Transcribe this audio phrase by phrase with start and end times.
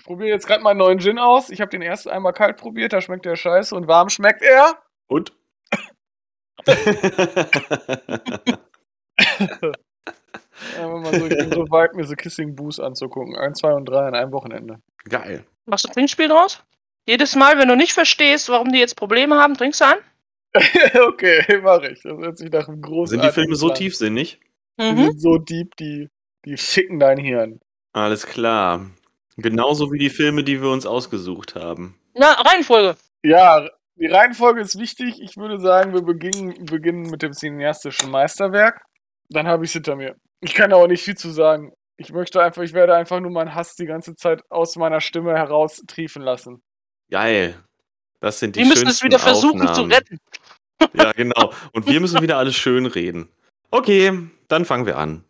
[0.00, 1.50] Ich probiere jetzt gerade meinen neuen Gin aus.
[1.50, 4.78] Ich habe den erst einmal kalt probiert, da schmeckt der scheiße und warm schmeckt er.
[5.08, 5.34] Und?
[10.76, 13.34] Ja, mal so, ich bin so weit, mir so Kissing Boost anzugucken.
[13.36, 14.80] Eins, zwei und drei an einem Wochenende.
[15.08, 15.44] Geil.
[15.66, 16.62] Machst du ein Trinkspiel draus?
[17.06, 19.98] Jedes Mal, wenn du nicht verstehst, warum die jetzt Probleme haben, trinkst du an?
[21.08, 22.02] okay, mache ich.
[22.02, 23.18] Das hört sich nach einem großen.
[23.18, 24.38] Sind die Filme so tiefsinnig?
[24.78, 25.04] Die Mhm.
[25.04, 26.08] sind so deep, die,
[26.44, 27.60] die ficken dein Hirn.
[27.92, 28.86] Alles klar.
[29.42, 31.98] Genauso wie die Filme, die wir uns ausgesucht haben.
[32.14, 32.96] Na, Reihenfolge.
[33.22, 35.20] Ja, die Reihenfolge ist wichtig.
[35.20, 38.82] Ich würde sagen, wir beginnen, beginnen mit dem cineastischen Meisterwerk.
[39.28, 40.16] Dann habe ich es hinter mir.
[40.40, 41.72] Ich kann auch nicht viel zu sagen.
[41.96, 45.34] Ich möchte einfach, ich werde einfach nur meinen Hass die ganze Zeit aus meiner Stimme
[45.34, 46.62] heraus triefen lassen.
[47.10, 47.62] Geil.
[48.20, 49.92] Das sind die Die müssen es wieder versuchen zu Aufnahmen.
[49.92, 50.18] retten.
[50.94, 51.52] Ja, genau.
[51.72, 53.28] Und wir müssen wieder alles schön reden.
[53.70, 54.12] Okay,
[54.48, 55.24] dann fangen wir an.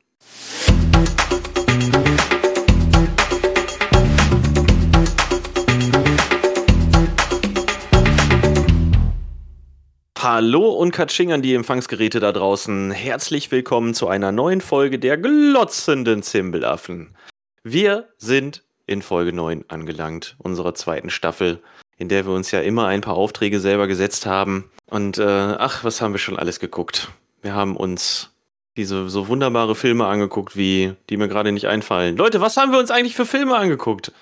[10.22, 12.90] Hallo und Katsching an die Empfangsgeräte da draußen.
[12.90, 17.16] Herzlich willkommen zu einer neuen Folge der glotzenden Zimbelaffen.
[17.62, 21.62] Wir sind in Folge 9 angelangt, unserer zweiten Staffel,
[21.96, 24.70] in der wir uns ja immer ein paar Aufträge selber gesetzt haben.
[24.90, 27.08] Und äh, ach, was haben wir schon alles geguckt?
[27.40, 28.28] Wir haben uns
[28.76, 32.18] diese so wunderbare Filme angeguckt, wie die mir gerade nicht einfallen.
[32.18, 34.12] Leute, was haben wir uns eigentlich für Filme angeguckt?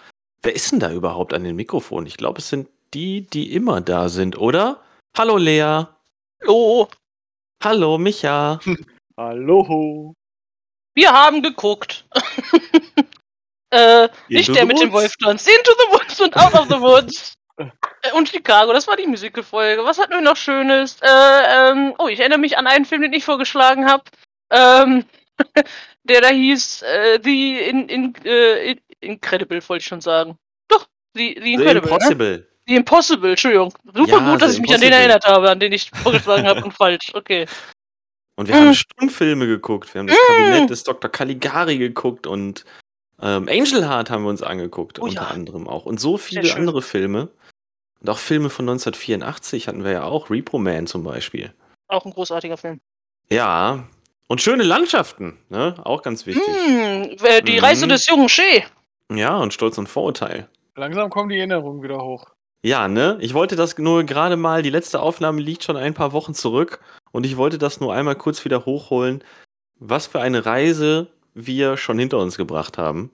[0.44, 2.06] Wer ist denn da überhaupt an den Mikrofon?
[2.06, 4.80] Ich glaube, es sind die, die immer da sind, oder?
[5.16, 5.86] Hallo Lea.
[6.46, 6.86] Oh,
[7.62, 8.60] Hallo Micha.
[9.16, 10.14] Hallo.
[10.94, 12.04] wir haben geguckt.
[13.70, 15.02] äh, nicht Into der the mit dem Woods.
[15.02, 15.48] Wolf tanzt.
[15.48, 17.34] Into the Woods und Out of the Woods.
[17.56, 19.84] Äh, Und Chicago, das war die Musical-Folge.
[19.84, 20.98] Was hatten wir noch Schönes?
[21.02, 24.04] Äh, ähm, oh, ich erinnere mich an einen Film, den ich vorgeschlagen habe.
[24.50, 25.04] Ähm,
[26.04, 30.38] der da hieß äh, The in, in, äh, in, Incredible, wollte ich schon sagen.
[30.68, 31.90] Doch, The, the The Incredible.
[32.16, 32.46] Ne?
[32.68, 33.72] The Impossible, Entschuldigung.
[33.94, 36.46] Super Ja, gut, dass The ich mich an den erinnert habe, an den ich vorgeschlagen
[36.46, 37.10] habe und falsch.
[37.14, 37.46] Okay.
[38.36, 39.92] Und wir haben Stummfilme geguckt.
[39.94, 41.10] Wir haben das Kabinett des Dr.
[41.10, 42.64] Caligari geguckt und
[43.20, 45.28] ähm, Angel Heart haben wir uns angeguckt, Oh unter ja.
[45.28, 45.86] anderem auch.
[45.86, 47.30] Und so viele andere Filme.
[48.00, 50.30] Und auch Filme von 1984 hatten wir ja auch.
[50.30, 51.52] Repo Man zum Beispiel.
[51.88, 52.80] Auch ein großartiger Film.
[53.30, 53.82] Ja.
[54.28, 55.74] Und schöne Landschaften, ne?
[55.82, 56.44] Auch ganz wichtig.
[56.46, 57.64] Hm, äh, die Mhm.
[57.64, 58.62] Reise des jungen Shea.
[59.10, 60.48] Ja, und Stolz und Vorurteil.
[60.76, 62.26] Langsam kommen die Erinnerungen wieder hoch.
[62.62, 63.18] Ja, ne?
[63.20, 66.80] Ich wollte das nur gerade mal, die letzte Aufnahme liegt schon ein paar Wochen zurück
[67.12, 69.22] und ich wollte das nur einmal kurz wieder hochholen,
[69.78, 73.12] was für eine Reise wir schon hinter uns gebracht haben.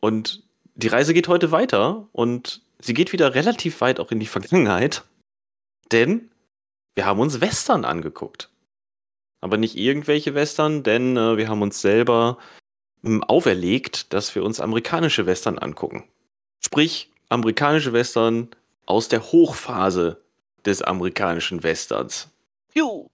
[0.00, 0.44] Und
[0.76, 5.04] die Reise geht heute weiter und sie geht wieder relativ weit auch in die Vergangenheit,
[5.90, 6.30] denn
[6.94, 8.50] wir haben uns Western angeguckt.
[9.40, 12.38] Aber nicht irgendwelche Western, denn äh, wir haben uns selber
[13.04, 16.04] ähm, auferlegt, dass wir uns amerikanische Western angucken.
[16.64, 18.48] Sprich, amerikanische Western
[18.86, 20.22] aus der Hochphase
[20.64, 22.30] des amerikanischen Westerns.
[22.74, 23.08] Juhu.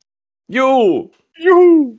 [0.49, 1.11] Jo!
[1.37, 1.99] Juhu!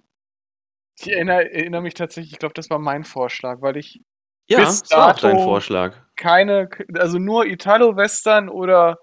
[1.00, 4.02] Ich erinnere, erinnere mich tatsächlich, ich glaube, das war mein Vorschlag, weil ich
[4.48, 5.96] Ja, Bis das war auch dein dato- Vorschlag.
[6.16, 9.00] keine, also nur Italo-Western oder,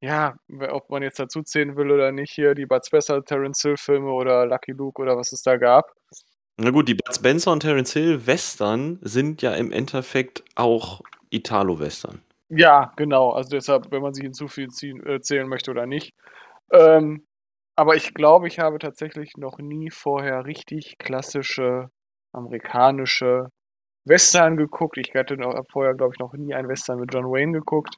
[0.00, 0.36] ja,
[0.70, 4.46] ob man jetzt dazu zählen will oder nicht, hier die Bud Spencer, Terence Hill-Filme oder
[4.46, 5.92] Lucky Luke oder was es da gab.
[6.56, 11.00] Na gut, die Bud Spencer und Terence Hill Western sind ja im Endeffekt auch
[11.30, 12.22] Italo-Western.
[12.50, 16.12] Ja, genau, also deshalb, wenn man sie hinzuziehen, äh, zählen möchte oder nicht.
[16.72, 17.26] Ähm,
[17.76, 21.90] aber ich glaube, ich habe tatsächlich noch nie vorher richtig klassische
[22.32, 23.48] amerikanische
[24.04, 24.98] Western geguckt.
[24.98, 27.96] Ich hatte noch, vorher, glaube ich, noch nie einen Western mit John Wayne geguckt.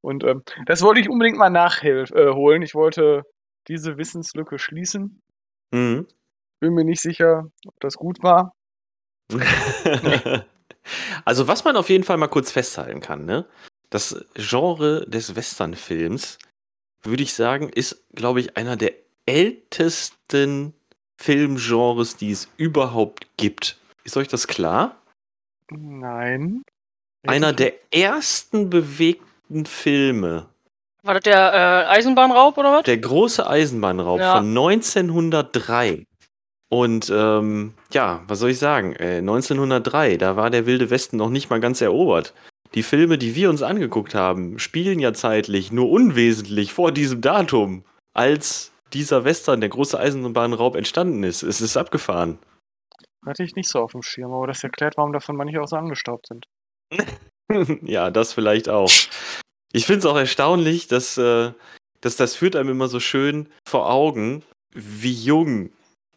[0.00, 2.06] Und ähm, das wollte ich unbedingt mal nachholen.
[2.14, 3.22] Äh, ich wollte
[3.66, 5.20] diese Wissenslücke schließen.
[5.72, 6.06] Mhm.
[6.60, 8.52] Bin mir nicht sicher, ob das gut war.
[11.24, 13.46] also, was man auf jeden Fall mal kurz festhalten kann, ne?
[13.90, 16.38] Das Genre des Westernfilms,
[17.02, 18.92] würde ich sagen, ist, glaube ich, einer der
[19.26, 20.74] ältesten
[21.16, 23.78] Filmgenres, die es überhaupt gibt.
[24.04, 24.96] Ist euch das klar?
[25.70, 26.62] Nein.
[27.26, 30.46] Einer der ersten bewegten Filme,
[31.02, 32.82] War das der äh, Eisenbahnraub oder was?
[32.84, 34.36] der große Eisenbahnraub Ja.
[34.36, 36.04] von 1903.
[36.70, 38.94] Und ähm, ja, was soll ich sagen?
[38.96, 42.34] Äh, 1903, da war der Wilde Westen noch nicht mal ganz erobert.
[42.74, 47.84] Die Filme, die wir uns angeguckt haben, spielen ja zeitlich nur unwesentlich vor diesem Datum,
[48.14, 51.42] als dieser Western, der große Eisenbahnraub, entstanden ist.
[51.42, 52.38] Es ist abgefahren.
[53.26, 55.76] Hatte ich nicht so auf dem Schirm, aber das erklärt, warum davon manche auch so
[55.76, 56.46] angestaubt sind.
[57.82, 58.90] ja, das vielleicht auch.
[59.72, 61.52] Ich finde es auch erstaunlich, dass, äh,
[62.00, 64.42] dass das führt einem immer so schön vor Augen,
[64.74, 65.70] wie jung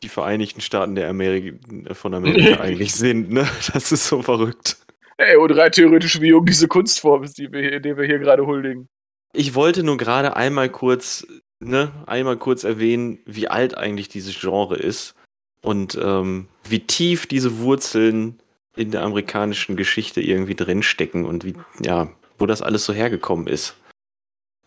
[0.03, 1.59] die Vereinigten Staaten der Ameri
[1.93, 3.31] von Amerika eigentlich sind.
[3.31, 3.47] Ne?
[3.73, 4.77] Das ist so verrückt.
[5.21, 8.45] Ey, und rein theoretisch, wie jung diese Kunstform ist, die wir, die wir hier gerade
[8.45, 8.89] huldigen.
[9.33, 11.27] Ich wollte nur gerade einmal kurz,
[11.59, 15.13] ne, einmal kurz erwähnen, wie alt eigentlich dieses Genre ist
[15.61, 18.41] und ähm, wie tief diese Wurzeln
[18.75, 21.53] in der amerikanischen Geschichte irgendwie drinstecken und wie,
[21.83, 22.09] ja,
[22.39, 23.75] wo das alles so hergekommen ist.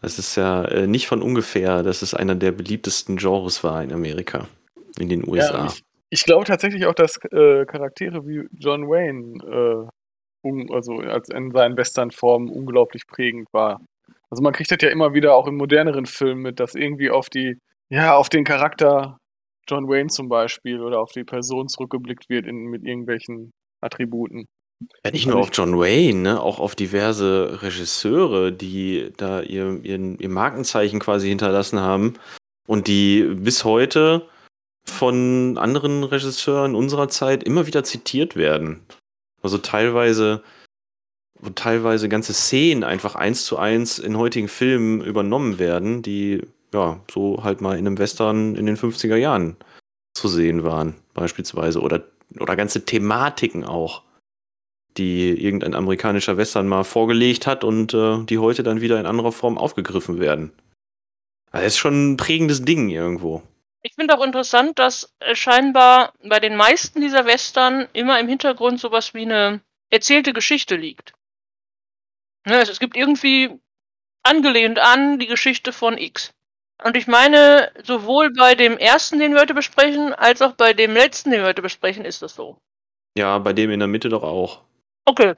[0.03, 3.93] Das ist ja äh, nicht von ungefähr, dass es einer der beliebtesten Genres war in
[3.93, 4.47] Amerika,
[5.01, 5.65] in den USA.
[5.65, 9.91] Ja, ich, ich glaube tatsächlich auch, dass äh, Charaktere wie John Wayne,
[10.45, 13.81] um, also als in seinen Western-Formen unglaublich prägend war.
[14.31, 17.31] Also man kriegt das ja immer wieder auch in moderneren Filmen mit, dass irgendwie auf
[17.31, 17.59] die,
[17.89, 19.19] ja, auf den Charakter
[19.69, 24.47] John Wayne zum Beispiel oder auf die Person zurückgeblickt wird in, mit irgendwelchen Attributen.
[25.05, 26.41] Ja, nicht nur auf John Wayne, ne?
[26.41, 32.15] auch auf diverse Regisseure, die da ihr, ihr, ihr Markenzeichen quasi hinterlassen haben
[32.67, 34.29] und die bis heute
[34.87, 38.85] von anderen Regisseuren unserer Zeit immer wieder zitiert werden.
[39.45, 40.43] Also teilweise,
[41.39, 46.43] wo teilweise ganze Szenen einfach eins zu eins in heutigen Filmen übernommen werden, die
[46.73, 49.57] ja so halt mal in einem Western in den 50er Jahren
[50.15, 51.81] zu sehen waren, beispielsweise.
[51.81, 52.05] Oder,
[52.41, 54.03] oder ganze Thematiken auch,
[54.97, 59.33] die irgendein amerikanischer Western mal vorgelegt hat und äh, die heute dann wieder in anderer
[59.33, 60.53] Form aufgegriffen werden.
[61.53, 63.43] Das ist schon ein prägendes Ding irgendwo.
[63.87, 68.81] Ich finde auch interessant, dass äh, scheinbar bei den meisten dieser Western immer im Hintergrund
[68.81, 69.61] sowas wie eine
[69.91, 71.13] erzählte Geschichte liegt.
[72.47, 73.51] Ne, es, es gibt irgendwie
[74.23, 76.33] angelehnt an die Geschichte von X.
[76.83, 80.95] Und ich meine, sowohl bei dem ersten, den wir heute besprechen, als auch bei dem
[80.95, 82.57] letzten, den wir heute besprechen, ist das so.
[83.17, 84.63] Ja, bei dem in der Mitte doch auch.
[85.05, 85.35] Okay.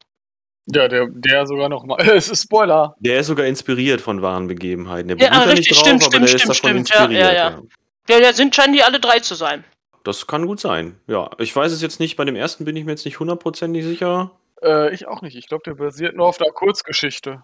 [0.69, 1.99] Ja, der, der sogar noch mal.
[2.08, 2.94] Es ist Spoiler.
[3.00, 5.08] Der ist sogar inspiriert von wahren Begebenheiten.
[5.08, 6.90] Der Ja, beruht richtig, nicht drauf, stimmt, aber stimmt, der ist stimmt, davon stimmt.
[6.90, 7.26] Ja, inspiriert.
[7.26, 7.50] ja, ja.
[7.50, 7.62] Ja,
[8.08, 9.64] ja, sind scheinen die alle drei zu sein.
[10.05, 11.00] Das kann gut sein.
[11.06, 12.17] Ja, ich weiß es jetzt nicht.
[12.17, 14.38] Bei dem ersten bin ich mir jetzt nicht hundertprozentig sicher.
[14.62, 15.37] Äh, ich auch nicht.
[15.37, 17.43] Ich glaube, der basiert nur auf der Kurzgeschichte.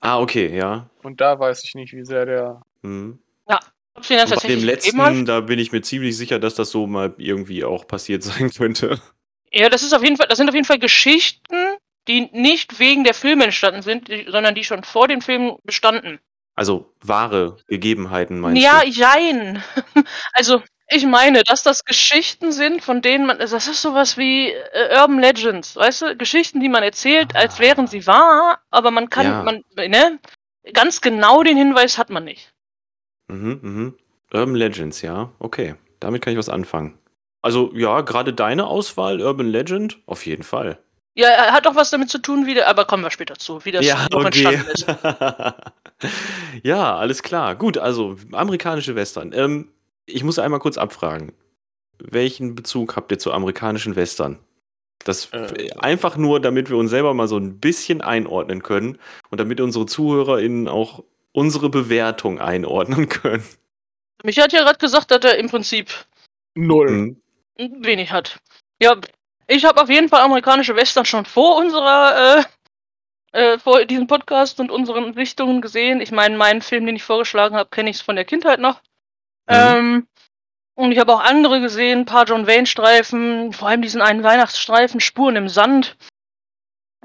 [0.00, 0.90] Ah, okay, ja.
[1.02, 2.62] Und da weiß ich nicht, wie sehr der.
[2.82, 3.20] Hm.
[3.94, 6.70] Ob sie das bei tatsächlich dem letzten, da bin ich mir ziemlich sicher, dass das
[6.70, 9.00] so mal irgendwie auch passiert sein könnte.
[9.50, 11.76] Ja, das ist auf jeden Fall, das sind auf jeden Fall Geschichten,
[12.08, 16.20] die nicht wegen der Filme entstanden sind, die, sondern die schon vor den Filmen bestanden.
[16.54, 18.88] Also wahre Gegebenheiten meinst ja, du?
[18.88, 19.62] jein.
[20.32, 23.38] Also, ich meine, dass das Geschichten sind, von denen man.
[23.38, 26.16] Das ist sowas wie äh, Urban Legends, weißt du?
[26.16, 29.42] Geschichten, die man erzählt, als wären sie wahr, aber man kann, Ja.
[29.42, 30.18] man, ne?
[30.74, 32.52] Ganz genau den Hinweis hat man nicht.
[33.28, 33.98] Mhm, mhm.
[34.32, 35.32] Urban Legends, ja.
[35.38, 35.74] Okay.
[35.98, 36.98] Damit kann ich was anfangen.
[37.42, 40.78] Also ja, gerade deine Auswahl, Urban Legend, auf jeden Fall.
[41.14, 43.64] Ja, er hat auch was damit zu tun, wie der, aber kommen wir später zu,
[43.64, 44.26] wie das ja, okay.
[44.44, 44.86] entstanden ist.
[46.62, 47.54] ja, alles klar.
[47.56, 49.32] Gut, also amerikanische Western.
[49.32, 49.72] Ähm,
[50.06, 51.32] ich muss einmal kurz abfragen.
[51.98, 54.38] Welchen Bezug habt ihr zu amerikanischen Western?
[55.04, 55.70] Das Äh.
[55.78, 58.98] einfach nur, damit wir uns selber mal so ein bisschen einordnen können
[59.30, 61.02] und damit unsere ZuhörerInnen auch
[61.32, 63.44] unsere Bewertung einordnen können.
[64.22, 65.90] Mich hat ja gerade gesagt, dass er im Prinzip
[66.54, 67.16] Null.
[67.56, 67.84] Hm.
[67.84, 68.38] wenig hat.
[68.80, 68.96] Ja,
[69.46, 72.44] ich habe auf jeden Fall amerikanische Western schon vor unserer, äh,
[73.32, 76.00] äh, vor diesem Podcast und unseren Richtungen gesehen.
[76.00, 78.80] Ich meine, meinen Film, den ich vorgeschlagen habe, kenne ich von der Kindheit noch.
[79.48, 79.54] Mhm.
[79.56, 80.06] Ähm,
[80.74, 85.00] und ich habe auch andere gesehen, ein paar John Wayne-Streifen, vor allem diesen einen Weihnachtsstreifen,
[85.00, 85.96] Spuren im Sand.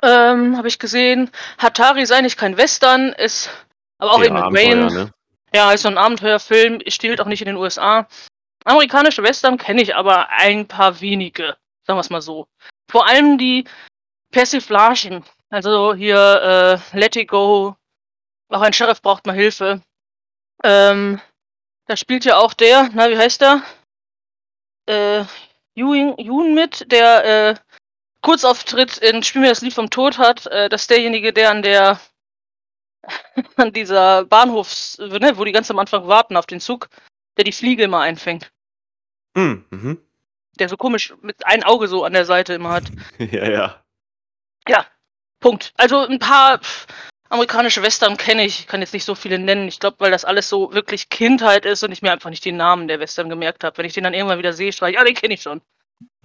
[0.03, 1.31] Ähm, habe ich gesehen.
[1.57, 3.49] Hatari ist eigentlich kein Western, ist
[3.97, 4.93] aber auch Ja, eben mit Abenteuer, Wayne.
[4.93, 5.11] ne?
[5.55, 8.07] Ja, ist so ein Abenteuerfilm, spielt auch nicht in den USA.
[8.63, 12.47] Amerikanische Western kenne ich aber ein paar wenige, sagen wir es mal so.
[12.91, 13.65] Vor allem die
[14.31, 17.75] Persiflagen, also hier äh, Let It Go,
[18.49, 19.81] auch ein Sheriff braucht mal Hilfe.
[20.63, 21.19] Ähm,
[21.85, 23.61] da spielt ja auch der, na, wie heißt der?
[24.87, 25.25] Äh,
[25.75, 27.55] Ewing, Ewan mit, der äh,
[28.21, 30.47] Kurzauftritt in Spiel mir das Lied vom Tod hat.
[30.47, 31.99] Äh, das ist derjenige, der an der
[33.55, 36.89] an dieser Bahnhofs, ne, wo die ganz am Anfang warten auf den Zug,
[37.37, 38.51] der die Fliege immer einfängt.
[39.35, 40.01] Hm, mhm.
[40.59, 42.85] Der so komisch mit ein Auge so an der Seite immer hat.
[43.19, 43.83] Ja, ja.
[44.67, 44.85] Ja,
[45.39, 45.73] Punkt.
[45.75, 46.87] Also ein paar pff,
[47.29, 49.67] amerikanische Western kenne ich, ich kann jetzt nicht so viele nennen.
[49.67, 52.51] Ich glaube, weil das alles so wirklich Kindheit ist und ich mir einfach nicht die
[52.51, 53.77] Namen der Western gemerkt habe.
[53.77, 55.61] Wenn ich den dann irgendwann wieder sehe, schreie ich, ah, den kenne ich schon.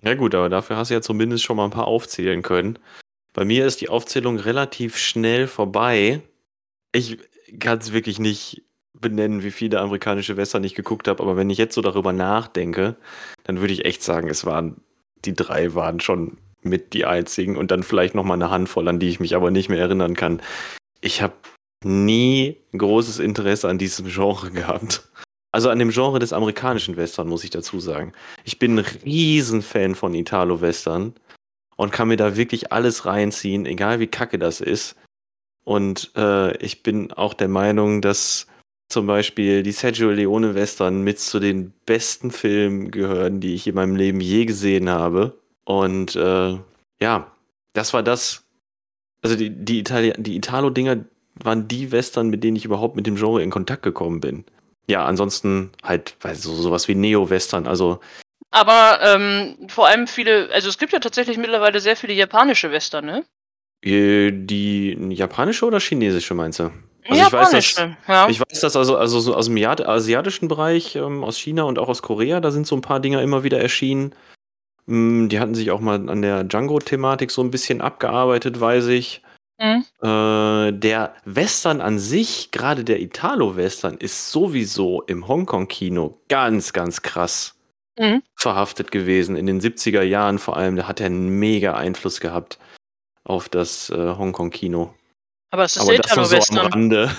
[0.02, 2.78] Ja gut, aber dafür hast du ja zumindest schon mal ein paar aufzählen können.
[3.32, 6.20] Bei mir ist die Aufzählung relativ schnell vorbei.
[6.92, 7.18] Ich
[7.58, 11.58] kann es wirklich nicht benennen, wie viele amerikanische Western ich geguckt habe, aber wenn ich
[11.58, 12.96] jetzt so darüber nachdenke,
[13.44, 14.80] dann würde ich echt sagen, es waren,
[15.24, 18.98] die drei waren schon mit die einzigen und dann vielleicht noch mal eine Handvoll, an
[18.98, 20.40] die ich mich aber nicht mehr erinnern kann.
[21.00, 21.34] Ich habe
[21.84, 25.08] nie großes Interesse an diesem Genre gehabt.
[25.52, 28.12] Also an dem Genre des amerikanischen Western, muss ich dazu sagen.
[28.44, 31.14] Ich bin ein Riesenfan von Italo-Western.
[31.76, 34.96] und kann mir da wirklich alles reinziehen, egal wie kacke das ist.
[35.64, 38.46] Und äh, ich bin auch der Meinung, dass
[38.88, 43.74] zum Beispiel die Sergio Leone Western mit zu den besten Filmen gehören, die ich in
[43.74, 45.38] meinem Leben je gesehen habe.
[45.64, 46.58] Und äh,
[47.00, 47.30] ja,
[47.72, 48.44] das war das.
[49.22, 51.04] Also die, die, Itali die Italo-Dinger
[51.34, 54.44] waren die Western, mit denen ich überhaupt mit dem Genre in Kontakt gekommen bin.
[54.88, 57.66] Ja, ansonsten halt weiß, so, sowas wie Neo-Western.
[57.66, 58.00] Also
[58.50, 63.06] Aber ähm, vor allem viele, also es gibt ja tatsächlich mittlerweile sehr viele japanische Western,
[63.06, 63.24] ne?
[63.82, 66.70] äh, die japanische oder chinesische meinst du?
[67.08, 67.76] Also ich weiß, dass,
[68.06, 68.28] ja.
[68.28, 71.88] ich weiß, dass also, also so aus dem asiatischen Bereich, ähm, aus China und auch
[71.88, 74.14] aus Korea, da sind so ein paar Dinger immer wieder erschienen.
[74.86, 79.22] Mm, die hatten sich auch mal an der Django-Thematik so ein bisschen abgearbeitet, weiß ich.
[79.60, 79.84] Mhm.
[80.02, 87.54] Äh, der Western an sich, gerade der Italo-Western, ist sowieso im Hongkong-Kino ganz, ganz krass
[88.00, 88.22] Mhm.
[88.34, 89.36] verhaftet gewesen.
[89.36, 92.58] In den 70er Jahren vor allem, da hat er einen mega Einfluss gehabt
[93.24, 94.94] auf das äh, Hongkong-Kino.
[95.52, 96.58] Aber es ist Aber das nur so am Italo-Western.
[96.72, 97.10] Rande.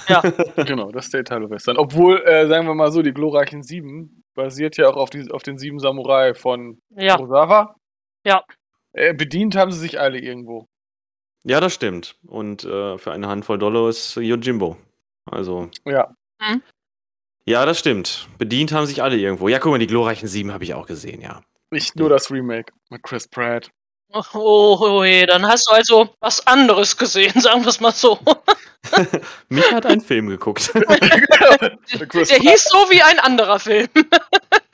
[0.68, 1.78] Genau, das ist der Italo-Western.
[1.78, 5.44] Obwohl, äh, sagen wir mal so, die glorreichen Sieben basiert ja auch auf, die, auf
[5.44, 7.76] den Sieben Samurai von Ja, Kurosawa.
[8.26, 8.44] Ja.
[8.94, 10.68] Äh, bedient haben sie sich alle irgendwo.
[11.44, 12.18] Ja, das stimmt.
[12.26, 14.78] Und äh, für eine Handvoll Dollar ist Yojimbo.
[15.26, 16.14] Also, Ja.
[17.46, 18.28] ja, das stimmt.
[18.38, 19.48] Bedient haben sich alle irgendwo.
[19.48, 21.42] Ja, guck mal, die glorreichen Sieben habe ich auch gesehen, ja.
[21.72, 23.72] Nicht nur das Remake mit Chris Pratt.
[24.16, 27.92] Oh, oh, oh je, dann hast du also was anderes gesehen, sagen wir es mal
[27.92, 28.20] so.
[29.50, 30.72] Mich hat ein Film geguckt.
[30.76, 33.88] Der hieß so wie ein anderer Film.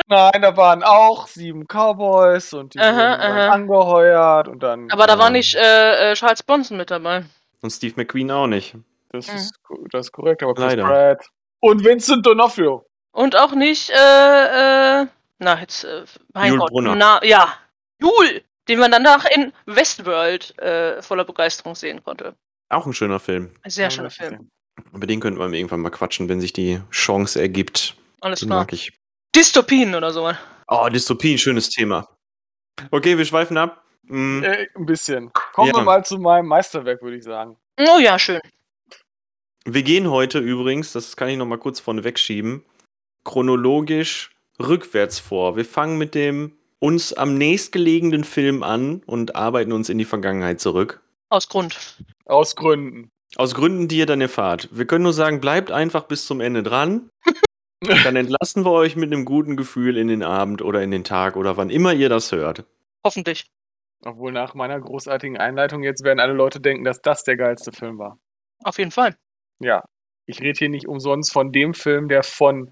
[0.07, 3.49] Nein, da waren auch sieben Cowboys und die Aha, aha.
[3.51, 4.89] angeheuert und dann.
[4.91, 5.31] Aber da war Ja.
[5.31, 7.23] nicht äh, äh, Charles Bronson mit dabei.
[7.61, 8.75] Und Steve McQueen auch nicht.
[9.11, 9.35] Das, Mhm.
[9.35, 9.53] ist,
[9.91, 10.83] das ist korrekt, aber Chris Leider.
[10.85, 11.25] Pratt.
[11.61, 12.83] Und Vincent D'Onofrio.
[13.11, 15.05] Und auch nicht, äh, äh,
[15.37, 16.03] na, jetzt, äh,
[16.33, 16.95] mein Jul Gott, Brunner.
[16.95, 17.53] na, ja,
[18.01, 22.35] Jul, den man danach in Westworld äh, voller Begeisterung sehen konnte.
[22.69, 23.49] Auch ein schöner Film.
[23.63, 24.49] Ein sehr Ja, schöner Film.
[24.93, 27.95] Über den könnten wir irgendwann mal quatschen, wenn sich die Chance ergibt.
[28.21, 28.59] Alles Den klar.
[28.59, 28.91] mag ich.
[29.35, 30.31] Dystopien oder so.
[30.67, 32.07] Oh, Dystopie, schönes Thema.
[32.91, 33.83] Okay, wir schweifen ab.
[34.03, 35.31] Mm, Äh, ein bisschen.
[35.53, 35.75] Kommen Ja.
[35.77, 37.57] wir mal zu meinem Meisterwerk, würde ich sagen.
[37.79, 38.39] Oh ja, schön.
[39.65, 42.63] Wir gehen heute übrigens, das kann ich noch mal kurz vorne wegschieben,
[43.23, 45.55] chronologisch rückwärts vor.
[45.55, 50.59] Wir fangen mit dem uns am nächstgelegenen Film an und arbeiten uns in die Vergangenheit
[50.59, 51.01] zurück.
[51.29, 51.97] Aus Grund.
[52.25, 53.11] Aus Gründen.
[53.35, 54.69] Aus Gründen, die ihr dann erfahrt.
[54.71, 57.09] Wir können nur sagen, bleibt einfach bis zum Ende dran.
[58.03, 61.37] Dann entlassen wir euch mit einem guten Gefühl in den Abend oder in den Tag
[61.37, 62.65] oder wann immer ihr das hört.
[63.05, 63.49] Hoffentlich.
[64.03, 67.97] Obwohl nach meiner großartigen Einleitung jetzt werden alle Leute denken, dass das der geilste Film
[67.97, 68.19] war.
[68.63, 69.15] Auf jeden Fall.
[69.59, 69.83] Ja.
[70.25, 72.71] Ich rede hier nicht umsonst von dem Film, der von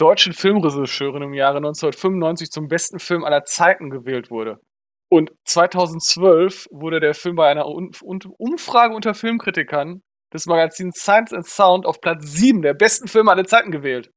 [0.00, 4.60] deutschen Filmregisseuren im Jahre 1995 zum besten Film aller Zeiten gewählt wurde.
[5.08, 10.02] Und 2012 wurde der Film bei einer Umfrage unter Filmkritikern
[10.32, 14.10] des Magazins Science and Sound auf Platz 7 der besten Filme aller Zeiten gewählt.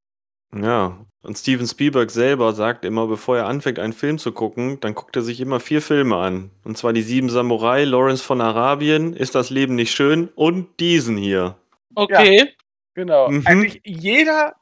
[0.55, 4.93] Ja, und Steven Spielberg selber sagt immer, bevor er anfängt, einen Film zu gucken, dann
[4.93, 6.51] guckt er sich immer vier Filme an.
[6.63, 11.17] Und zwar die Sieben Samurai, Lawrence von Arabien, Ist das Leben nicht schön und diesen
[11.17, 11.55] hier.
[11.95, 12.53] Okay.
[12.93, 13.29] Genau.
[13.31, 13.47] Mhm.
[13.47, 14.53] Eigentlich jeder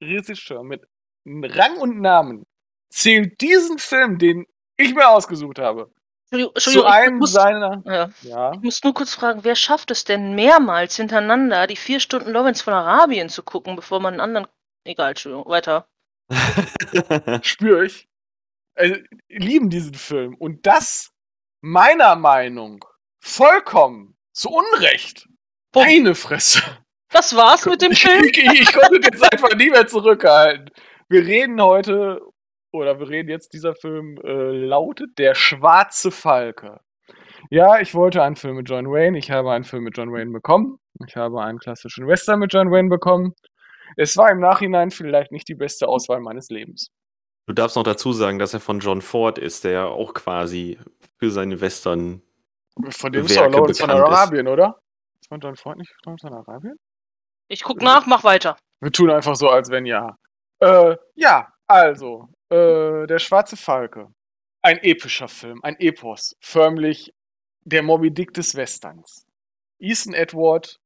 [0.00, 0.86] Regisseur mit
[1.26, 2.44] Rang und Namen
[2.90, 5.92] zählt diesen Film, den ich mir ausgesucht habe,
[6.30, 7.82] Entschuldigung, zu Entschuldigung, ich einem muss, seiner.
[7.86, 8.52] ja, Ja.
[8.52, 12.62] ich muss nur kurz fragen, wer schafft es denn mehrmals hintereinander, die vier Stunden Lawrence
[12.62, 14.46] von Arabien zu gucken, bevor man einen anderen.
[14.84, 15.88] Egal, Entschuldigung, weiter.
[17.42, 18.08] spüre ich,
[18.74, 20.34] äh, lieben diesen Film.
[20.34, 21.10] Und das,
[21.62, 22.84] meiner Meinung,
[23.20, 25.28] vollkommen zu Unrecht.
[25.72, 25.88] Punkt.
[25.88, 26.62] Eine Fresse.
[27.10, 28.24] Das war's mit dem Ich, Film?
[28.24, 30.70] ich, ich konnte das einfach nie mehr zurückhalten.
[31.08, 32.20] Wir reden heute,
[32.72, 36.80] oder wir reden jetzt, dieser Film äh, lautet Der schwarze Falke.
[37.50, 39.16] Ja, ich wollte einen Film mit John Wayne.
[39.16, 40.78] Ich habe einen Film mit John Wayne bekommen.
[41.06, 43.34] Ich habe einen klassischen Western mit John Wayne bekommen.
[43.96, 46.90] Es war im Nachhinein vielleicht nicht die beste Auswahl meines Lebens.
[47.46, 50.78] Du darfst noch dazu sagen, dass er von John Ford ist, der ja auch quasi
[51.18, 52.20] für seine Western.
[52.90, 54.18] Von dem ist Werke doch Lawrence von bekannt ist.
[54.18, 54.76] Arabien, oder?
[55.20, 56.76] Ist von John Ford nicht Lawrence von Arabien?
[57.48, 58.56] Ich guck nach, mach weiter.
[58.80, 60.16] Wir tun einfach so, als wenn ja.
[60.60, 64.08] Äh, ja, also, äh, Der Schwarze Falke.
[64.62, 66.36] Ein epischer Film, ein Epos.
[66.40, 67.14] Förmlich
[67.64, 69.26] der Moby Dick des Westerns.
[69.78, 70.78] Ethan Edward,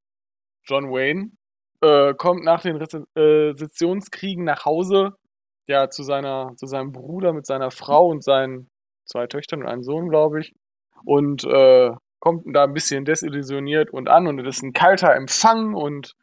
[0.64, 1.31] John Wayne,
[1.81, 5.16] äh, kommt nach den Reze- äh, nach Hause,
[5.66, 8.69] ja, zu, seiner, zu seinem Bruder mit seiner Frau und seinen
[9.07, 10.54] zwei Töchtern und einem Sohn, glaube ich.
[11.04, 11.90] Und äh,
[12.21, 16.14] kommt da ein bisschen desillusioniert und an und es ist ein kalter Empfang und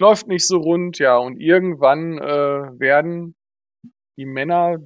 [0.00, 3.34] läuft nicht so rund, ja, und irgendwann äh, werden
[4.16, 4.78] die Männer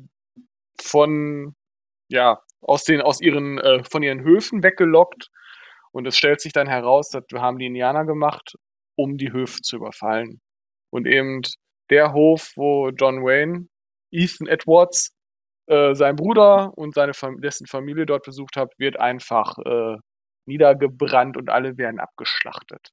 [0.80, 1.54] von,
[2.08, 5.28] ja, aus, den, aus ihren, äh, von ihren Höfen weggelockt.
[5.92, 8.54] Und es stellt sich dann heraus, das haben die Indianer gemacht,
[8.96, 10.40] um die Höfe zu überfallen.
[10.90, 11.42] Und eben
[11.90, 13.68] der Hof, wo John Wayne,
[14.10, 15.14] Ethan Edwards,
[15.66, 19.96] äh, sein Bruder und seine dessen Familie dort besucht hat, wird einfach äh,
[20.46, 22.90] niedergebrannt und alle werden abgeschlachtet.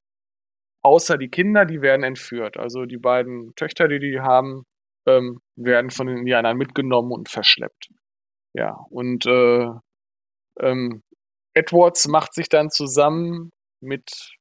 [0.81, 2.57] Außer die Kinder, die werden entführt.
[2.57, 4.65] Also die beiden Töchter, die die haben,
[5.05, 7.89] ähm, werden von den Indianern mitgenommen und verschleppt.
[8.53, 9.67] Ja, und äh,
[10.59, 11.03] ähm,
[11.53, 14.35] Edwards macht sich dann zusammen mit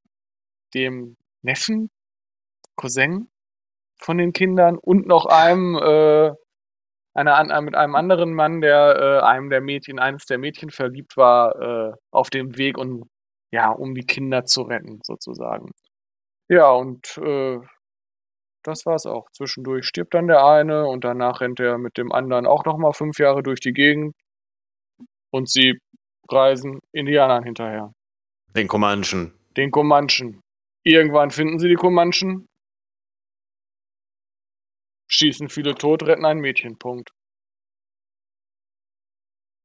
[0.73, 1.89] dem Neffen,
[2.75, 3.29] Cousin
[4.01, 6.31] von den Kindern und noch einem, äh,
[7.13, 11.91] einer, mit einem anderen Mann, der äh, einem der Mädchen, eines der Mädchen verliebt war,
[11.91, 13.09] äh, auf dem Weg und
[13.51, 15.71] ja, um die Kinder zu retten, sozusagen.
[16.49, 17.59] Ja, und äh,
[18.63, 19.29] das war's auch.
[19.31, 23.19] Zwischendurch stirbt dann der eine und danach rennt er mit dem anderen auch nochmal fünf
[23.19, 24.15] Jahre durch die Gegend
[25.31, 25.79] und sie
[26.27, 27.93] reisen Indianern hinterher.
[28.55, 29.33] Den Comanchen.
[29.55, 30.41] Den Comanchen.
[30.83, 32.47] Irgendwann finden sie die Comanchen,
[35.09, 36.77] schießen viele tot, retten ein Mädchen.
[36.77, 37.09] Punkt.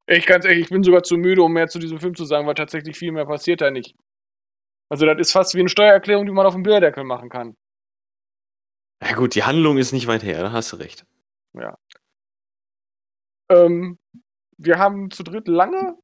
[0.06, 2.46] Ich ganz ehrlich, ich bin sogar zu müde, um mehr zu diesem Film zu sagen,
[2.46, 3.94] weil tatsächlich viel mehr passiert da nicht.
[4.94, 7.56] Also das ist fast wie eine Steuererklärung, die man auf dem Bilderdeckel machen kann.
[9.02, 11.04] Ja gut, die Handlung ist nicht weit her, da hast du recht.
[11.52, 11.76] Ja.
[13.48, 13.98] Ähm,
[14.56, 15.98] wir haben zu dritt lange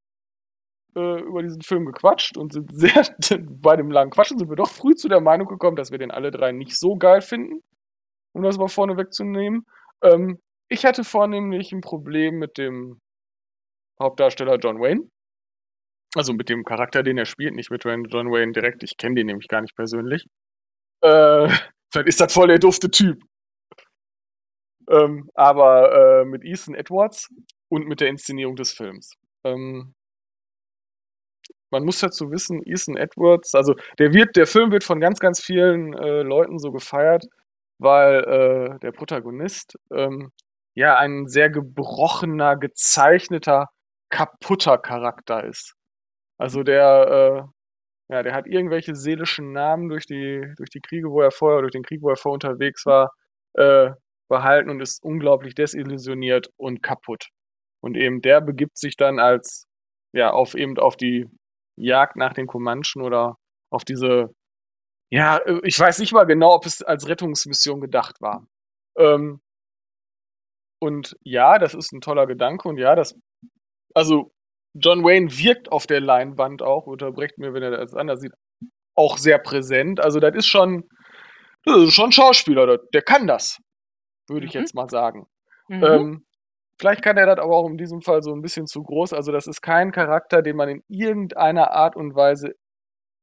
[0.96, 3.06] äh, über diesen Film gequatscht und sind sehr,
[3.62, 6.10] bei dem langen Quatschen sind wir doch früh zu der Meinung gekommen, dass wir den
[6.10, 7.62] alle drei nicht so geil finden,
[8.32, 9.66] um das mal vorne wegzunehmen.
[10.02, 13.00] Ähm, ich hatte vornehmlich ein Problem mit dem
[14.00, 15.08] Hauptdarsteller John Wayne.
[16.14, 18.82] Also mit dem Charakter, den er spielt, nicht mit John Wayne direkt.
[18.82, 20.26] Ich kenne den nämlich gar nicht persönlich.
[21.02, 21.48] Äh,
[21.92, 23.22] vielleicht ist das voll der dufte Typ.
[24.88, 27.28] Ähm, aber äh, mit Ethan Edwards
[27.68, 29.14] und mit der Inszenierung des Films.
[29.44, 29.94] Ähm,
[31.70, 35.40] man muss dazu wissen, Ethan Edwards, also der wird, der Film wird von ganz, ganz
[35.40, 37.24] vielen äh, Leuten so gefeiert,
[37.78, 40.32] weil äh, der Protagonist ähm,
[40.74, 43.68] ja ein sehr gebrochener, gezeichneter,
[44.10, 45.74] kaputter Charakter ist.
[46.40, 47.46] Also der,
[48.08, 51.60] äh, ja, der hat irgendwelche seelischen Namen durch die, durch die Kriege, wo er vorher,
[51.60, 53.12] durch den Krieg, wo er vorher unterwegs war,
[53.54, 53.90] äh,
[54.28, 57.28] behalten und ist unglaublich desillusioniert und kaputt.
[57.82, 59.66] Und eben der begibt sich dann als,
[60.14, 61.28] ja, auf eben auf die
[61.76, 63.36] Jagd nach den Comanchen oder
[63.70, 64.34] auf diese,
[65.10, 68.46] ja, äh, ich weiß nicht mal genau, ob es als Rettungsmission gedacht war.
[68.98, 69.42] Ähm,
[70.80, 73.14] und ja, das ist ein toller Gedanke und ja, das,
[73.94, 74.32] also
[74.74, 78.32] John Wayne wirkt auf der Leinwand auch, unterbrecht mir, wenn er das anders sieht,
[78.94, 80.00] auch sehr präsent.
[80.00, 80.88] Also das ist schon,
[81.64, 83.58] das ist schon Schauspieler, der, der kann das,
[84.28, 84.60] würde ich mhm.
[84.60, 85.26] jetzt mal sagen.
[85.68, 85.84] Mhm.
[85.84, 86.24] Ähm,
[86.80, 89.12] Vielleicht kann er das aber auch in diesem Fall so ein bisschen zu groß.
[89.12, 92.54] Also, das ist kein Charakter, den man in irgendeiner Art und Weise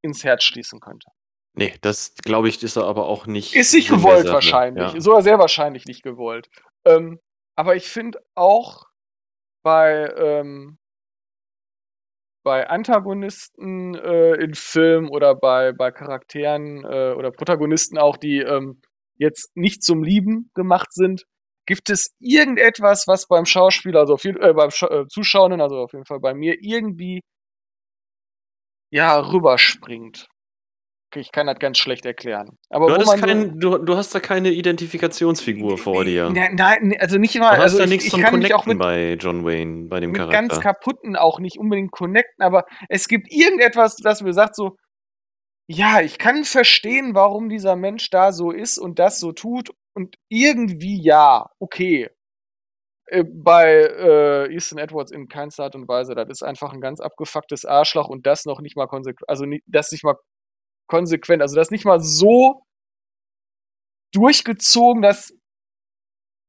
[0.03, 1.07] ins Herz schließen könnte.
[1.53, 3.55] Nee, das glaube ich, ist er aber auch nicht.
[3.55, 4.93] Ist nicht gewollt wahrscheinlich.
[4.93, 5.01] Ja.
[5.01, 6.49] Sogar sehr wahrscheinlich nicht gewollt.
[6.85, 7.19] Ähm,
[7.55, 8.83] aber ich finde auch
[9.63, 10.77] bei, ähm,
[12.47, 18.79] bei Antagonisten äh, in Filmen oder bei, bei Charakteren äh, oder Protagonisten auch, die ähm,
[19.17, 21.25] jetzt nicht zum Lieben gemacht sind,
[21.65, 25.91] Gibt es irgendetwas, was beim Schauspieler, also viel, äh, beim Sch äh, Zuschauenden, also auf
[25.91, 27.19] jeden Fall bei mir, irgendwie
[28.89, 30.27] ja rüberspringt?
[31.15, 32.57] Ich kann das ganz schlecht erklären.
[32.69, 36.29] Aber du, kein, du, du, hast da keine Identifikationsfigur vor dir.
[36.29, 37.55] Nein, nein also nicht mal.
[37.55, 39.99] Du hast also da ich, nichts ich zum Connecten auch mit, bei John Wayne, bei
[39.99, 40.37] dem mit Charakter.
[40.37, 44.75] ganz kaputten auch nicht unbedingt connecten, aber es gibt irgendetwas, das mir sagt so,
[45.69, 50.15] ja, ich kann verstehen, warum dieser Mensch da so ist und das so tut und
[50.29, 52.09] irgendwie ja, okay.
[53.09, 56.13] Äh, bei äh, Ethan Edwards in keinster Art und Weise.
[56.13, 59.61] Das ist einfach ein ganz abgefucktes Arschloch und das noch nicht mal konsequent, also nie,
[59.65, 60.15] das nicht mal
[60.87, 62.63] konsequent, also das nicht mal so
[64.13, 65.33] durchgezogen, dass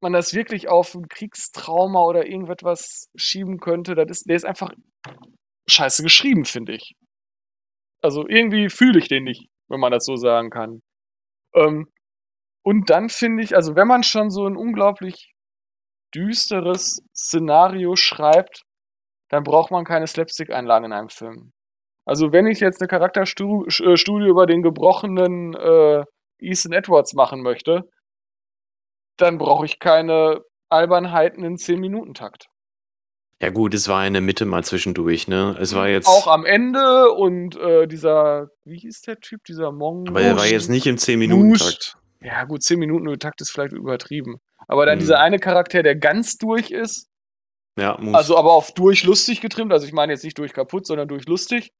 [0.01, 3.95] man das wirklich auf ein Kriegstrauma oder irgendetwas schieben könnte.
[3.95, 4.73] Das ist, der ist einfach
[5.69, 6.95] scheiße geschrieben, finde ich.
[8.01, 10.83] Also irgendwie fühle ich den nicht, wenn man das so sagen kann.
[11.55, 11.89] Ähm,
[12.65, 15.33] und dann finde ich, also wenn man schon so ein unglaublich
[16.15, 18.63] düsteres Szenario schreibt,
[19.31, 21.53] dann braucht man keine Slapstick-Einlagen in einem Film.
[22.09, 26.05] Also wenn ich jetzt eine Charakterstudie über den gebrochenen äh,
[26.39, 27.83] Ethan Edwards machen möchte,
[29.19, 30.41] dann brauche ich keine
[30.71, 32.47] Albernheiten in 10-Minuten-Takt.
[33.43, 35.55] Ja gut, es war in der Mitte mal zwischendurch, ne?
[35.61, 36.09] Es war jetzt.
[36.09, 40.09] Auch am Ende und äh, dieser, wie hieß der Typ, dieser Mong.
[40.09, 41.99] Aber er war jetzt nicht im 10-Minuten-Takt.
[42.23, 44.39] Ja, gut, 10 Minuten Takt ist vielleicht übertrieben.
[44.67, 45.01] Aber dann mhm.
[45.01, 47.11] dieser eine Charakter, der ganz durch ist,
[47.79, 48.15] Ja, muss.
[48.15, 49.75] Also aber auf durch lustig getrimmt.
[49.75, 51.71] Also ich meine jetzt nicht durch kaputt, sondern durch lustig.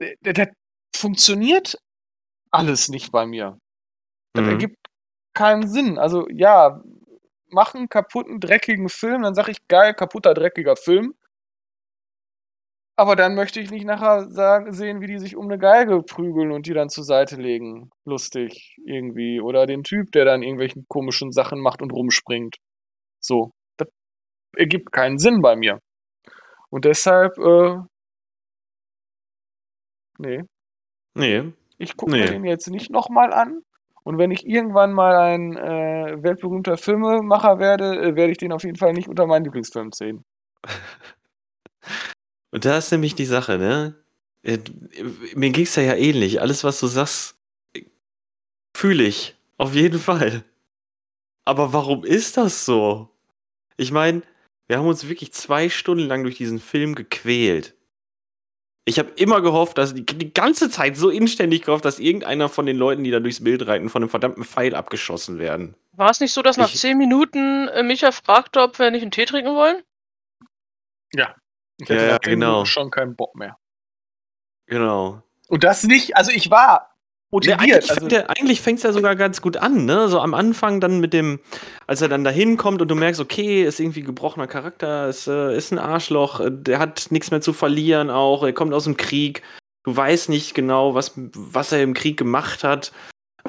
[0.00, 0.52] Der, der
[0.96, 1.78] funktioniert
[2.50, 3.58] alles nicht bei mir.
[4.34, 4.50] Das Mhm.
[4.52, 4.76] ergibt
[5.34, 5.98] keinen Sinn.
[5.98, 6.82] Also ja,
[7.50, 11.14] mach einen kaputten, dreckigen Film, dann sag ich geil, kaputter, dreckiger Film.
[12.96, 16.52] Aber dann möchte ich nicht nachher sagen, sehen, wie die sich um eine Geige prügeln
[16.52, 17.90] und die dann zur Seite legen.
[18.04, 19.40] Lustig irgendwie.
[19.40, 22.56] Oder den Typ, der dann irgendwelchen komischen Sachen macht und rumspringt.
[23.20, 23.52] So.
[23.78, 23.88] Das
[24.56, 25.80] ergibt keinen Sinn bei mir.
[26.70, 27.78] Und deshalb, äh,
[30.18, 30.42] nee,
[31.14, 31.52] nee.
[31.78, 32.30] ich gucke mir Nee.
[32.30, 33.62] den jetzt nicht nochmal an.
[34.04, 38.62] Und wenn ich irgendwann mal ein äh, weltberühmter Filmemacher werde, äh, werde ich den auf
[38.62, 40.22] jeden Fall nicht unter meinen Lieblingsfilm zählen.
[42.50, 43.94] Und da ist nämlich die Sache, ne?
[44.42, 44.58] Äh,
[45.34, 46.40] Mir ging's ja ja ähnlich.
[46.40, 47.36] Alles, was du sagst,
[48.76, 49.36] fühle ich.
[49.56, 50.44] Auf jeden Fall.
[51.44, 53.08] Aber warum ist das so?
[53.76, 54.22] Ich meine,
[54.66, 57.74] wir haben uns wirklich zwei Stunden lang durch diesen Film gequält.
[58.86, 62.66] Ich habe immer gehofft, dass die, die ganze Zeit so inständig gehofft, dass irgendeiner von
[62.66, 65.74] den Leuten, die da durchs Bild reiten, von einem verdammten Pfeil abgeschossen werden.
[65.92, 69.02] War es nicht so, dass nach Ich- zehn Minuten äh, Micha fragte, ob wir nicht
[69.02, 69.82] einen Tee trinken wollen?
[71.12, 71.34] Ich Ja,
[71.82, 72.46] hatte ja, nach zehn genau.
[72.50, 73.56] Minuten schon keinen Bock mehr.
[74.66, 75.22] Genau.
[75.48, 76.93] Und das nicht, also ich war
[77.34, 77.60] Motiviert.
[77.60, 80.08] eigentlich also, fängt er- eigentlich fängt es ja sogar ganz gut an, ne?
[80.08, 81.40] So am Anfang dann mit dem,
[81.88, 85.56] als er dann da hinkommt und du merkst, okay, ist irgendwie gebrochener Charakter, ist, äh,
[85.56, 88.96] ist ein Arschloch, äh, der hat nichts mehr zu verlieren auch, er kommt aus dem
[88.96, 89.42] Krieg,
[89.82, 92.92] du weißt nicht genau, was, was er im Krieg gemacht hat.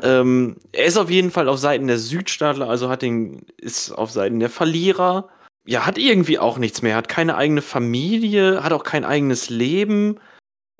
[0.02, 4.10] Ähm, er ist auf jeden Fall auf Seiten der Südstaatler, also hat den, ist auf
[4.10, 5.30] Seiten der Verlierer.
[5.68, 10.20] Ja, hat irgendwie auch nichts mehr, hat keine eigene Familie, hat auch kein eigenes Leben.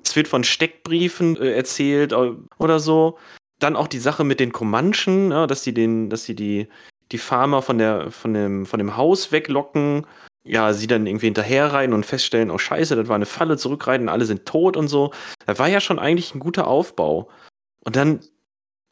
[0.06, 3.18] Es wird von Steckbriefen äh, erzählt äh, oder so.
[3.58, 6.68] Dann auch die Sache mit den Comanchen, ja, dass die den, dass sie die,
[7.10, 10.06] die Farmer von der, von dem, von dem Haus weglocken.
[10.44, 14.26] Ja, sie dann irgendwie hinterherreiten und feststellen, oh Scheiße, das war eine Falle, zurückreiten, alle
[14.26, 15.12] sind tot und so.
[15.44, 17.28] Das war ja schon eigentlich ein guter Aufbau.
[17.84, 18.20] Und dann.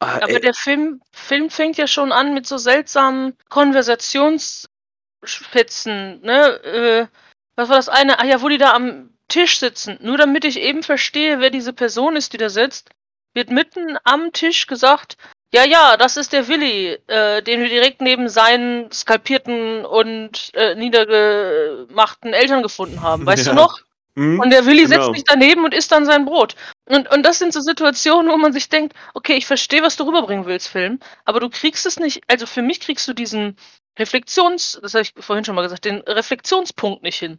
[0.00, 6.60] ah, Aber ey, der Film, Film fängt ja schon an mit so seltsamen Konversationsspitzen, ne?
[6.64, 7.06] Äh,
[7.54, 8.18] was war das eine?
[8.18, 9.98] Ah ja, wo die da am Tisch sitzen.
[10.00, 12.90] Nur damit ich eben verstehe, wer diese Person ist, die da sitzt,
[13.34, 15.16] wird mitten am Tisch gesagt,
[15.52, 20.74] ja, ja, das ist der Willi, äh, den wir direkt neben seinen skalpierten und äh,
[20.74, 23.24] niedergemachten Eltern gefunden haben.
[23.26, 23.52] Weißt Ja.
[23.52, 23.80] du noch?
[24.16, 24.40] hm?
[24.40, 24.96] Und der Willi Genau.
[24.96, 26.54] setzt sich daneben und isst dann sein Brot.
[26.86, 30.04] Und, und das sind so Situationen, wo man sich denkt, okay, ich verstehe, was du
[30.04, 33.56] rüberbringen willst, Film, aber du kriegst es nicht, also für mich kriegst du diesen
[33.98, 37.38] Reflexions, das habe ich vorhin schon mal gesagt, den Reflexionspunkt nicht hin.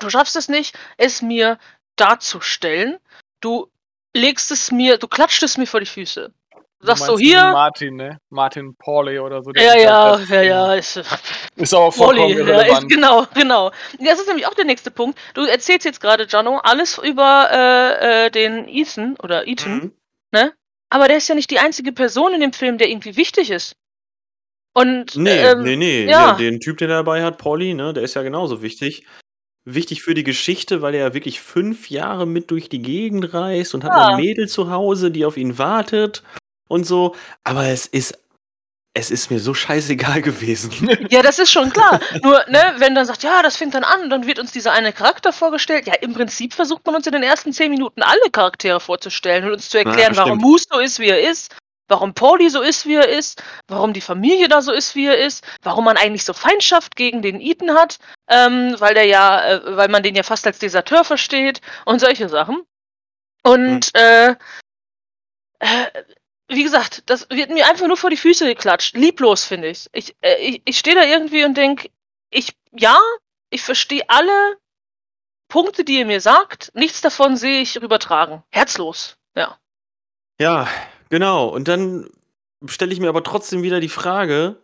[0.00, 1.58] Du schaffst es nicht, es mir
[1.96, 2.98] darzustellen.
[3.40, 3.68] Du
[4.14, 6.32] legst es mir, du klatscht es mir vor die Füße.
[6.80, 8.18] Du sagst so, hier, Martin, ne?
[8.30, 9.50] Martin Pauley oder so.
[9.52, 10.96] der ja, sich ja, halt- ja, ja, ist,
[11.56, 12.88] Ist aber vollkommen Molly, ja, ist, irrelevant.
[12.90, 13.70] genau, genau.
[13.98, 15.18] Das ist nämlich auch der nächste Punkt.
[15.34, 19.92] Du erzählst jetzt gerade, Jano, alles über äh, äh, den Ethan oder Ethan, Mhm.
[20.32, 20.54] ne?
[20.88, 23.76] Aber der ist ja nicht die einzige Person in dem Film, der irgendwie wichtig ist.
[24.72, 26.06] Und Nee, ähm, nee, nee.
[26.08, 26.32] ja.
[26.32, 29.06] Den Typ, den er dabei hat, Polly, ne, der ist ja genauso wichtig.
[29.74, 33.74] Wichtig für die Geschichte, weil er ja wirklich fünf Jahre mit durch die Gegend reist
[33.74, 34.06] und hat Ja.
[34.08, 36.22] ein Mädel zu Hause, die auf ihn wartet
[36.68, 37.14] und so.
[37.44, 38.18] Aber es ist,
[38.92, 40.72] es ist mir so scheißegal gewesen.
[41.10, 42.00] Ja, das ist schon klar.
[42.22, 44.92] Nur, ne, wenn dann sagt, ja, das fängt dann an, dann wird uns dieser eine
[44.92, 45.86] Charakter vorgestellt.
[45.86, 49.52] Ja, im Prinzip versucht man uns in den ersten zehn Minuten alle Charaktere vorzustellen und
[49.52, 50.42] uns zu erklären, warum stimmt.
[50.42, 51.54] Moose so ist, wie er ist,
[51.90, 55.18] warum Pauli so ist, wie er ist, warum die Familie da so ist, wie er
[55.18, 57.98] ist, warum man eigentlich so Feindschaft gegen den Ethan hat,
[58.28, 62.28] ähm, weil der ja, äh, weil man den ja fast als Deserteur versteht und solche
[62.28, 62.62] Sachen.
[63.42, 64.36] Und äh,
[65.58, 65.86] äh,
[66.48, 68.96] wie gesagt, das wird mir einfach nur vor die Füße geklatscht.
[68.96, 69.88] Lieblos, finde ich.
[69.92, 71.90] Ich, äh, ich, ich stehe da irgendwie und denke,
[72.30, 72.98] ich, ja,
[73.50, 74.58] ich verstehe alle
[75.48, 76.70] Punkte, die ihr mir sagt.
[76.74, 78.42] Nichts davon sehe ich übertragen.
[78.50, 79.16] Herzlos.
[79.34, 79.58] Ja.
[80.38, 80.68] Ja,
[81.10, 81.48] genau.
[81.48, 82.08] Und dann
[82.66, 84.56] stelle ich mir aber trotzdem wieder die Frage,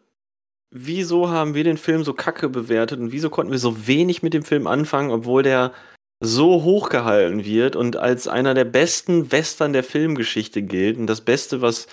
[0.71, 4.35] wieso haben wir den Film so kacke bewertet und wieso konnten wir so wenig mit
[4.35, 5.73] dem Film anfangen, obwohl der
[6.21, 11.61] so hochgehalten wird und als einer der besten Western der Filmgeschichte gilt und das Beste,
[11.61, 11.89] was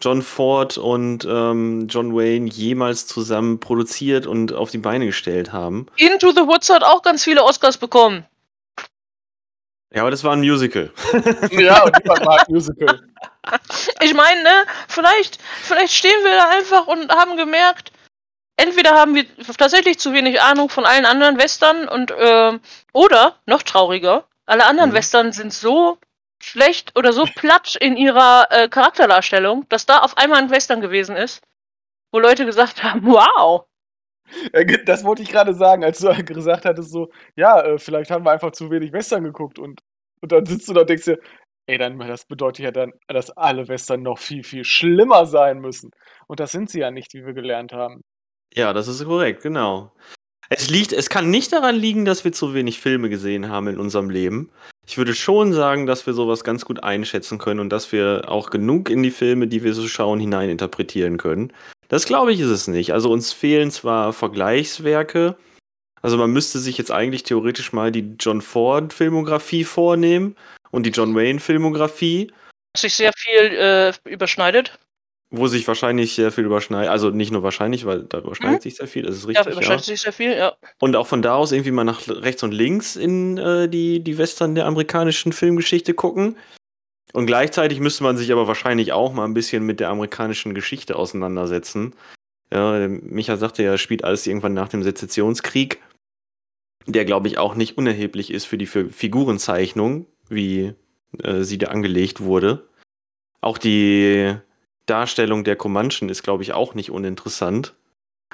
[0.00, 5.86] John Ford und ähm, John Wayne jemals zusammen produziert und auf die Beine gestellt haben.
[5.96, 8.24] Into the Woods hat auch ganz viele Oscars bekommen.
[9.94, 10.92] Ja, aber das war ein Musical.
[11.50, 13.00] Ja, und die war halt Musical.
[14.02, 17.92] Ich meine, ne, vielleicht, vielleicht stehen wir da einfach und haben gemerkt,
[18.56, 19.24] entweder haben wir
[19.56, 22.60] tatsächlich zu wenig Ahnung von allen anderen Western und ähm,
[22.92, 24.94] oder noch trauriger, alle anderen Mhm.
[24.94, 25.98] Western sind so
[26.42, 31.16] schlecht oder so platt in ihrer äh, Charakterdarstellung, dass da auf einmal ein Western gewesen
[31.16, 31.42] ist,
[32.12, 33.67] wo Leute gesagt haben, wow, Äh,
[34.84, 38.32] Das wollte ich gerade sagen, als du gesagt hattest, so, ja, äh, vielleicht haben wir
[38.32, 39.80] einfach zu wenig Western geguckt und,
[40.20, 41.18] und dann sitzt du da und denkst dir,
[41.66, 45.90] ey, dann, das bedeutet ja dann, dass alle Western noch viel, viel schlimmer sein müssen.
[46.26, 48.02] Und das sind sie ja nicht, wie wir gelernt haben.
[48.54, 49.92] Ja, das ist korrekt, genau.
[50.50, 53.78] Es liegt, es kann nicht daran liegen, dass wir zu wenig Filme gesehen haben in
[53.78, 54.50] unserem Leben.
[54.86, 58.48] Ich würde schon sagen, dass wir sowas ganz gut einschätzen können und dass wir auch
[58.48, 61.52] genug in die Filme, die wir so schauen, hineininterpretieren können.
[61.88, 62.92] Das glaube ich ist es nicht.
[62.92, 65.36] Also uns fehlen zwar Vergleichswerke,
[66.02, 70.36] also man müsste sich jetzt eigentlich theoretisch mal die John Ford Filmografie vornehmen
[70.70, 72.30] und die John Wayne Filmografie,
[72.74, 74.78] Was sich sehr viel äh, überschneidet.
[75.30, 76.90] wo sich wahrscheinlich sehr viel überschneidet.
[76.90, 79.46] Also nicht nur wahrscheinlich, weil da überschneidet sich sehr viel, das ist Ja, richtig.
[79.46, 80.56] Ja, überschneidet sich sehr viel, ja.
[80.80, 84.18] Und auch von da aus irgendwie mal nach rechts und links in äh, die, die
[84.18, 86.36] Western der amerikanischen Filmgeschichte gucken.
[87.12, 90.96] Und gleichzeitig müsste man sich aber wahrscheinlich auch mal ein bisschen mit der amerikanischen Geschichte
[90.96, 91.94] auseinandersetzen.
[92.52, 95.82] Ja, Micha sagte ja, spielt alles irgendwann nach dem Sezessionskrieg,
[96.86, 100.74] der glaube ich auch nicht unerheblich ist für die Fi- Figurenzeichnung, wie
[101.22, 102.68] äh, sie da angelegt wurde.
[103.40, 104.34] Auch die
[104.86, 107.74] Darstellung der Comanchen ist, glaube ich, auch nicht uninteressant.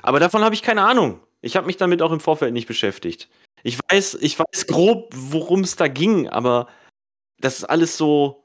[0.03, 1.21] Aber davon habe ich keine Ahnung.
[1.43, 3.29] Ich habe mich damit auch im Vorfeld nicht beschäftigt.
[3.63, 6.69] Ich weiß, ich weiß grob, worum es da ging, aber
[7.41, 8.44] das ist alles so.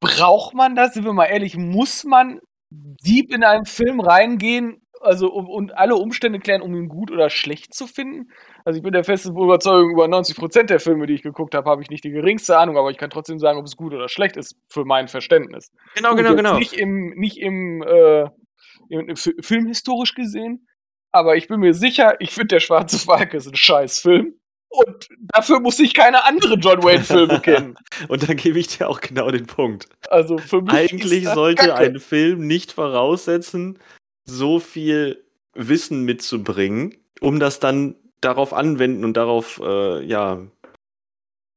[0.00, 0.94] Braucht man das?
[0.94, 5.94] Sind wir mal ehrlich, muss man deep in einen Film reingehen, also um, und alle
[5.96, 8.30] Umstände klären, um ihn gut oder schlecht zu finden?
[8.64, 11.82] Also ich bin der festen Überzeugung, über 90% der Filme, die ich geguckt habe, habe
[11.82, 14.36] ich nicht die geringste Ahnung, aber ich kann trotzdem sagen, ob es gut oder schlecht
[14.36, 15.70] ist, für mein Verständnis.
[15.94, 16.58] Genau, Gut, genau, genau.
[16.58, 18.22] Nicht im, nicht im, äh,
[18.88, 20.66] im, im Fi- filmhistorisch gesehen,
[21.12, 24.34] aber ich bin mir sicher, ich finde, der Schwarze Falke ist ein scheiß Film.
[24.70, 27.76] Und dafür muss ich keine anderen John Wayne-Filme kennen.
[28.08, 29.88] Und da gebe ich dir auch genau den Punkt.
[30.10, 31.80] Also für mich Eigentlich sollte Kacke.
[31.84, 33.78] ein Film nicht voraussetzen,
[34.24, 40.38] so viel Wissen mitzubringen, um das dann darauf anwenden und darauf, äh, ja,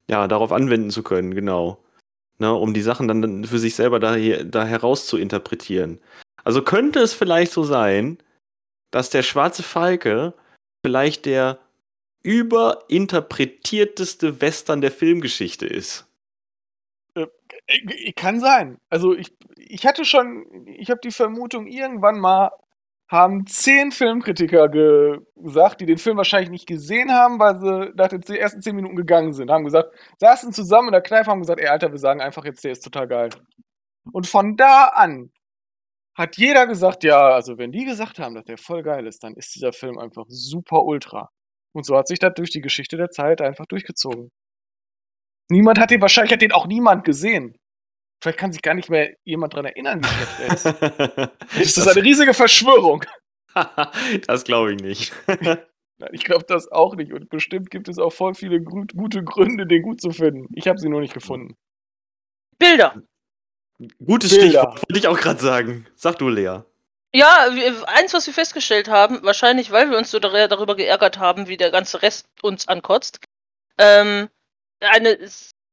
[0.10, 1.84] ja, darauf anwenden zu können, genau.
[2.40, 6.00] Ne, um die Sachen dann für sich selber da, hier- da heraus zu interpretieren.
[6.44, 8.18] Also könnte es vielleicht so sein,
[8.90, 10.34] dass der schwarze Falke
[10.84, 11.60] vielleicht der
[12.24, 16.08] überinterpretierteste Western der Filmgeschichte ist.
[17.16, 17.26] Äh,
[18.16, 18.80] Kann sein.
[18.90, 22.52] Also ich, ich hatte schon, ich habe die Vermutung, irgendwann mal
[23.12, 28.08] haben zehn Filmkritiker ge gesagt, die den Film wahrscheinlich nicht gesehen haben, weil sie nach
[28.08, 29.52] den ersten zehn Minuten gegangen sind.
[29.52, 32.64] Haben gesagt, saßen zusammen in der Kneipe, haben gesagt, ey Alter, wir sagen einfach jetzt,
[32.64, 33.30] der ist total geil.
[34.14, 35.32] Und von da an
[36.16, 39.36] hat jeder gesagt, ja, also wenn die gesagt haben, dass der voll geil ist, dann
[39.36, 41.30] ist dieser Film einfach super ultra.
[41.74, 44.30] Und so hat sich das durch die Geschichte der Zeit einfach durchgezogen.
[45.50, 47.58] Niemand hat den, wahrscheinlich hat den auch niemand gesehen.
[48.24, 51.32] Vielleicht kann sich gar nicht mehr jemand dran erinnern, wie schlecht er ist.
[51.58, 53.04] Das ist eine riesige Verschwörung.
[54.28, 55.14] das glaube ich nicht.
[55.28, 57.12] Nein, Ich glaube das auch nicht.
[57.12, 60.48] Und bestimmt gibt es auch voll viele gut, gute Gründe, den gut zu finden.
[60.56, 61.56] Ich habe sie nur nicht gefunden.
[62.58, 63.02] Bilder.
[64.06, 64.48] Gutes Bilder.
[64.48, 65.88] Stichwort, wollte ich auch gerade sagen.
[65.96, 66.60] Sag du, Lea.
[67.14, 67.50] Ja,
[67.88, 71.58] eins, was wir festgestellt haben, wahrscheinlich, weil wir uns so dar- darüber geärgert haben, wie
[71.58, 73.20] der ganze Rest uns ankotzt,
[73.78, 74.30] ähm,
[74.80, 75.18] eine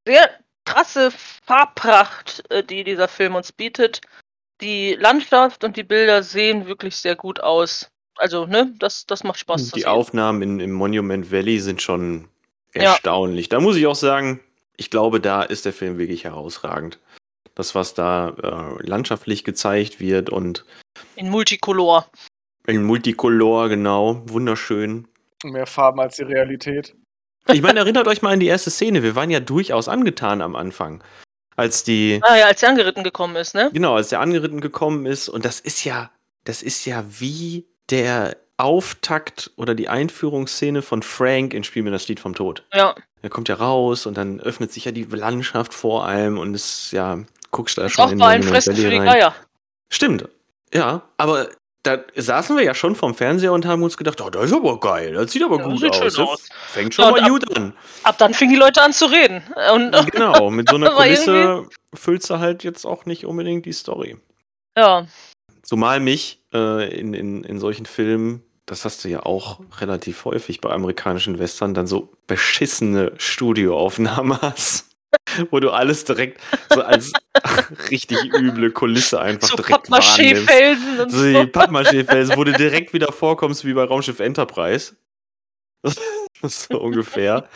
[0.05, 0.29] sehr
[0.65, 1.11] krasse
[1.45, 4.01] Farbpracht, äh, die dieser Film uns bietet.
[4.61, 7.89] Die Landschaft und die Bilder sehen wirklich sehr gut aus.
[8.17, 9.85] Also, ne, das, das macht Spaß zu Die.
[9.85, 12.27] Aufnahmen in, im Monument Valley sind schon
[12.75, 12.81] Ja.
[12.83, 13.47] erstaunlich.
[13.47, 14.41] Da muss ich auch sagen,
[14.75, 16.99] ich glaube, da ist der Film wirklich herausragend.
[17.59, 20.63] Das, was da äh, landschaftlich gezeigt wird und
[21.17, 22.07] In Multicolor.
[22.65, 25.09] in Multicolor, genau, wunderschön.
[25.43, 26.95] Mehr Farben als die Realität.
[27.51, 29.03] Ich meine, erinnert euch mal an die erste Szene.
[29.03, 31.03] Wir waren ja durchaus angetan am Anfang.
[31.57, 33.69] Als die, Ah ja, als er angeritten gekommen ist, ne?
[33.73, 35.27] genau, als der angeritten gekommen ist.
[35.27, 36.11] Und das ist ja,
[36.45, 42.07] das ist ja wie der Auftakt oder die Einführungsszene von Frank in Spiel mir das
[42.07, 42.63] Lied vom Tod.
[42.73, 42.95] Ja.
[43.21, 46.91] Er kommt ja raus und dann öffnet sich ja die Landschaft vor allem und es,
[46.91, 47.19] ja,
[47.51, 48.97] guckst da schon auch in bei ein Monument Fressen für die.
[48.99, 49.35] Geier.
[49.89, 50.27] Stimmt,
[50.73, 51.49] ja, aber
[51.83, 54.79] da saßen wir ja schon vorm Fernseher und haben uns gedacht, oh, das ist aber
[54.79, 56.19] geil, das sieht aber Ja, gut sieht aus.
[56.19, 56.49] aus.
[56.67, 57.73] fängt schon Ja, mal und gut an.
[58.03, 59.41] Ab dann fingen die Leute an zu reden.
[59.73, 64.17] Und, Genau, mit so einer Kulisse füllst du halt jetzt auch nicht unbedingt die Story.
[64.77, 65.05] ja.
[65.63, 70.61] Zumal mich äh, in, in, in solchen Filmen, das hast du ja auch relativ häufig
[70.61, 74.88] bei amerikanischen Western, dann so beschissene Studioaufnahmen hast,
[75.51, 76.41] wo du alles direkt
[76.73, 77.13] so als
[77.91, 80.47] richtig üble Kulisse einfach So direkt wahrnimmst.
[80.47, 84.95] Pappmaché-Felsen und So die Pappmaché-Felsen, wo du direkt wieder vorkommst wie bei Raumschiff Enterprise.
[85.83, 85.97] Das
[86.41, 87.47] ist so ungefähr.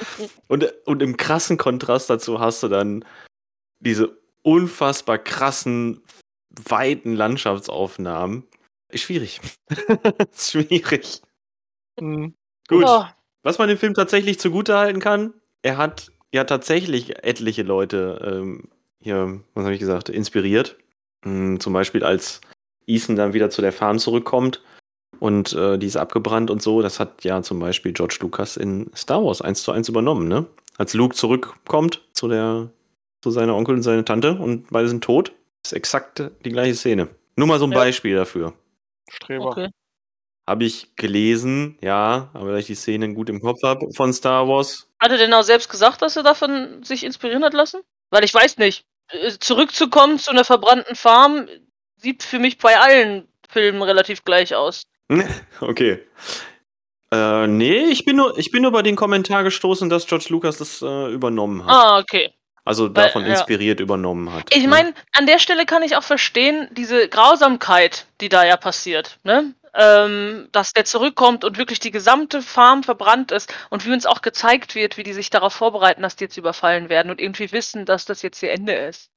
[0.48, 3.06] Und, und im krassen Kontrast dazu hast du dann
[3.80, 6.04] diese unfassbar krassen,
[6.50, 8.48] weiten Landschaftsaufnahmen.
[8.90, 9.42] Ist schwierig.
[10.32, 11.22] ist schwierig.
[12.00, 12.36] Mhm.
[12.68, 12.86] Gut.
[12.88, 13.06] Oh,
[13.42, 18.64] Was man dem Film tatsächlich zugutehalten kann, er hat ja tatsächlich etliche Leute ähm,
[19.02, 20.78] hier, was habe ich gesagt, inspiriert.
[21.26, 22.42] Mm, zum Beispiel als
[22.88, 24.62] Ethan dann wieder zu der Farm zurückkommt
[25.20, 26.82] und äh, die ist abgebrannt und so.
[26.82, 30.46] Das hat ja zum Beispiel George Lucas in Star Wars 1 zu 1 übernommen, ne?
[30.78, 32.70] Als Luke zurückkommt zu der
[33.24, 35.32] zu seiner Onkel und seiner Tante und beide sind tot,
[35.66, 37.08] ist exakt die gleiche Szene.
[37.38, 37.78] Nur mal so ein Ja.
[37.78, 38.54] Beispiel dafür.
[39.10, 39.46] Streber.
[39.46, 39.70] okay.
[40.50, 44.48] Habe ich gelesen, ja, aber da ich die Szenen gut im Kopf habe von Star
[44.50, 44.90] Wars.
[45.04, 47.82] Hat er denn auch selbst gesagt, dass er davon sich inspirieren hat lassen?
[48.10, 48.86] Weil ich weiß nicht.
[49.10, 51.50] äh, Zurückzukommen zu einer verbrannten Farm
[51.98, 54.84] sieht für mich bei allen Filmen relativ gleich aus.
[55.60, 56.00] Okay.
[57.12, 60.58] Äh, nee, ich bin, nur, ich bin nur bei den Kommentar gestoßen, dass George Lucas
[60.58, 61.72] das äh, übernommen hat.
[61.72, 62.34] Ah, okay.
[62.64, 63.34] also weil- davon ja.
[63.34, 64.56] inspiriert übernommen hat.
[64.56, 64.70] Ich ne?
[64.70, 69.54] meine, an der Stelle kann ich auch verstehen, diese Grausamkeit, die da ja passiert, ne?
[69.76, 74.22] Ähm, dass der zurückkommt und wirklich die gesamte Farm verbrannt ist und wie uns auch
[74.22, 77.86] gezeigt wird, wie die sich darauf vorbereiten, dass die jetzt überfallen werden und irgendwie wissen,
[77.88, 79.10] dass das jetzt ihr Ende ist.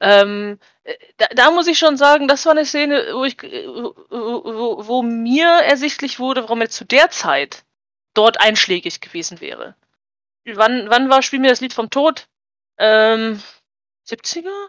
[0.00, 3.66] Ähm, äh, da, da muss ich schon sagen, das war eine Szene, wo ich, äh,
[3.66, 7.64] wo, wo, mir ersichtlich wurde, warum er zu der Zeit
[8.14, 9.76] dort einschlägig gewesen wäre.
[10.46, 12.28] Wann, wann war Spiel mir das Lied vom Tod?
[12.78, 13.42] Ähm,
[14.08, 14.68] 70er?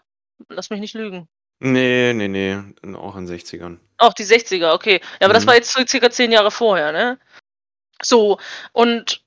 [0.49, 1.29] Lass mich nicht lügen.
[1.59, 2.55] Nee, nee, nee.
[2.95, 3.79] Auch in den 60ern.
[4.01, 4.99] Auch die 60er, okay.
[5.19, 5.47] Ja, aber das Mhm.
[5.49, 7.19] war jetzt so circa zehn Jahre vorher, ne?
[8.01, 8.39] So,
[8.73, 9.21] und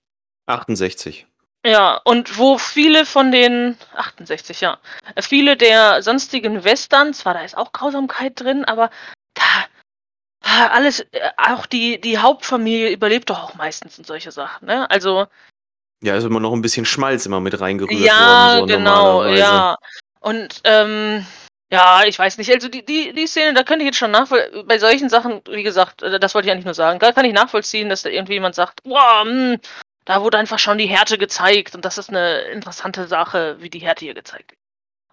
[0.46, 1.26] 68.
[1.64, 4.78] ja, und wo viele von den 68, ja,
[5.20, 8.90] viele der sonstigen Westerns, zwar da ist auch Grausamkeit drin, aber
[9.34, 9.42] da
[10.70, 14.90] alles, äh, auch die, die Hauptfamilie überlebt doch auch meistens in solche Sachen, ne?
[14.90, 15.26] Also,
[16.02, 18.58] Ja, ist immer noch ein bisschen Schmalz immer mit reingerührt ja, worden.
[18.60, 19.40] So genau, normalerweise.
[19.40, 19.76] ja.
[20.20, 21.24] Und ähm,
[21.74, 22.52] ja, ich weiß nicht.
[22.52, 24.64] Also die, die, die Szene, da könnte ich jetzt schon nachvollziehen.
[24.66, 27.32] Bei solchen Sachen, wie gesagt, äh, das wollte ich eigentlich nur sagen, da kann ich
[27.32, 29.58] nachvollziehen, dass da irgendwie jemand sagt, wow, mh,
[30.04, 33.80] da wurde einfach schon die Härte gezeigt und das ist eine interessante Sache, wie die
[33.80, 34.60] Härte hier gezeigt wird.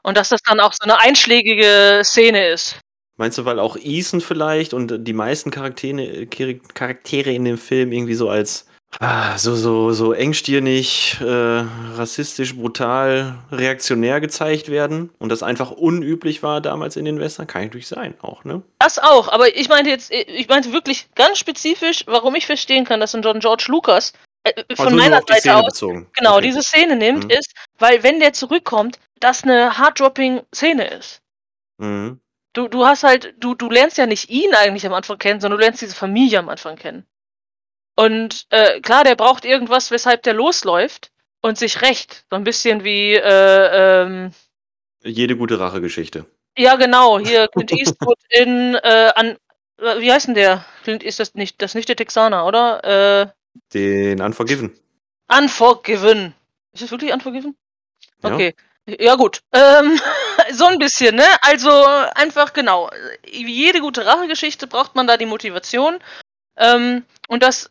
[0.03, 2.79] Und dass das dann auch so eine einschlägige Szene ist.
[3.17, 8.15] Meinst du, weil auch Ethan vielleicht und die meisten Charaktere, Charaktere in dem Film irgendwie
[8.15, 8.67] so als
[8.99, 11.63] ah, so, so, so engstirnig, äh,
[11.95, 17.47] rassistisch, brutal, reaktionär gezeigt werden und das einfach unüblich war damals in den Western?
[17.47, 18.61] Kann natürlich sein, auch, ne?
[18.79, 22.99] Das auch, aber ich meinte jetzt, ich meinte wirklich ganz spezifisch, warum ich verstehen kann,
[22.99, 26.07] dass ein John George Lucas äh, von Also meiner Seite aus bezogen.
[26.13, 26.47] genau Okay.
[26.47, 27.29] diese Szene nimmt, Mhm.
[27.31, 31.21] ist, weil wenn der zurückkommt, das eine Hard-Dropping-Szene ist.
[31.77, 32.19] Mhm.
[32.53, 35.59] Du, du hast halt, du, du lernst ja nicht ihn eigentlich am Anfang kennen, sondern
[35.59, 37.05] du lernst diese Familie am Anfang kennen.
[37.95, 42.25] Und äh, klar, der braucht irgendwas, weshalb der losläuft und sich rächt.
[42.29, 44.31] So ein bisschen wie, äh, ähm,
[45.03, 46.25] Jede gute Rachegeschichte.
[46.57, 49.37] ja genau, hier Clint Eastwood in, äh, an,
[49.79, 50.65] äh, wie heißt denn der?
[50.83, 52.83] Clint ist das nicht, das ist nicht der Texaner, oder?
[53.23, 53.27] Äh,
[53.73, 54.71] Den Unforgiven.
[55.27, 56.33] Unforgiven.
[56.73, 57.55] Ist es wirklich Unforgiven?
[58.23, 58.33] Ja.
[58.33, 58.55] Okay.
[58.87, 59.41] Ja gut.
[59.53, 59.99] Ähm,
[60.51, 61.25] so ein bisschen, ne?
[61.41, 61.69] Also
[62.15, 62.89] einfach genau.
[63.23, 65.99] Wie jede gute Rachegeschichte braucht man da die Motivation.
[66.61, 67.69] Ähm, und das,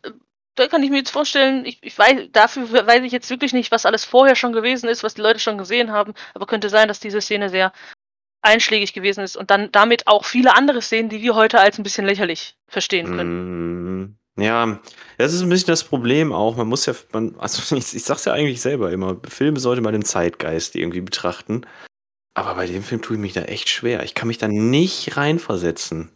[0.55, 3.71] da kann ich mir jetzt vorstellen, ich, ich weiß, dafür weiß ich jetzt wirklich nicht,
[3.71, 6.87] was alles vorher schon gewesen ist, was die Leute schon gesehen haben, aber könnte sein,
[6.87, 7.71] dass diese Szene sehr
[8.41, 11.83] einschlägig gewesen ist und dann damit auch viele andere Szenen, die wir heute als ein
[11.83, 14.15] bisschen lächerlich verstehen können.
[14.35, 14.79] Mm, Ja,
[15.17, 16.57] das ist ein bisschen das Problem auch.
[16.57, 19.93] Man muss ja, man, also ich, ich sag's ja eigentlich selber immer, Filme sollte man
[19.93, 21.65] den Zeitgeist irgendwie betrachten.
[22.33, 24.03] Aber bei dem Film tue ich mich da echt schwer.
[24.03, 26.09] Ich kann mich da nicht reinversetzen.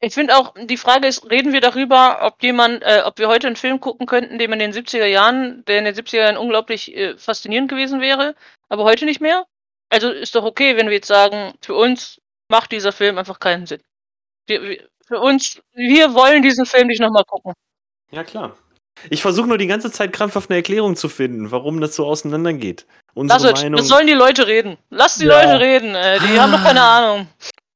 [0.00, 3.46] Ich finde auch, die Frage ist, reden wir darüber, ob jemand, äh, ob wir heute
[3.46, 6.94] einen Film gucken könnten, dem in den 70er Jahren, der in den 70er Jahren unglaublich
[6.94, 8.34] äh, faszinierend gewesen wäre,
[8.68, 9.46] aber heute nicht mehr?
[9.88, 13.66] Also ist doch okay, wenn wir jetzt sagen, für uns macht dieser Film einfach keinen
[13.66, 13.80] Sinn.
[14.46, 17.54] Wir, wir, für uns, wir wollen diesen Film nicht nochmal gucken.
[18.10, 18.56] Ja, klar.
[19.10, 22.86] Ich versuche nur die ganze Zeit krampfhaft eine Erklärung zu finden, warum das so auseinandergeht.
[23.14, 23.78] Unsere Lass es, Meinung.
[23.78, 24.76] das sollen die Leute reden.
[24.90, 25.42] Lass die Ja.
[25.42, 27.28] Leute reden, äh, die haben doch keine Ahnung.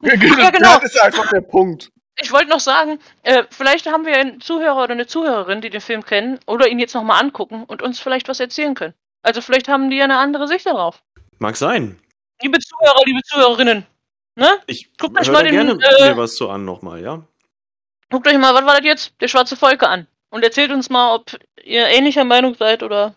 [0.02, 0.78] Ja, genau.
[0.80, 1.90] Das ist einfach der Punkt.
[2.22, 5.80] Ich wollte noch sagen, äh, vielleicht haben wir einen Zuhörer oder eine Zuhörerin, die den
[5.80, 8.94] Film kennen oder ihn jetzt nochmal angucken und uns vielleicht was erzählen können.
[9.22, 11.02] Also vielleicht haben die ja eine andere Sicht darauf.
[11.38, 11.98] Mag sein.
[12.42, 13.86] Liebe Zuhörer, liebe Zuhörerinnen,
[14.36, 14.60] ne?
[14.66, 17.22] Ich Guckt euch mal den, gerne äh, mir was zu an nochmal, ja?
[18.10, 19.20] Guckt euch mal, was war das jetzt?
[19.20, 20.06] Der schwarze Volke an.
[20.30, 23.14] Und erzählt uns mal, ob ihr ähnlicher Meinung seid oder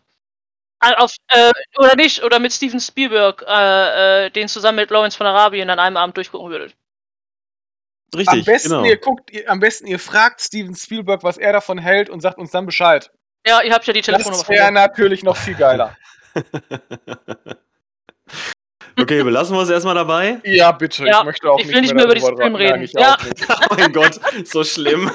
[0.81, 5.17] äh, auf, äh, oder nicht, oder mit Steven Spielberg äh, äh, den zusammen mit Lawrence
[5.17, 6.75] von Arabien an einem Abend durchgucken würdet.
[8.15, 8.85] Richtig, am besten, genau.
[8.85, 12.37] ihr guckt, ihr, am besten ihr fragt Steven Spielberg, was er davon hält und sagt
[12.37, 13.11] uns dann Bescheid.
[13.45, 15.95] Ja, ihr habt ja die Telefonnummer Das wäre natürlich noch viel geiler.
[18.99, 20.39] Okay, belassen wir es erstmal dabei.
[20.43, 21.05] Ja, bitte.
[21.05, 22.87] Ja, ich möchte auch ich nicht will nicht mehr über diesen Film reden.
[22.93, 23.17] Ja.
[23.71, 25.09] Oh mein Gott, so schlimm.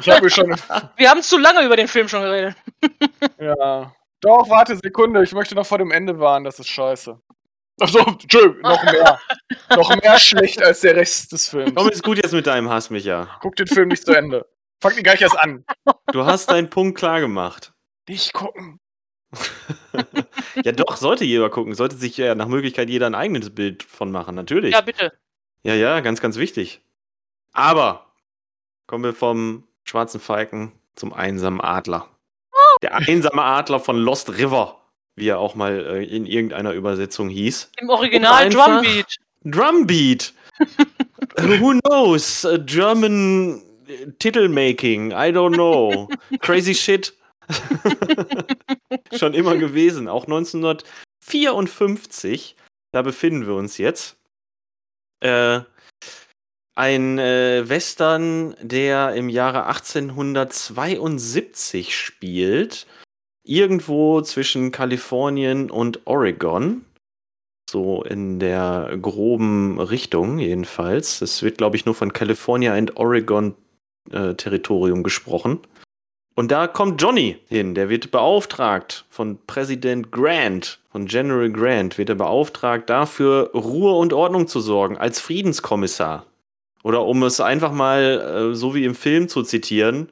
[0.00, 0.56] Ich habe mir schon.
[0.96, 2.56] Wir haben zu lange über den Film schon geredet.
[3.38, 3.92] Ja.
[4.20, 5.22] Doch, warte, Sekunde.
[5.22, 6.44] Ich möchte noch vor dem Ende warnen.
[6.44, 7.20] Das ist scheiße.
[7.80, 9.18] Achso, tschö, noch mehr.
[9.70, 11.72] noch mehr schlecht als der Rest des Films.
[11.74, 13.28] Komm, ist gut jetzt mit deinem Hass, Micha.
[13.40, 14.46] Guck den Film nicht zu Ende.
[14.80, 15.64] Fang ihn gleich erst an.
[16.12, 17.72] Du hast deinen Punkt klar gemacht.
[18.08, 18.80] Nicht gucken.
[20.64, 21.74] Ja, doch, sollte jeder gucken.
[21.74, 24.72] Sollte sich ja nach Möglichkeit jeder ein eigenes Bild von machen, natürlich.
[24.72, 25.12] Ja, bitte.
[25.62, 26.82] Ja, ja, ganz, ganz wichtig.
[27.52, 28.06] Aber
[28.86, 32.08] kommen wir vom schwarzen Falken zum einsamen Adler.
[32.82, 34.77] Der einsame Adler von Lost River,
[35.18, 37.70] wie er auch mal äh, in irgendeiner Übersetzung hieß.
[37.80, 39.16] Im Original Drumbeat.
[39.44, 40.32] Drumbeat.
[41.36, 42.48] Who knows?
[42.66, 45.12] German äh, Titelmaking.
[45.12, 46.08] I don't know.
[46.40, 47.14] Crazy shit.
[49.16, 50.08] Schon immer gewesen.
[50.08, 52.56] Auch 1954.
[52.92, 54.16] Da befinden wir uns jetzt.
[55.20, 55.60] Äh,
[56.74, 62.86] ein äh, Western, der im Jahre 1872 spielt.
[63.48, 66.84] Irgendwo zwischen Kalifornien und Oregon.
[67.70, 71.22] So in der groben Richtung jedenfalls.
[71.22, 73.54] Es wird, glaube ich, nur von California and Oregon
[74.10, 75.60] äh, Territorium gesprochen.
[76.34, 77.74] Und da kommt Johnny hin.
[77.74, 84.12] Der wird beauftragt von Präsident Grant, von General Grant, wird er beauftragt, dafür Ruhe und
[84.12, 86.26] Ordnung zu sorgen, als Friedenskommissar.
[86.84, 90.10] Oder um es einfach mal äh, so wie im Film zu zitieren: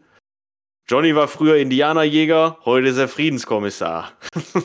[0.89, 4.13] Johnny war früher Indianerjäger, heute ist er Friedenskommissar.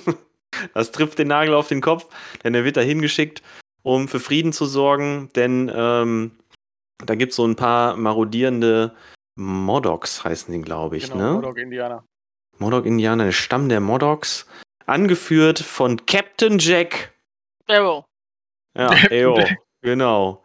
[0.76, 2.08] das trifft den Nagel auf den Kopf,
[2.44, 3.42] denn er wird da hingeschickt,
[3.82, 6.32] um für Frieden zu sorgen, denn ähm,
[7.04, 8.96] da gibt es so ein paar marodierende
[9.36, 11.34] Modocs, heißen die, glaube ich, Genau, ne?
[12.60, 14.46] Modok-Indianer, der Stamm der Modocs,
[14.86, 17.14] angeführt von Captain Jack.
[17.68, 18.06] Arrow.
[18.78, 19.58] Ja, Jack.
[19.82, 20.44] genau.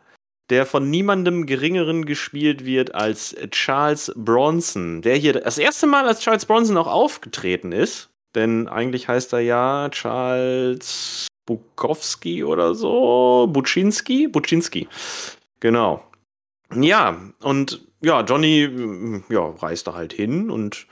[0.51, 6.21] Der von niemandem Geringeren gespielt wird als Charles Bronson, der hier das erste Mal als
[6.21, 8.11] Charles Bronson auch aufgetreten ist.
[8.37, 13.49] Denn eigentlich heißt er ja Charles Bukowski oder so.
[13.51, 14.29] Buczynski?
[14.29, 14.89] Buczynski.
[15.61, 16.05] Genau.
[16.75, 20.87] Ja, und ja, Johnny mm, ja, reist da halt hin und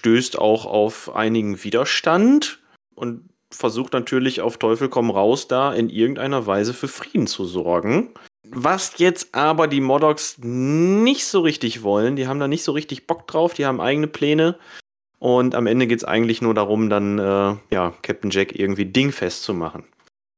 [0.00, 2.60] stößt auch auf einigen Widerstand
[2.94, 8.10] und versucht natürlich auf Teufel komm raus, da in irgendeiner Weise für Frieden zu sorgen.
[8.50, 13.06] Was jetzt aber die Modocs nicht so richtig wollen, die haben da nicht so richtig
[13.06, 14.58] Bock drauf, die haben eigene Pläne.
[15.18, 19.42] Und am Ende geht es eigentlich nur darum, dann äh, ja, Captain Jack irgendwie dingfest
[19.42, 19.84] zu machen.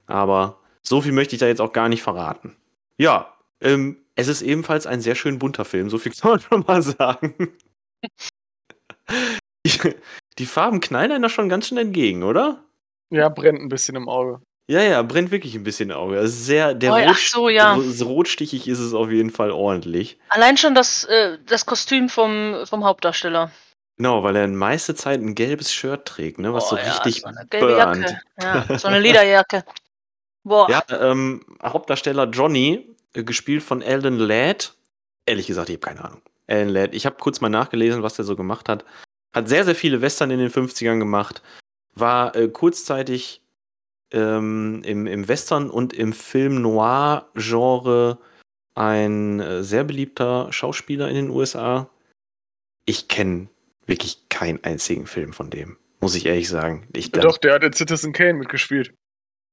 [0.06, 2.54] Aber so viel möchte ich da jetzt auch gar nicht verraten.
[2.96, 6.64] Ja, ähm, es ist ebenfalls ein sehr schön bunter Film, so viel kann man schon
[6.66, 7.52] mal sagen.
[10.38, 12.62] Die Farben knallen einem da schon ganz schön entgegen, oder?
[13.10, 14.40] Ja, brennt ein bisschen im Auge.
[14.68, 16.18] Ja, ja, brennt wirklich ein bisschen im Auge.
[16.18, 17.74] Also sehr, der Oh, Rot, so, ja.
[17.74, 20.18] rotstichig ist es auf jeden Fall ordentlich.
[20.28, 23.52] Allein schon das, äh, das Kostüm vom, vom Hauptdarsteller.
[23.96, 26.82] Genau, weil er in meiste Zeit ein gelbes Shirt trägt, ne, was Oh, so ja,
[26.92, 28.16] richtig so eine gelbe burnt.
[28.38, 28.68] Jacke.
[28.68, 29.64] Ja, so eine Lederjacke.
[30.42, 30.68] Boah.
[30.68, 34.74] Ja, ähm, Hauptdarsteller Johnny, äh, gespielt von Alan Ladd.
[35.26, 36.22] Ehrlich gesagt, ich habe keine Ahnung.
[36.48, 36.94] Alan Ladd.
[36.94, 38.84] Ich habe kurz mal nachgelesen, was der so gemacht hat.
[39.34, 41.40] Hat sehr, sehr viele Western in den 50ern gemacht.
[41.94, 43.40] War äh, kurzzeitig
[44.12, 48.18] ähm, im, im Western und im Film Noir-Genre
[48.74, 51.88] ein äh, sehr beliebter Schauspieler in den USA.
[52.84, 53.48] Ich kenne
[53.86, 56.86] wirklich keinen einzigen Film von dem, muss ich ehrlich sagen.
[56.94, 58.94] Ich, Doch, der hat in Citizen Kane mitgespielt.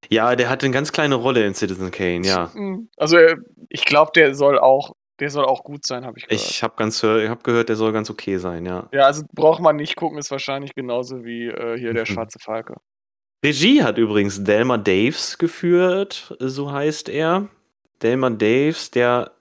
[0.10, 2.52] Ja, der hatte eine ganz kleine Rolle in Citizen Kane, ja.
[2.54, 2.90] Mhm.
[2.98, 3.38] Also, er-
[3.70, 4.92] ich glaube, der soll auch,
[5.22, 6.42] der soll auch gut sein, habe ich gehört.
[6.50, 8.90] Ich habe ganz ich hab gehört, der soll ganz okay sein, ja.
[8.92, 12.76] Ja, also braucht man nicht gucken, ist wahrscheinlich genauso wie äh, hier der schwarze Falke.
[13.44, 17.50] Regie hat übrigens Delmer Daves geführt, so heißt er.
[18.02, 19.34] Delmer Daves, der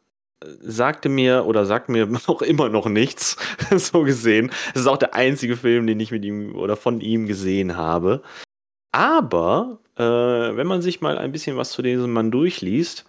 [0.43, 3.37] äh, sagte mir oder sagt mir auch immer noch nichts,
[3.71, 4.51] so gesehen.
[4.75, 8.23] Es ist auch der einzige Film, den ich mit ihm oder von ihm gesehen habe.
[8.91, 13.05] Aber äh, wenn man sich mal ein bisschen was zu diesem Mann durchliest,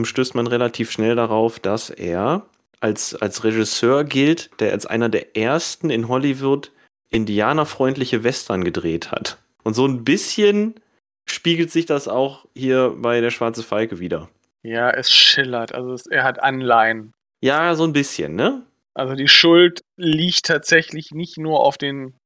[0.00, 2.46] stößt man relativ schnell darauf, dass er
[2.78, 6.70] als, als Regisseur gilt, der als einer der ersten in Hollywood
[7.10, 9.38] indianerfreundliche Western gedreht hat.
[9.64, 10.80] Und so ein bisschen
[11.26, 14.28] spiegelt sich das auch hier bei Der Schwarze Falke wieder.
[14.62, 15.74] Ja, es schillert.
[15.74, 17.12] Also es, er hat Anleihen.
[17.42, 18.62] Ja, so ein bisschen, ne?
[18.94, 22.16] Also die Schuld liegt tatsächlich nicht nur auf den,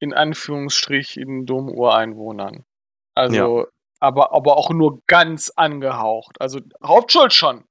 [0.00, 2.64] in Anführungsstrichen, dummen Ureinwohnern.
[3.14, 3.66] Also,
[4.00, 6.40] aber, aber auch nur ganz angehaucht.
[6.40, 7.64] Also Hauptschuld schon.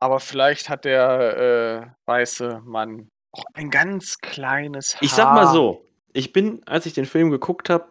[0.00, 5.02] Aber vielleicht hat der äh, weiße Mann auch ein ganz kleines Haar.
[5.02, 7.86] Ich sag mal so, ich bin, als ich den Film geguckt habe,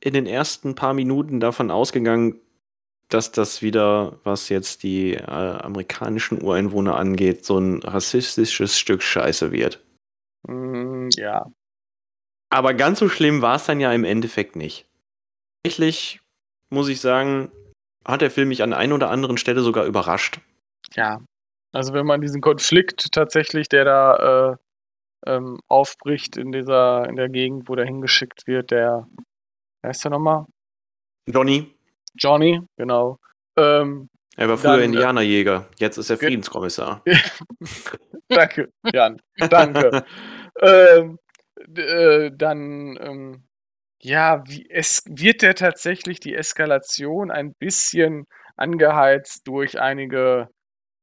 [0.00, 2.40] in den ersten paar Minuten davon ausgegangen,
[3.08, 9.52] dass das wieder, was jetzt die äh, amerikanischen Ureinwohner angeht, so ein rassistisches Stück Scheiße
[9.52, 9.82] wird.
[10.46, 11.46] Mm, ja.
[12.50, 14.86] Aber ganz so schlimm war es dann ja im Endeffekt nicht.
[15.62, 16.20] Tatsächlich
[16.70, 17.50] muss ich sagen,
[18.04, 20.40] hat der Film mich an einer oder anderen Stelle sogar überrascht.
[20.94, 21.20] Ja.
[21.72, 24.56] Also wenn man diesen Konflikt tatsächlich, der da äh,
[25.30, 29.06] ähm, aufbricht in dieser, in der Gegend, wo der hingeschickt wird, der,
[29.82, 30.46] wer ist der nochmal?
[31.26, 31.74] Johnny,
[32.14, 33.18] Johnny, genau.
[33.56, 37.02] Ähm, er war früher Dann, äh, Indianerjäger, jetzt ist er Friedenskommissar.
[38.28, 39.20] danke, Jan.
[39.36, 40.04] Danke.
[40.62, 41.18] ähm,
[41.76, 43.44] äh, dann, ähm,
[44.00, 48.26] ja, wie, es wird ja tatsächlich die Eskalation ein bisschen
[48.56, 50.48] angeheizt durch einige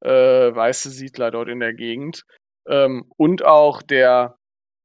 [0.02, 2.24] äh, weiße Siedler dort in der Gegend.
[2.68, 4.38] Ähm, und auch der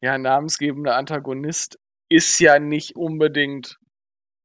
[0.03, 1.79] ja, namensgebende Antagonist
[2.09, 3.79] ist ja nicht unbedingt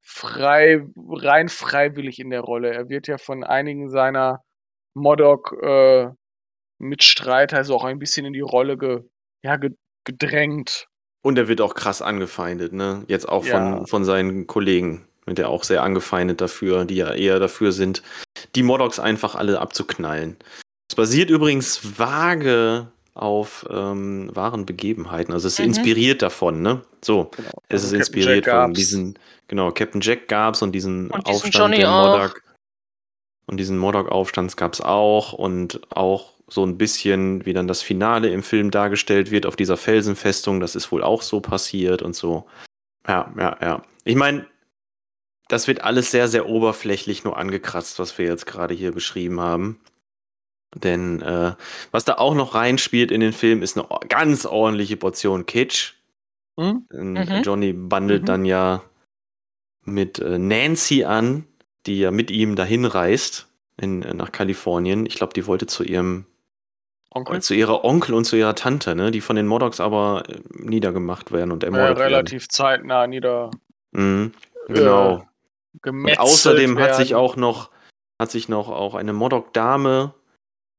[0.08, 2.74] frei, rein freiwillig in der Rolle.
[2.74, 4.42] Er wird ja von einigen seiner
[4.96, 6.08] Modok äh,
[6.80, 9.02] Mitstreiter also auch ein bisschen in die Rolle ge,
[9.44, 9.72] ja, ge,
[10.06, 10.88] gedrängt.
[11.24, 13.04] Und er wird auch krass angefeindet, ne?
[13.08, 13.52] Jetzt auch Ja.
[13.52, 18.02] von, von seinen Kollegen, mit der auch sehr angefeindet dafür, die ja eher dafür sind,
[18.56, 20.38] die Modocs einfach alle abzuknallen.
[20.90, 22.88] Es basiert übrigens vage
[23.18, 25.34] auf ähm, wahren Begebenheiten.
[25.34, 25.66] Also es ist Mhm.
[25.66, 26.82] inspiriert davon, ne?
[27.04, 27.50] So, Genau.
[27.70, 28.80] es Also ist Captain inspiriert Jack von gab's.
[28.80, 31.92] diesen, genau, Captain Jack gab's und diesen Und diesen Aufstand Johnny der.
[31.92, 32.42] Modok.
[33.48, 38.44] Und diesen Modok-Aufstands gab's auch und auch so ein bisschen, wie dann das Finale im
[38.44, 42.46] Film dargestellt wird auf dieser Felsenfestung, das ist wohl auch so passiert und so.
[43.08, 43.82] Ja, ja, ja.
[44.04, 44.46] Ich meine,
[45.50, 49.80] das wird alles sehr, sehr oberflächlich nur angekratzt, was wir jetzt gerade hier beschrieben haben.
[50.76, 51.54] Denn äh,
[51.92, 55.94] was da auch noch reinspielt in den Film, ist eine ganz ordentliche Portion Kitsch.
[56.60, 56.86] Hm?
[56.94, 57.42] Ähm, Mhm.
[57.44, 58.26] Johnny bandelt Mhm.
[58.26, 58.82] dann ja
[59.86, 61.46] mit äh, Nancy an,
[61.86, 63.48] die ja mit ihm dahin reist
[63.80, 65.06] in, äh, nach Kalifornien.
[65.06, 66.26] Ich glaube, die wollte zu ihrem
[67.12, 67.42] Onkel?
[67.42, 71.32] zu ihrer Onkel und zu ihrer Tante, ne, die von den Modocs aber äh, niedergemacht
[71.32, 73.52] werden und Ja, ermordet relativ zeitnah nieder
[73.94, 74.34] werden.
[74.68, 75.26] Mhm, genau.
[75.84, 77.24] äh, Und außerdem hat sich werden.
[77.24, 77.70] auch noch,
[78.20, 80.14] hat sich noch auch eine Modok-Dame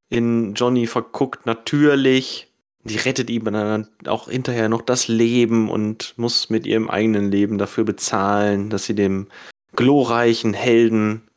[0.09, 2.47] in Johnny verguckt, natürlich.
[2.85, 7.59] Die rettet ihm dann auch hinterher noch das Leben und muss mit ihrem eigenen Leben
[7.59, 9.29] dafür bezahlen, dass sie dem
[9.77, 11.29] glorreichen Helden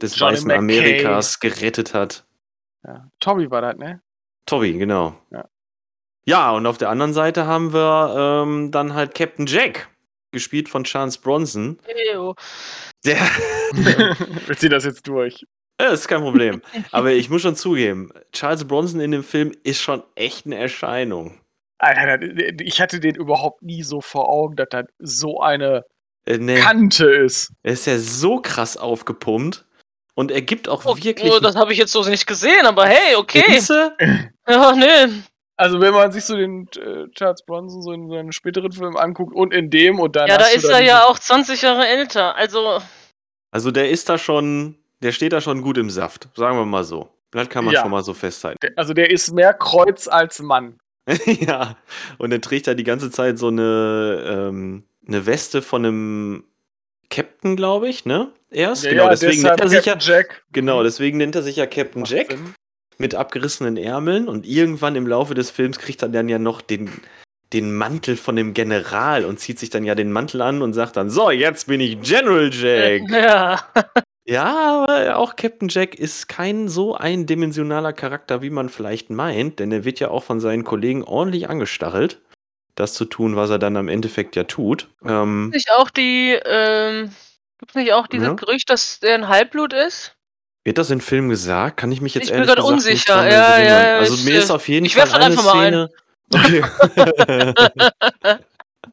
[0.00, 0.58] des Johnny weißen McKay.
[0.58, 2.24] Amerikas gerettet hat.
[2.86, 3.08] Ja.
[3.18, 4.00] Toby war das, ne?
[4.46, 5.16] Toby, genau.
[5.30, 5.48] Ja.
[6.24, 9.88] Ja, und auf der anderen Seite haben wir ähm, dann halt Captain Jack,
[10.30, 11.78] gespielt von Charles Bronson.
[12.14, 12.34] Ew.
[13.04, 13.16] Der,
[14.46, 15.46] Wir ziehen das jetzt durch.
[15.82, 16.62] Ja, ist kein Problem.
[16.92, 21.40] Aber ich muss schon zugeben, Charles Bronson in dem Film ist schon echt eine Erscheinung.
[21.78, 25.84] Alter, das- ich hatte den überhaupt nie so vor Augen, dass das so eine
[26.26, 27.52] Äh, nee, Kante ist.
[27.62, 29.64] er ist ja so krass aufgepumpt
[30.14, 31.32] und er gibt auch Oh, wirklich.
[31.32, 33.58] oh, das habe ich jetzt so nicht gesehen, aber hey, okay.
[34.48, 35.12] Ja, nee.
[35.56, 39.34] Also wenn man sich so den äh, Charles Bronson so in seinen späteren Film anguckt
[39.34, 42.34] und in dem und dann Ja, da ist dann er ja auch 20 Jahre älter.
[42.34, 42.80] Also,
[43.50, 46.84] Also der ist da schon, der steht da schon gut im Saft, sagen wir mal
[46.84, 47.08] so.
[47.32, 47.82] Das kann man Ja.
[47.82, 48.58] schon mal so festhalten.
[48.76, 50.78] Also der ist mehr Kreuz als Mann.
[51.26, 51.76] ja,
[52.18, 56.44] und er trägt da die ganze Zeit so eine, ähm, eine Weste von einem
[57.08, 58.30] Captain, glaube ich, ne?
[58.50, 60.44] Erst, genau, deswegen deshalb nennt er sich ja, Captain Jack.
[60.52, 62.30] genau, deswegen nennt er sich ja Captain Macht Jack.
[62.32, 62.54] Sinn.
[62.98, 66.90] mit abgerissenen Ärmeln und irgendwann im Laufe des Films kriegt er dann ja noch den,
[67.52, 70.96] den Mantel von dem General und zieht sich dann ja den Mantel an und sagt
[70.96, 73.02] dann, so, jetzt bin ich General Jack.
[73.10, 73.60] ja.
[74.30, 79.72] Ja, aber auch Captain Jack ist kein so eindimensionaler Charakter, wie man vielleicht meint, denn
[79.72, 82.20] er wird ja auch von seinen Kollegen ordentlich angestachelt,
[82.76, 84.88] das zu tun, was er dann am Endeffekt ja tut.
[85.04, 87.10] Ähm, nicht auch die, ähm,
[87.58, 88.34] gibt's nicht auch dieses Ja.
[88.34, 90.14] Gerücht, dass der ein Halbblut ist?
[90.62, 91.78] wird das im Film gesagt?
[91.78, 93.14] Kann ich mich jetzt Ich bin ehrlich gesagt nicht unsicher.
[93.14, 93.82] dran Ja, erinnern.
[93.84, 95.90] ja, Also ich, mir äh, ist auf jeden ich Fall eine einfach mal Szene.
[96.32, 96.62] Okay.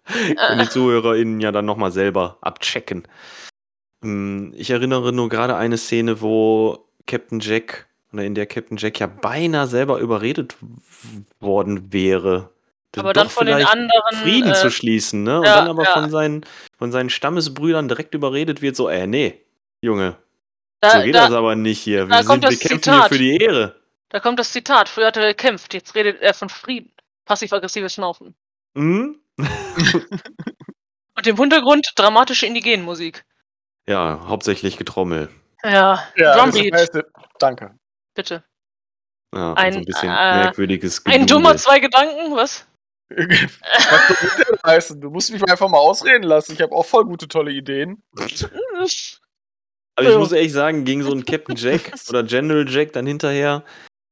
[0.07, 3.03] Können die ZuhörerInnen ja dann nochmal selber abchecken.
[4.03, 8.99] Hm, Ich erinnere nur gerade eine Szene, wo Captain Jack, oder in der Captain Jack
[8.99, 10.55] ja beinahe selber überredet
[11.39, 12.51] worden wäre.
[12.95, 13.91] aber doch dann von den anderen.
[14.21, 15.39] Frieden äh, zu schließen, ne?
[15.39, 15.93] Und ja, dann aber ja.
[15.93, 16.45] von, seinen,
[16.77, 19.41] von seinen Stammesbrüdern direkt überredet wird, so, äh, nee,
[19.81, 20.17] Junge,
[20.79, 22.07] da, so geht da, das aber nicht hier.
[22.07, 23.09] Wir, sind, wir kämpfen Zitat.
[23.09, 23.75] hier für die Ehre.
[24.09, 24.89] da kommt das Zitat.
[24.89, 26.91] Früher hat er gekämpft, jetzt redet er von Frieden.
[27.25, 28.35] Passiv-aggressives Schnaufen.
[28.75, 29.19] Hm?
[31.17, 33.25] Und im Hintergrund dramatische Indigenmusik.
[33.89, 35.29] Ja, hauptsächlich Getrommel.
[35.63, 36.99] Ja, Ja, das Drumbeat, heißt,
[37.39, 37.75] danke.
[38.15, 38.43] bitte.
[39.35, 41.27] Ja, und Ein, so ein bisschen äh, merkwürdiges Ein Gedudel.
[41.27, 42.65] dummer zwei Gedanken, was?
[43.09, 45.01] Was soll das denn heißen?
[45.01, 46.53] Du musst mich mal einfach mal ausreden lassen.
[46.53, 48.01] Ich habe auch voll gute, tolle Ideen.
[49.95, 53.63] Aber ich muss ehrlich sagen, gegen so einen Captain Jack oder General Jack dann hinterher,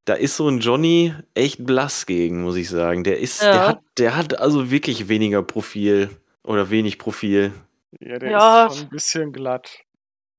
[0.05, 3.03] da ist so ein Johnny echt blass gegen, muss ich sagen.
[3.03, 3.51] Der ist, Ja.
[3.51, 6.09] der hat, der hat also wirklich weniger Profil
[6.43, 7.53] oder wenig Profil.
[7.99, 8.65] Ja, der Ja.
[8.67, 9.79] ist schon ein bisschen glatt.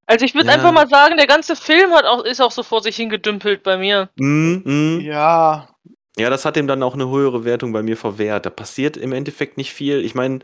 [0.07, 0.55] Also ich würde Ja.
[0.55, 3.77] einfach mal sagen, der ganze Film hat auch, ist auch so vor sich hingedümpelt bei
[3.77, 4.09] mir.
[4.17, 5.01] Mm, mm.
[5.01, 5.69] Ja,
[6.19, 8.47] Ja, das hat ihm dann auch eine höhere Wertung bei mir verwehrt.
[8.47, 10.03] Da passiert im Endeffekt nicht viel.
[10.03, 10.39] Ich meine,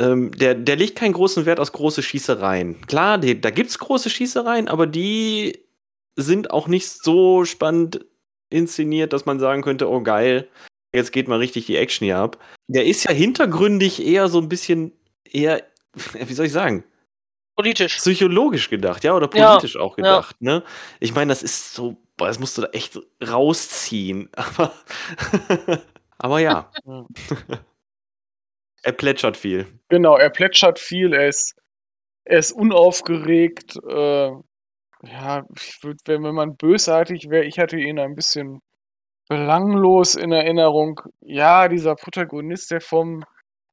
[0.00, 2.80] ähm, der, der legt keinen großen Wert aus große Schießereien.
[2.88, 5.64] Klar, die, da gibt's große Schießereien, aber die
[6.16, 8.04] sind auch nicht so spannend
[8.50, 10.48] inszeniert, dass man sagen könnte, oh geil,
[10.92, 12.38] jetzt geht mal richtig die Action hier ab.
[12.66, 14.92] Der ist ja hintergründig eher so ein bisschen
[15.30, 15.62] eher,
[16.14, 16.84] wie soll ich sagen,
[17.56, 17.98] Politisch.
[17.98, 20.62] psychologisch gedacht, ja, oder Ja, politisch auch gedacht, ne?
[21.00, 24.30] Ich meine, das ist so, boah, das musst du da echt rausziehen.
[24.36, 24.72] Aber,
[26.18, 27.06] aber ja, Ja.
[28.82, 29.66] er plätschert viel.
[29.88, 31.54] genau, er plätschert viel, er ist,
[32.24, 33.76] er ist unaufgeregt.
[33.88, 34.30] Äh,
[35.04, 38.60] ja, ich würd, wenn, wenn man bösartig wäre, ich hatte ihn ein bisschen
[39.28, 41.00] belanglos in Erinnerung.
[41.20, 43.24] Ja, dieser Protagonist, der vom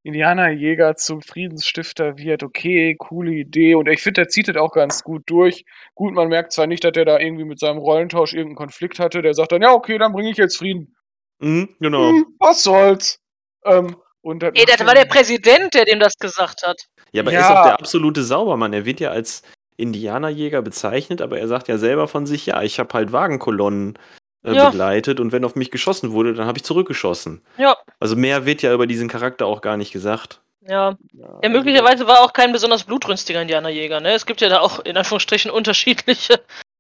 [0.04, 3.76] Indianerjäger zum Friedensstifter wird, okay, coole Idee.
[3.76, 5.66] Und ich finde, der zieht das auch ganz gut durch.
[5.96, 9.22] Gut, man merkt zwar nicht, dass der da irgendwie mit seinem Rollentausch irgendeinen Konflikt hatte.
[9.22, 10.96] Der sagt dann, ja, okay, dann bringe ich jetzt Frieden.
[11.40, 12.10] Mhm, genau.
[12.12, 13.20] Hm, was soll's?
[13.66, 16.78] Ähm, und das Ey, das war er- der Präsident, der dem das gesagt hat.
[17.12, 17.46] Ja, aber er Ja.
[17.46, 18.74] ist auch der absolute Saubermann.
[18.74, 19.44] Er wird ja als
[19.78, 23.98] Indianerjäger bezeichnet, aber er sagt ja selber von sich, ja, ich habe halt Wagenkolonnen
[24.44, 24.70] äh, Ja.
[24.70, 27.42] begleitet und wenn auf mich geschossen wurde, dann habe ich zurückgeschossen.
[27.58, 30.42] Ja, Also mehr wird ja über diesen Charakter auch gar nicht gesagt.
[30.62, 30.96] ja.
[31.14, 34.14] Ja, Ja, möglicherweise war er auch kein besonders blutrünstiger Indianerjäger, ne?
[34.14, 36.34] Es gibt ja da auch in Anführungsstrichen unterschiedliche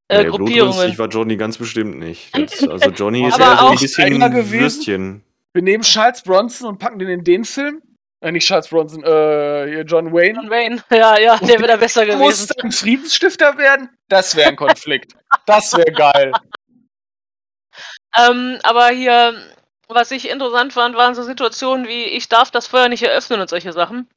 [0.07, 0.97] äh, Nee, blutrünstig Gruppierungen.
[0.97, 2.29] war Johnny ganz bestimmt nicht.
[2.37, 4.51] Das, also Johnny ist Aber eher so ein bisschen gewesen.
[4.59, 5.23] Würstchen.
[5.53, 7.81] Wir nehmen Charles Bronson und packen den in den Film.
[8.21, 10.33] Äh, nicht Charles Bronson, äh, John Wayne.
[10.41, 12.53] John Wayne, ja, ja, der wäre da besser Muss gewesen.
[12.61, 13.89] dann Friedensstifter werden?
[14.09, 15.13] Das wäre ein Konflikt.
[15.45, 16.31] das wäre geil.
[18.17, 19.35] Ähm, aber hier,
[19.87, 23.49] was ich interessant fand, waren so Situationen wie, ich darf das Feuer nicht eröffnen und
[23.49, 24.07] solche Sachen.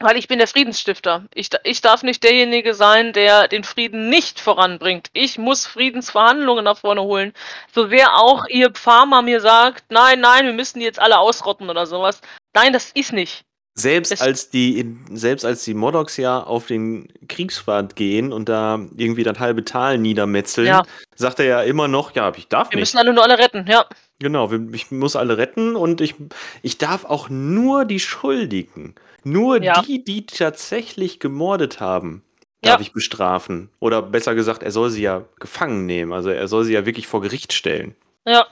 [0.00, 1.26] Weil ich bin der Friedensstifter.
[1.32, 5.10] Ich, ich darf nicht derjenige sein, der den Frieden nicht voranbringt.
[5.12, 7.32] Ich muss Friedensverhandlungen nach vorne holen.
[7.72, 11.70] So sehr auch ihr Pharma mir sagt, nein, nein, wir müssen die jetzt alle ausrotten
[11.70, 12.20] oder sowas.
[12.52, 13.44] Nein, das ist nicht.
[13.74, 19.22] Selbst als die, selbst als die Modocs ja auf den Kriegsfahrt gehen und da irgendwie
[19.22, 20.82] das halbe Tal niedermetzeln, Ja.
[21.14, 22.82] sagt er ja immer noch, ja, ich darf Wir nicht.
[22.82, 23.86] müssen alle nur alle retten, ja.
[24.18, 26.14] Genau, wir- ich muss alle retten und ich,
[26.60, 28.94] ich darf auch nur die Schuldigen,
[29.24, 29.80] nur Ja.
[29.80, 32.22] die, die tatsächlich gemordet haben,
[32.60, 32.80] darf Ja.
[32.80, 33.70] ich bestrafen.
[33.80, 36.12] Oder besser gesagt, er soll sie ja gefangen nehmen.
[36.12, 37.96] Also er soll sie ja wirklich vor Gericht stellen.
[38.26, 38.46] Ja.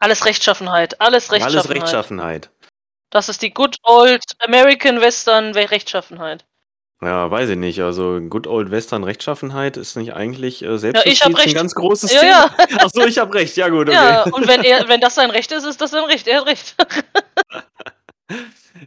[0.00, 1.66] Alles Rechtschaffenheit, alles Rechtschaffenheit.
[1.66, 2.50] Alles Rechtschaffenheit.
[3.10, 6.44] Das ist die good old American Western Rechtschaffenheit.
[7.02, 7.80] Ja, weiß ich nicht.
[7.80, 11.54] Also Good Old Western Rechtschaffenheit ist nicht eigentlich äh, selbst ich hab ein recht.
[11.54, 12.54] ganz großes Ja, Thema.
[12.58, 12.78] ja.
[12.82, 13.56] Ach so, ich habe recht.
[13.56, 13.96] Ja gut, okay.
[13.96, 16.28] Ja, und wenn er, wenn das sein Recht ist, ist das sein Recht.
[16.28, 16.76] Er hat recht.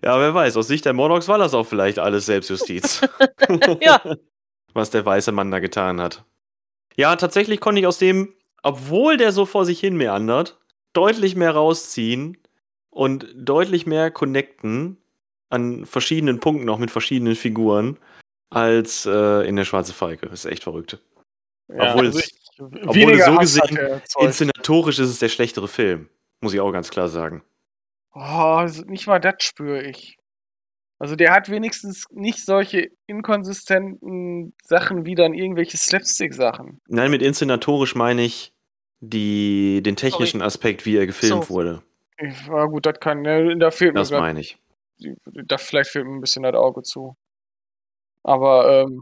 [0.01, 0.57] Ja, wer weiß.
[0.57, 3.01] Aus Sicht der Modocs war das auch vielleicht alles Selbstjustiz.
[3.81, 4.01] ja.
[4.73, 6.23] was der weiße Mann da getan hat.
[6.95, 10.57] Ja, tatsächlich konnte ich aus dem, obwohl der so vor sich hin meandert,
[10.93, 12.37] deutlich mehr rausziehen
[12.93, 14.97] und deutlich mehr connecten
[15.49, 17.97] an verschiedenen Punkten, auch mit verschiedenen Figuren,
[18.49, 20.27] als äh, in der Schwarze Falke.
[20.27, 20.99] Das ist echt verrückt.
[21.67, 22.35] Obwohl es- ich-
[22.85, 23.79] obwohl so gesehen.
[24.19, 26.09] Inszenatorisch ist es der schlechtere Film.
[26.41, 27.43] Muss ich auch ganz klar sagen.
[28.13, 30.17] Oh, nicht mal das spüre ich.
[30.99, 36.79] Also der hat wenigstens nicht solche inkonsistenten Sachen wie dann irgendwelche Slapstick-Sachen.
[36.87, 38.53] Nein, mit inszenatorisch meine ich
[38.99, 41.49] die, den technischen Aspekt, wie er gefilmt So.
[41.49, 41.81] wurde.
[42.19, 44.57] Ja gut, das kann, ne, da fehlt Das mir meine ich.
[45.25, 47.15] da vielleicht fehlt mir ein bisschen das Auge zu.
[48.23, 49.01] Aber ähm,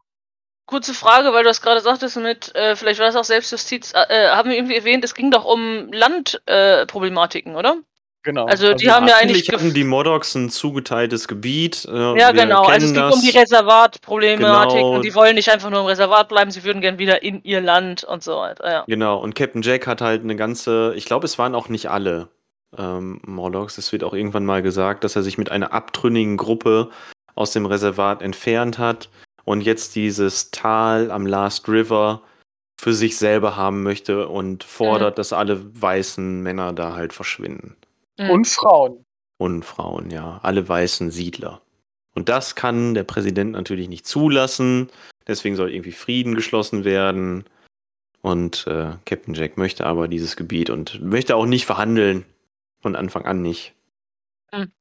[0.68, 4.30] Kurze Frage, weil du das gerade sagtest mit, äh, vielleicht war das auch Selbstjustiz, äh,
[4.30, 7.78] haben wir irgendwie erwähnt, es ging doch um Landproblematiken, äh, oder?
[8.24, 8.46] genau.
[8.46, 11.86] Also die haben ja eigentlich hatten die Modocs ein zugeteiltes Gebiet.
[11.92, 12.62] Äh, Ja, genau.
[12.62, 13.42] Also es kennen ging um die das.
[13.52, 14.96] Reservatproblematik Genau.
[14.96, 17.60] und die wollen nicht einfach nur im Reservat bleiben, sie würden gern wieder in ihr
[17.62, 18.72] Land und so weiter.
[18.72, 18.84] Ja.
[18.88, 22.30] Genau, und Captain Jack hat halt eine ganze, ich glaube, es waren auch nicht alle
[22.78, 23.78] ähm, Morlocks.
[23.78, 26.90] Es wird auch irgendwann mal gesagt, dass er sich mit einer abtrünnigen Gruppe
[27.36, 29.10] aus dem Reservat entfernt hat
[29.44, 32.22] und jetzt dieses Tal am Last River
[32.80, 37.76] für sich selber haben möchte und fordert, dass alle weißen Männer da halt verschwinden.
[38.18, 39.06] und Frauen.
[39.38, 40.40] Und Frauen, ja.
[40.44, 41.62] Alle weißen Siedler.
[42.14, 44.90] Und das kann der Präsident natürlich nicht zulassen.
[45.28, 47.46] Deswegen soll irgendwie Frieden geschlossen werden.
[48.22, 52.26] Und äh, Captain Jack möchte aber dieses Gebiet und möchte auch nicht verhandeln.
[52.82, 53.76] Von Anfang an nicht.
[54.52, 54.72] Hm.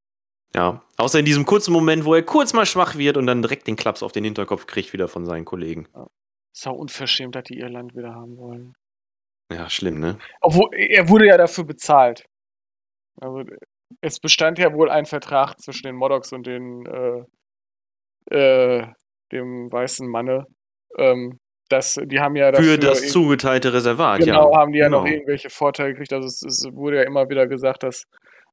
[0.54, 0.82] Ja.
[0.96, 3.76] Außer in diesem kurzen Moment, wo er kurz mal schwach wird und dann direkt den
[3.76, 5.86] Klaps auf den Hinterkopf kriegt wieder von seinen Kollegen.
[6.52, 8.74] Ist auch unverschämt, dass die ihr Land wieder haben wollen.
[9.52, 10.18] Ja, schlimm, ne?
[10.40, 12.24] Obwohl, er wurde ja dafür bezahlt.
[13.20, 13.44] Also,
[14.00, 17.24] es bestand ja wohl ein Vertrag zwischen den Modocs und den, äh,
[18.34, 18.86] äh,
[19.32, 20.46] dem weißen Manne.
[20.96, 21.38] Ähm,
[21.70, 24.58] das, die haben ja dafür Für das zugeteilte Reservat, Genau, ja.
[24.58, 25.14] haben die ja noch Genau.
[25.16, 26.12] irgendwelche Vorteile gekriegt.
[26.12, 28.04] Also es, es wurde ja immer wieder gesagt, dass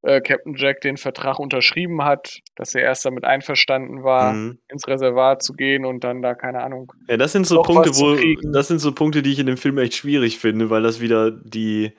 [0.03, 4.59] äh, Captain Jack den Vertrag unterschrieben hat, dass er erst damit einverstanden war, Mhm.
[4.69, 6.93] ins Reservat zu gehen und dann da, keine Ahnung.
[7.09, 8.15] Ja, das sind so Noch Punkte, wo
[8.51, 11.31] das sind so Punkte, die ich in dem Film echt schwierig finde, weil das wieder
[11.31, 11.93] die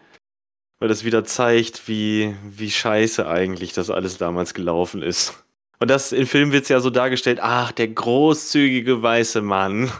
[0.80, 5.44] weil das wieder zeigt, wie wie scheiße eigentlich das alles damals gelaufen ist.
[5.80, 9.90] Und das im Film wird's ja so dargestellt, ach, der großzügige weiße Mann.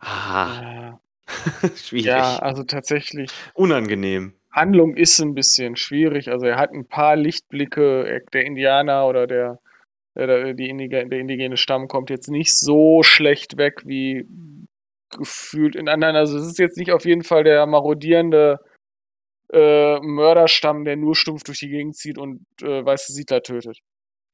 [0.00, 0.98] Ah,
[1.76, 2.06] schwierig.
[2.06, 4.34] ja, also tatsächlich, Unangenehm.
[4.52, 6.30] Handlung ist ein bisschen schwierig.
[6.30, 9.58] Also er hat ein paar Lichtblicke, er- der Indianer oder der,
[10.16, 14.26] der, die indige, der indigene Stamm kommt jetzt nicht so schlecht weg wie
[15.10, 16.16] gefühlt in anderen.
[16.16, 18.58] Also es ist jetzt nicht auf jeden Fall der marodierende
[19.52, 23.78] äh, Mörderstamm, der nur stumpf durch die Gegend zieht und äh, weiße Siedler tötet.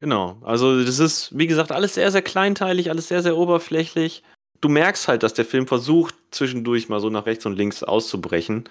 [0.00, 0.38] Genau.
[0.42, 4.22] Also, das ist, wie gesagt, alles sehr, sehr kleinteilig, alles sehr, sehr oberflächlich.
[4.62, 8.68] Du merkst halt, dass der Film versucht, zwischendurch mal so nach rechts und links auszubrechen.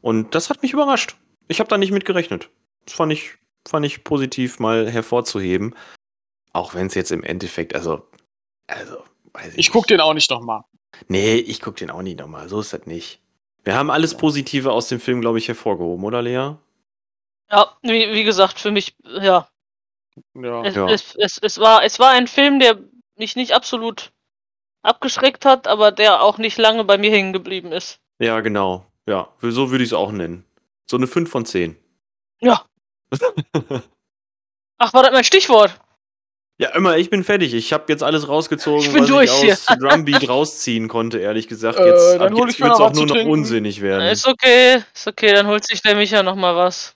[0.00, 1.16] Und das hat mich überrascht.
[1.48, 2.48] Ich habe da nicht mit gerechnet.
[2.86, 3.32] Das fand ich,
[3.68, 5.74] fand ich positiv mal hervorzuheben.
[6.52, 8.06] Auch wenn es jetzt im Endeffekt, also,
[8.68, 9.90] also, weiß ich Ich guck nicht.
[9.90, 10.62] den auch nicht nochmal.
[11.08, 12.48] Nee, ich guck den auch nicht nochmal.
[12.48, 13.20] So ist das nicht.
[13.64, 16.54] Wir haben alles Positive aus dem Film, glaube ich, hervorgehoben, oder Lea?
[17.50, 19.48] Ja, wie, wie gesagt, für mich, ja.
[20.34, 20.64] Ja.
[20.64, 20.88] Es, Ja.
[20.88, 22.78] es, es, es, war, es war ein Film, der
[23.16, 24.12] mich nicht absolut
[24.82, 27.98] abgeschreckt hat, aber der auch nicht lange bei mir hängen geblieben ist.
[28.18, 28.86] Ja, genau.
[29.08, 30.44] Ja, so würde ich es auch nennen.
[30.86, 31.76] So eine 5 von 10.
[32.40, 32.64] Ja.
[34.78, 35.78] Ach, war das mein Stichwort?
[36.58, 37.54] Ja, immer, ich bin fertig.
[37.54, 39.66] Ich habe jetzt alles rausgezogen, Ich bin was durch ich aus.
[39.66, 41.78] Drumbeat rausziehen konnte, ehrlich gesagt.
[41.78, 43.32] Äh, Jetzt, dann ab hol jetzt wird's noch auch nur noch trinken.
[43.32, 44.06] unsinnig werden.
[44.08, 46.94] Ist okay, ist okay, dann holt sich der Micha noch mal was.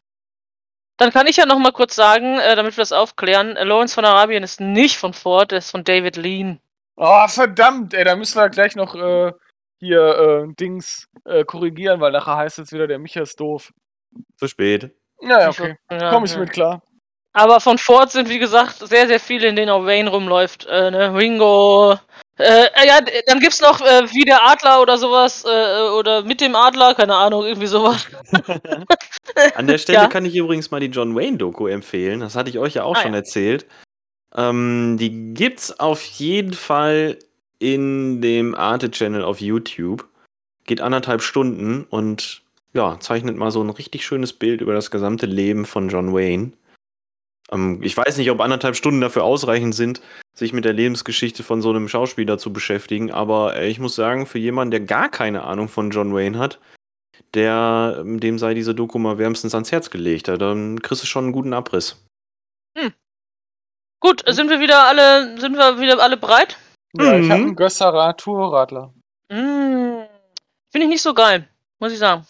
[0.98, 3.94] Dann kann ich ja noch mal kurz sagen, äh, damit wir das aufklären, äh, Lawrence
[3.94, 6.60] von Arabien ist nicht von Ford, der ist von David Lean.
[6.96, 9.32] Oh, verdammt, ey, da müssen wir gleich noch äh,
[9.78, 13.70] hier äh, Dings äh, korrigieren, weil nachher heißt es wieder, der Micha ist doof.
[14.38, 14.90] Zu spät.
[15.20, 15.76] Ja, ja, okay.
[15.90, 16.38] Ja, Komm ich ja.
[16.38, 16.82] mit klar.
[17.34, 20.64] Aber von Ford sind, wie gesagt, sehr, sehr viele, in denen auch Wayne rumläuft.
[20.70, 21.14] Äh, ne?
[21.14, 21.98] Ringo.
[22.38, 25.44] Äh, äh, ja, dann gibt's noch äh, wie der Adler oder sowas.
[25.44, 28.06] Äh, oder mit dem Adler, keine Ahnung, irgendwie sowas.
[29.54, 30.06] An der Stelle Ja.
[30.08, 32.20] kann ich übrigens mal die John Wayne-Doku empfehlen.
[32.20, 33.18] Das hatte ich euch ja auch Ah, schon ja.
[33.18, 33.66] erzählt.
[34.36, 37.18] Ähm, die gibt's auf jeden Fall
[37.58, 40.06] in dem Arte-Channel auf YouTube.
[40.64, 42.42] Geht anderthalb Stunden und
[42.74, 46.52] ja, zeichnet mal so ein richtig schönes Bild über das gesamte Leben von John Wayne.
[47.50, 50.02] Ähm, ich weiß nicht, ob anderthalb Stunden dafür ausreichend sind,
[50.34, 54.26] sich mit der Lebensgeschichte von so einem Schauspieler zu beschäftigen, aber äh, ich muss sagen,
[54.26, 56.60] für jemanden, der gar keine Ahnung von John Wayne hat,
[57.32, 60.28] der, dem sei diese Doku mal wärmstens ans Herz gelegt.
[60.28, 62.04] Dann kriegst du schon einen guten Abriss.
[64.00, 66.56] Gut, sind wir wieder alle, sind wir wieder alle bereit?
[66.94, 67.46] Ja, ich habe Mhm.
[67.48, 68.92] einen Gösserer Tourradler.
[69.30, 70.04] Mm,
[70.70, 72.26] Finde ich nicht so geil, muss ich sagen.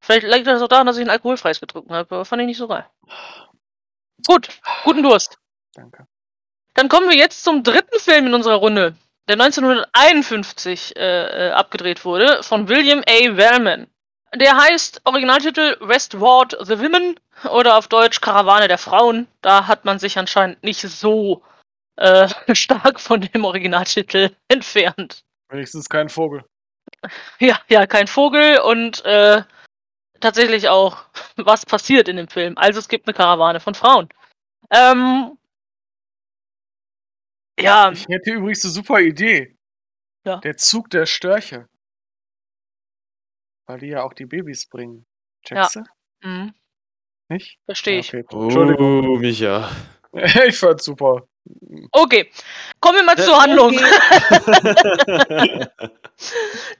[0.00, 2.58] Vielleicht liegt das auch daran, dass ich ein alkoholfreies getrunken habe, aber fand ich nicht
[2.58, 2.86] so geil.
[4.26, 4.48] Gut,
[4.84, 5.38] guten Durst.
[5.74, 6.06] Danke.
[6.74, 8.94] Dann kommen wir jetzt zum dritten Film in unserer Runde,
[9.28, 13.36] der 1951 äh, äh, abgedreht wurde, von William A.
[13.36, 13.88] Wellman.
[14.34, 19.28] Der heißt Originaltitel Westward the Women oder auf Deutsch Karawane der Frauen.
[19.40, 21.42] Da hat man sich anscheinend nicht so
[21.96, 25.24] äh, stark von dem Originaltitel entfernt.
[25.48, 26.44] Wenigstens kein Vogel.
[27.38, 29.42] Ja, ja, kein Vogel und äh,
[30.20, 31.04] tatsächlich auch,
[31.36, 32.56] was passiert in dem Film.
[32.56, 34.08] Also es gibt eine Karawane von Frauen.
[34.70, 35.38] Ähm,
[37.60, 39.56] ja, Ich hätte übrigens eine super Idee.
[40.24, 40.38] Ja.
[40.38, 41.68] Der Zug der Störche.
[43.66, 45.06] Weil die ja auch die Babys bringen.
[45.44, 45.84] Checkst du?
[46.22, 46.54] mhm,
[47.28, 47.58] Nicht?
[47.64, 48.14] verstehe ich.
[48.14, 48.24] Okay.
[48.30, 49.08] Entschuldigung.
[49.08, 49.70] Oh, Micha.
[50.46, 51.28] Ich fand's super.
[51.92, 52.30] Okay,
[52.80, 53.72] kommen wir mal zur Handlung.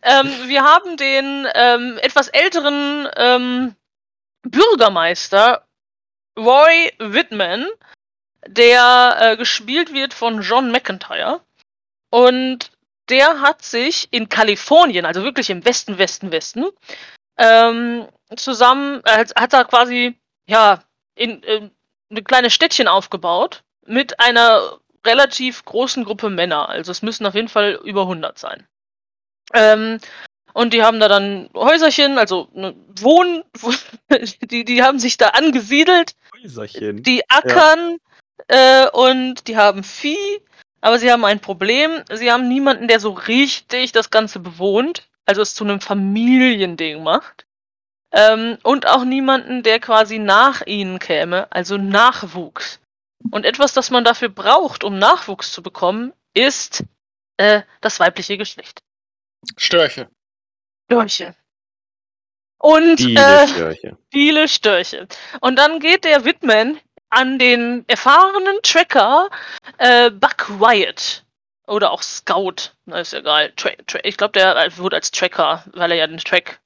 [0.02, 3.74] ähm, wir haben den ähm, etwas älteren ähm,
[4.42, 5.66] Bürgermeister
[6.38, 7.66] Roy Whitman,
[8.46, 11.42] der äh, gespielt wird von John McIntyre.
[12.10, 12.70] Und
[13.08, 16.66] der hat sich in Kalifornien, also wirklich im Westen, Westen, Westen,
[17.36, 20.18] ähm, zusammen, äh, hat er quasi,
[20.48, 20.82] ja,
[21.14, 21.70] in, in
[22.10, 26.68] eine kleine Städtchen aufgebaut mit einer relativ großen Gruppe Männer.
[26.68, 28.66] Also es müssen auf jeden Fall über 100 sein.
[29.54, 29.98] Ähm,
[30.52, 33.44] und die haben da dann Häuserchen, also ne, Wohn,
[34.42, 37.02] die, die haben sich da angesiedelt Häuserchen.
[37.02, 37.98] die ackern
[38.48, 40.40] äh, und die haben Vieh
[40.80, 42.02] aber sie haben ein Problem.
[42.12, 47.46] Sie haben niemanden, der so richtig das Ganze bewohnt, also es zu einem Familiending macht.
[48.12, 52.80] Ähm, und auch niemanden, der quasi nach ihnen käme, also Nachwuchs.
[53.30, 56.84] Und etwas, das man dafür braucht, um Nachwuchs zu bekommen, ist
[57.36, 58.80] äh, das weibliche Geschlecht.
[59.56, 60.08] Störche.
[60.90, 61.34] Störche.
[62.60, 63.98] Und Viele äh, Störche.
[64.10, 65.06] viele Störche.
[65.40, 66.80] Und dann geht der Whitman
[67.10, 69.30] an den erfahrenen Tracker
[69.78, 71.24] äh, Buck Wyatt.
[71.66, 72.72] Oder auch Scout.
[72.86, 73.52] Na, ist egal.
[73.54, 76.60] Tra Tra ich glaube, der wurde als Tracker, weil er ja den Track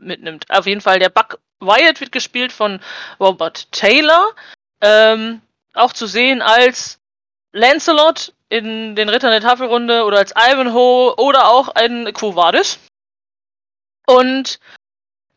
[0.00, 0.46] mitnimmt.
[0.50, 2.80] Auf jeden Fall, der Buck Wyatt wird gespielt von
[3.20, 4.34] Robert Taylor.
[4.80, 5.40] Ähm,
[5.72, 7.00] auch zu sehen als
[7.52, 12.78] Lancelot in den Rittern der Tafelrunde oder als Ivanhoe oder auch ein Quo Vadis.
[14.06, 14.60] Und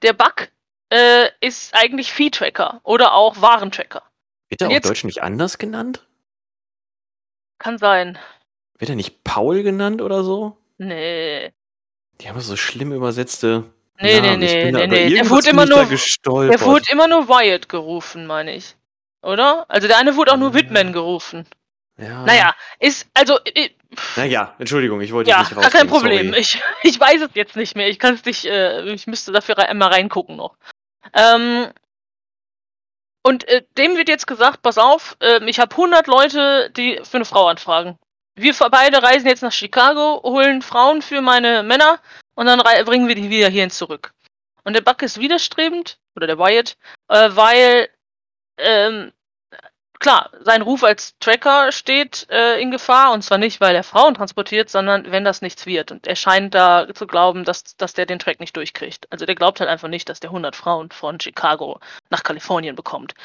[0.01, 0.49] der Buck
[0.89, 4.03] äh, ist eigentlich Vieh-Tracker oder auch Warentracker.
[4.49, 6.05] Wird er auf Deutsch nicht anders genannt?
[7.59, 8.17] Kann sein.
[8.77, 10.57] Wird er nicht Paul genannt oder so?
[10.77, 11.51] Nee.
[12.21, 13.63] Die haben so schlimm übersetzte.
[13.99, 14.39] Nee, Namen.
[14.39, 15.09] nee, Ich nee, nee, nee.
[15.15, 18.75] Der wurde immer ich nur, der wurde immer nur Wyatt gerufen, meine ich.
[19.23, 19.65] Oder?
[19.69, 20.55] Also der eine wurde auch nur Ja.
[20.55, 21.47] Whitman gerufen.
[21.97, 22.23] ja.
[22.25, 23.69] Naja, ist, also, äh,
[24.15, 25.63] Naja, Entschuldigung, ich wollte ja, nicht raus.
[25.63, 26.27] gar kein Problem.
[26.27, 26.39] Sorry.
[26.41, 27.89] Ich, ich weiß es jetzt nicht mehr.
[27.89, 30.55] Ich kann es nicht, äh, ich müsste dafür einmal reingucken noch.
[31.13, 31.67] Ähm,
[33.23, 37.17] und äh, dem wird jetzt gesagt, pass auf, äh, ich habe 100 Leute, die für
[37.17, 37.97] eine Frau anfragen.
[38.35, 41.99] Wir beide reisen jetzt nach Chicago, holen Frauen für meine Männer
[42.37, 44.13] und dann bringen wir die wieder hierhin zurück.
[44.63, 46.77] Und der Buck ist widerstrebend, oder der Wyatt,
[47.07, 47.89] äh, weil,
[48.59, 49.11] ähm,
[49.99, 54.13] klar, sein Ruf als Tracker steht äh, in Gefahr und zwar nicht, weil er Frauen
[54.13, 55.91] transportiert, sondern wenn das nichts wird.
[55.91, 59.11] Und er scheint da zu glauben, dass, dass der den Track nicht durchkriegt.
[59.11, 61.79] Also der glaubt halt einfach nicht, dass der 100 Frauen von Chicago
[62.11, 63.15] nach Kalifornien bekommt.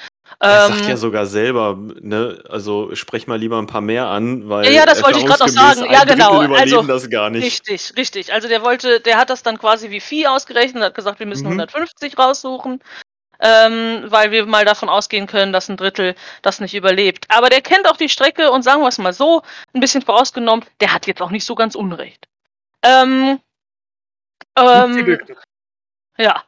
[0.41, 4.49] Er Ähm, sagt ja sogar selber, ne, also sprech mal lieber ein paar mehr an,
[4.49, 5.93] weil Ja, ja, das wollte ich noch erfahrungsgemäß sagen.
[5.93, 6.45] Ja, Drittel genau.
[6.45, 7.45] überleben Also, das gar nicht.
[7.45, 8.33] Richtig, richtig.
[8.33, 11.27] Also der wollte, der hat das dann quasi wie Vieh ausgerechnet und hat gesagt, wir
[11.27, 11.61] müssen Mhm.
[11.61, 12.81] 150 raussuchen,
[13.41, 17.27] ähm, weil wir mal davon ausgehen können, dass ein Drittel das nicht überlebt.
[17.29, 19.43] Aber der kennt auch die Strecke und sagen wir es mal so,
[19.75, 22.27] ein bisschen vorausgenommen, der hat jetzt auch nicht so ganz Unrecht.
[22.85, 23.39] Ähm,
[24.59, 25.19] ähm,
[26.19, 26.43] ja.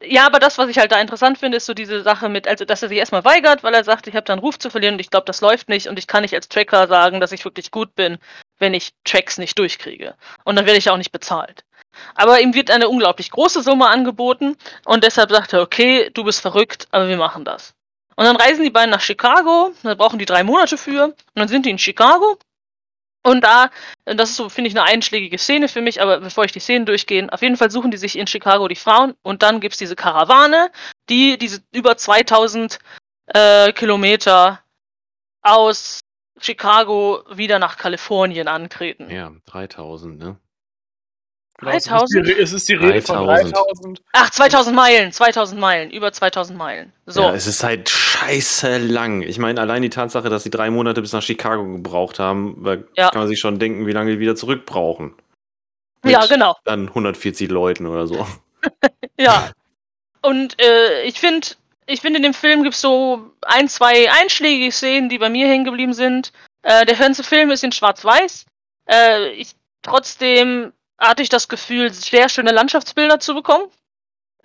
[0.00, 2.64] Ja, aber das, was ich halt da interessant finde, ist so diese Sache mit, also
[2.64, 4.94] dass er sich erstmal weigert, weil er sagt, ich habe da einen Ruf zu verlieren
[4.94, 7.44] und ich glaube, das läuft nicht und ich kann nicht als Tracker sagen, dass ich
[7.44, 8.18] wirklich gut bin,
[8.58, 10.14] wenn ich Tracks nicht durchkriege.
[10.44, 11.64] Und dann werde ich auch nicht bezahlt.
[12.14, 16.40] Aber ihm wird eine unglaublich große Summe angeboten und deshalb sagt er, okay, du bist
[16.40, 17.74] verrückt, aber wir machen das.
[18.16, 21.48] Und dann reisen die beiden nach Chicago, da brauchen die drei Monate für und dann
[21.48, 22.38] sind die in Chicago
[23.24, 23.70] und da,
[24.04, 26.86] das ist so, finde ich, eine einschlägige Szene für mich, aber bevor ich die Szenen
[26.86, 29.96] durchgehe, auf jeden Fall suchen die sich in Chicago die Frauen und dann gibt's diese
[29.96, 30.70] Karawane,
[31.08, 32.78] die diese über 2000
[33.26, 34.60] äh, Kilometer
[35.42, 36.00] aus
[36.38, 39.08] Chicago wieder nach Kalifornien antreten.
[39.10, 40.36] Ja, 3000, ne?
[41.58, 42.26] Genau, es, ist die, 3000?
[42.26, 43.54] Re- es ist die Rede von 3000.
[43.56, 44.02] 3000.
[44.12, 46.92] Ach, 2000 Meilen, 2000 Meilen, über 2000 Meilen.
[47.06, 47.22] So.
[47.22, 49.22] Ja, es ist halt scheiße lang.
[49.22, 52.64] Ich meine, allein die Tatsache, dass sie drei Monate bis nach Chicago gebraucht haben,
[52.96, 53.10] Ja.
[53.10, 55.14] kann man sich schon denken, wie lange die wieder zurück brauchen.
[56.04, 56.56] ja, Mit genau.
[56.64, 58.26] Dann 140 Leuten oder so.
[59.18, 59.52] Ja.
[60.22, 61.46] Und äh, ich finde,
[61.86, 65.46] ich finde, in dem Film gibt es so ein, zwei einschlägige Szenen, die bei mir
[65.46, 66.32] hängen geblieben sind.
[66.62, 68.46] Äh, der ganze Film ist in Schwarz-Weiß.
[68.90, 69.52] Äh, ich,
[69.82, 70.72] trotzdem
[71.08, 73.66] hatte ich das Gefühl, sehr schöne Landschaftsbilder zu bekommen.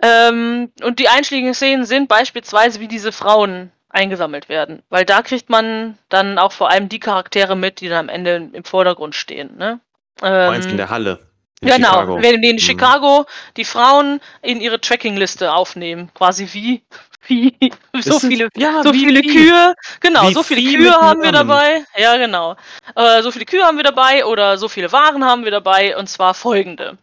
[0.02, 4.82] Ähm, und die einschlägigen Szenen sind beispielsweise, wie diese Frauen eingesammelt werden.
[4.88, 8.48] Weil da kriegt man dann auch vor allem die Charaktere mit, die dann am Ende
[8.52, 9.56] im Vordergrund stehen.
[9.58, 9.80] Ne?
[10.20, 11.18] Du meinst Ähm, in der Halle.
[11.60, 12.22] In Genau, Chicago.
[12.22, 12.58] wenn in Mhm.
[12.60, 13.26] Chicago
[13.58, 16.82] die Frauen in ihre Tracking-Liste aufnehmen, quasi wie,
[17.26, 17.54] wie
[18.00, 19.28] so sind- viele, ja, so viele Vieh.
[19.32, 22.56] Kühe, genau, Wie so viele Vieh Kühe haben wir dabei, ja genau,
[22.96, 26.08] äh, so viele Kühe haben wir dabei oder so viele Waren haben wir dabei und
[26.08, 26.98] zwar folgende,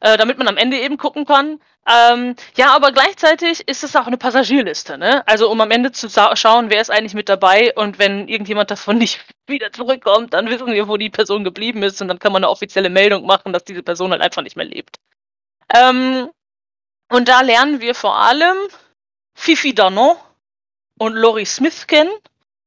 [0.00, 1.58] äh, damit man am Ende eben gucken kann.
[1.84, 5.26] Ähm, ja, aber gleichzeitig ist es auch eine Passagierliste, ne?
[5.26, 8.98] Also um am Ende zu schauen, wer ist eigentlich mit dabei und wenn irgendjemand davon
[8.98, 12.44] nicht wieder zurückkommt, dann wissen wir, wo die Person geblieben ist und dann kann man
[12.44, 14.98] eine offizielle Meldung machen, dass diese Person halt einfach nicht mehr lebt.
[15.74, 16.28] Ähm,
[17.10, 18.56] und da lernen wir vor allem
[19.34, 20.16] Fifi Danon
[20.98, 22.12] und Laurie Smith kennen,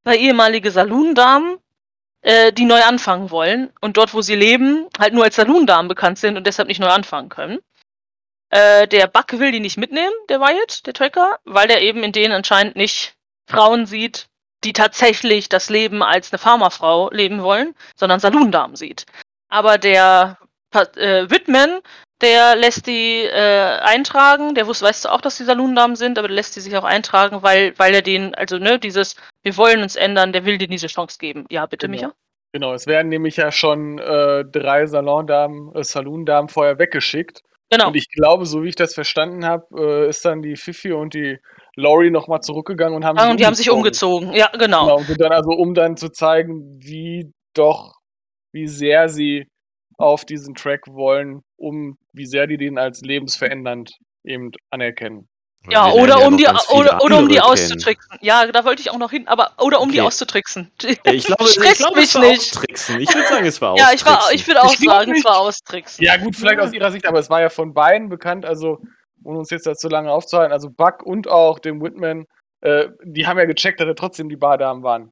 [0.04, 1.58] zwei ehemalige Saloondamen,
[2.22, 6.18] äh, die neu anfangen wollen und dort, wo sie leben, halt nur als Saloondamen bekannt
[6.18, 7.60] sind und deshalb nicht neu anfangen können.
[8.50, 12.12] Äh, der Buck will die nicht mitnehmen, der Wyatt, der Tracker, weil der eben in
[12.12, 13.16] denen anscheinend nicht
[13.48, 14.28] Frauen sieht,
[14.64, 19.06] die tatsächlich das Leben als eine Pharmafrau leben wollen, sondern Saloondamen sieht.
[19.50, 20.38] Aber der
[20.74, 21.80] äh, Whitman,
[22.22, 26.28] der lässt die äh, eintragen, der wusste, weißt du auch, dass die Saloondamen sind, aber
[26.28, 29.82] der lässt die sich auch eintragen, weil, weil er den, also ne, dieses, wir wollen
[29.82, 31.46] uns ändern, der will dir diese Chance geben.
[31.50, 31.96] Ja, bitte, Genau.
[31.98, 32.14] Micha?
[32.54, 37.42] Genau, es werden nämlich ja schon äh, drei Salondamen, äh, Saloondamen vorher weggeschickt.
[37.70, 37.88] Genau.
[37.88, 41.14] Und ich glaube, so wie ich das verstanden habe, äh, ist dann die Fifi und
[41.14, 41.38] die
[41.76, 44.34] Laurie nochmal zurückgegangen und haben Ah, und die haben sich umgezogen.
[44.34, 44.86] Ja, genau.
[44.86, 47.96] Genau, und dann also, um dann zu zeigen, wie doch,
[48.54, 49.48] wie sehr sie
[49.98, 55.28] auf diesen Track wollen, um wie sehr die den als lebensverändernd eben anerkennen.
[55.68, 58.20] Ja, oder um noch die oder, oder um die andere auszutricksen.
[58.22, 60.08] Ja, da wollte ich auch noch hin, aber oder um die Okay.
[60.08, 60.72] auszutricksen.
[60.78, 60.98] kennen.
[61.06, 62.40] Ja, ich glaube, ich glaube mich es war nicht.
[62.40, 63.00] austricksen.
[63.02, 64.06] Ich würde sagen, es war Ja, austricksen.
[64.06, 66.06] ich war ich würde auch Ich sagen, es war austricksen.
[66.06, 68.80] Ja, gut, vielleicht aus ihrer Sicht, aber es war ja von beiden bekannt, also
[69.24, 72.26] ohne uns jetzt dazu lange aufzuhalten, also Buck und auch dem Whitman,
[72.62, 75.12] äh, die haben ja gecheckt, dass er trotzdem die Bardamen waren.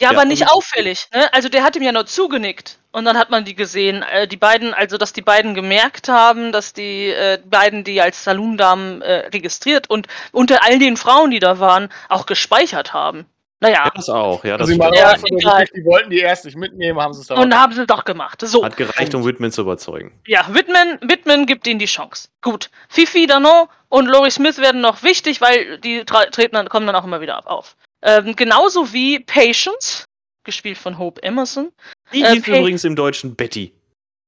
[0.00, 1.06] Ja, Ja, aber nicht auffällig.
[1.14, 1.32] Ne?
[1.32, 2.78] Also der hat ihm ja nur zugenickt.
[2.92, 4.02] Und dann hat man die gesehen.
[4.02, 8.24] Äh, die beiden, also dass die beiden gemerkt haben, dass die äh, beiden die als
[8.24, 13.26] Saloondamen äh, registriert und unter all den Frauen, die da waren, auch gespeichert haben.
[13.60, 14.42] Naja, Ja, das auch.
[14.42, 14.96] Ja, das Also stimmt.
[14.96, 15.66] Ja, egal.
[15.76, 18.40] die wollten die erst nicht mitnehmen, haben sie es dann und haben sie doch gemacht.
[18.42, 20.18] So, hat gereicht, um Whitman zu überzeugen.
[20.26, 22.28] ja, Whitman, Whitman gibt ihnen die Chance.
[22.40, 22.70] Gut.
[22.88, 27.04] Fifi, Danon und Laurie Smith werden noch wichtig, weil die treten dann, kommen dann auch
[27.04, 27.76] immer wieder auf.
[28.02, 30.04] Ähm, genauso wie Patience,
[30.44, 31.72] gespielt von Hope Emerson.
[32.12, 33.72] Die Äh, hieß Pay- übrigens im Deutschen Betty.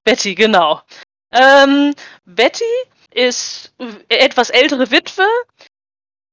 [0.04, 0.82] Betty, genau.
[1.32, 1.94] Ähm,
[2.24, 2.64] Betty
[3.12, 5.26] ist äh, etwas ältere Witwe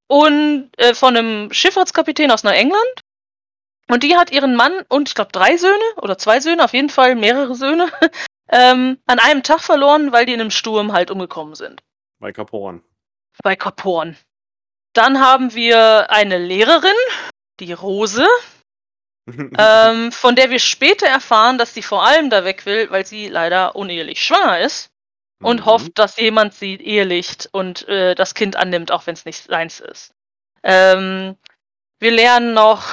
[0.07, 3.01] und äh, von einem Schifffahrtskapitän aus Neuengland.
[3.89, 6.89] Und die hat ihren Mann und ich glaube drei Söhne oder zwei Söhne, auf jeden
[6.89, 7.89] Fall mehrere Söhne,
[8.49, 11.81] ähm, an einem Tag verloren, weil die in einem Sturm halt umgekommen sind.
[12.19, 12.83] Bei Caporan.
[13.43, 14.17] Bei Kap Horn.
[14.93, 16.91] Dann haben wir eine Lehrerin,
[17.59, 18.25] die Rose,
[19.57, 23.27] ähm, von der wir später erfahren, dass sie vor allem da weg will, weil sie
[23.27, 24.89] leider unehelich schwanger ist
[25.41, 25.65] und Mhm.
[25.65, 29.79] hofft, dass jemand sie ehelicht und äh, das Kind annimmt, auch wenn es nicht seins
[29.79, 30.13] ist.
[30.63, 31.37] Ähm,
[31.99, 32.83] wir lernen noch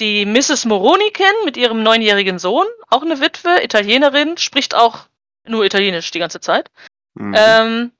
[0.00, 0.64] die Mrs.
[0.66, 5.06] Moroni kennen mit ihrem neunjährigen Sohn, auch eine Witwe, Italienerin, spricht auch
[5.44, 6.70] nur Italienisch die ganze Zeit.
[7.14, 7.34] Mhm.
[7.36, 7.92] Ähm,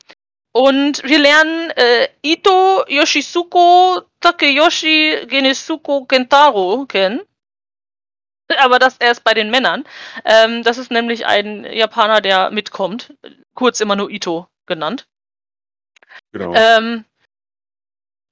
[0.52, 7.20] und wir lernen äh, Ito Yoshisuko Takeyoshi Genesuko Kentaro kennen.
[8.58, 9.84] Aber das erst bei den Männern.
[10.24, 13.14] Ähm, das ist nämlich ein Japaner, der mitkommt.
[13.54, 15.06] Kurz immer nur Ito genannt.
[16.32, 16.54] genau.
[16.54, 17.04] Ähm,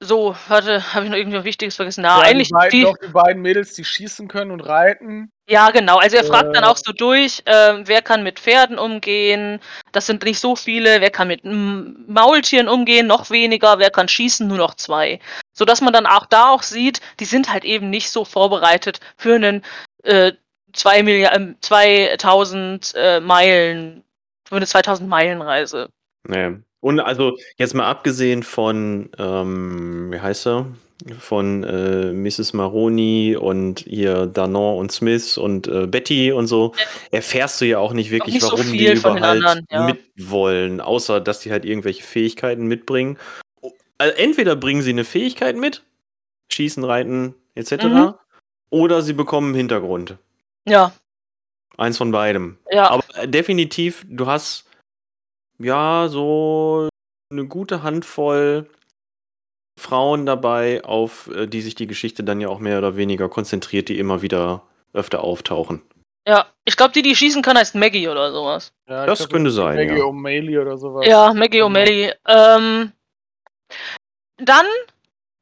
[0.00, 2.02] so, warte, habe ich noch irgendwas Wichtiges vergessen?
[2.02, 5.30] Na, Ja, eigentlich die, beiden, die, doch die beiden Mädels, die schießen können und reiten.
[5.48, 5.98] Ja, genau.
[5.98, 6.66] Also er fragt dann Äh.
[6.66, 9.60] auch so durch, ähm, wer kann mit Pferden umgehen.
[9.92, 11.00] Das sind nicht so viele.
[11.00, 13.06] Wer kann mit Maultieren umgehen?
[13.06, 13.78] Noch weniger.
[13.78, 14.46] Wer kann schießen?
[14.48, 15.20] Nur noch zwei.
[15.52, 18.98] So dass man dann auch da auch sieht, die sind halt eben nicht so vorbereitet
[19.16, 19.62] für einen
[20.02, 20.32] äh,
[20.72, 24.02] zwei Milliarden, 2000 äh, Meilen,
[24.48, 25.88] für eine 2000 Meilen Reise.
[26.24, 26.56] Nee.
[26.80, 30.66] Und also jetzt mal abgesehen von, ähm, wie heißt er?
[31.18, 32.54] Von äh, Mrs.
[32.54, 36.72] Maroni und ihr Danon und Smith und äh, Betty und so,
[37.10, 39.84] erfährst du ja auch nicht wirklich, nicht so warum die von den überhaupt anderen, ja.
[39.86, 43.18] mitwollen, außer dass die halt irgendwelche Fähigkeiten mitbringen.
[43.98, 45.82] Also entweder bringen sie eine Fähigkeit mit,
[46.50, 48.14] Schießen, Reiten etc., Mhm.
[48.70, 50.16] oder sie bekommen einen Hintergrund.
[50.66, 50.92] Ja,
[51.76, 52.56] Eins von beidem.
[52.70, 52.90] ja.
[52.90, 54.64] Aber äh, definitiv, du hast
[55.58, 56.88] ja so
[57.30, 58.66] eine gute Handvoll
[59.78, 63.88] Frauen dabei, auf äh, die sich die Geschichte dann ja auch mehr oder weniger konzentriert,
[63.88, 64.62] die immer wieder
[64.92, 65.82] öfter auftauchen.
[66.26, 66.46] ja.
[66.68, 68.72] Ich glaube, die, die schießen kann, heißt Maggie oder sowas.
[68.88, 70.04] Ja, Das glaub, könnte ist sein, Maggie ja.
[70.04, 71.06] O'Malley oder sowas.
[71.06, 71.68] Ja, Maggie Genau.
[71.68, 72.12] O'Malley.
[72.26, 72.90] Ähm,
[74.38, 74.66] dann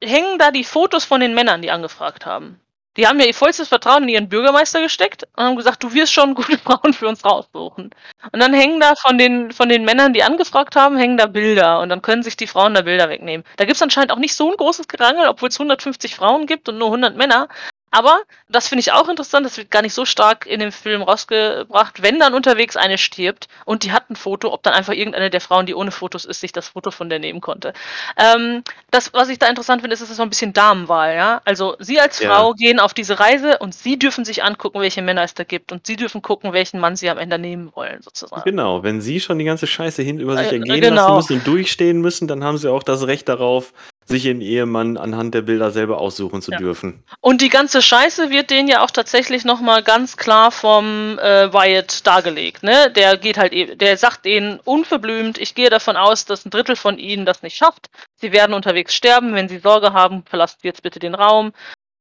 [0.03, 2.59] hängen da die Fotos von den Männern, die angefragt haben.
[2.97, 6.13] Die haben ja ihr vollstes Vertrauen in ihren Bürgermeister gesteckt und haben gesagt, du wirst
[6.13, 7.91] schon gute Frauen für uns raussuchen.
[8.31, 11.79] Und dann hängen da von den, von den Männern, die angefragt haben, hängen da Bilder
[11.81, 13.45] und dann können sich die Frauen da Bilder wegnehmen.
[13.57, 16.77] Da gibt's anscheinend auch nicht so ein großes Gerangel, obwohl es 150 Frauen gibt und
[16.77, 17.47] nur 100 Männer.
[17.95, 18.19] Aber,
[18.49, 22.01] das finde ich auch interessant, das wird gar nicht so stark in dem Film rausgebracht,
[22.01, 25.39] wenn dann unterwegs eine stirbt und die hat ein Foto, ob dann einfach irgendeine der
[25.39, 27.71] Frauen, die ohne Fotos ist, sich das Foto von der nehmen konnte.
[28.17, 31.41] Ähm, das, was ich da interessant finde, ist, es ist so ein bisschen Damenwahl, ja.
[31.45, 32.35] Also sie als Ja.
[32.35, 35.71] Frau gehen auf diese Reise und sie dürfen sich angucken, welche Männer es da gibt
[35.71, 38.43] und sie dürfen gucken, welchen Mann sie am Ende nehmen wollen, sozusagen.
[38.43, 40.95] Genau, wenn sie schon die ganze Scheiße hin über sich Äh, ergehen genau.
[40.95, 43.71] lassen müssen und durchstehen müssen, dann haben sie auch das Recht darauf,
[44.07, 46.57] sich ihren Ehemann anhand der Bilder selber aussuchen zu Ja.
[46.59, 47.03] dürfen.
[47.21, 52.05] Und die ganze Scheiße wird denen ja auch tatsächlich nochmal ganz klar vom äh, Wyatt
[52.05, 52.91] dargelegt, ne?
[52.91, 56.75] Der geht halt, eh- der sagt denen unverblümt, ich gehe davon aus, dass ein Drittel
[56.75, 57.89] von ihnen das nicht schafft.
[58.15, 61.51] Sie werden unterwegs sterben, wenn sie Sorge haben, verlasst jetzt bitte den Raum.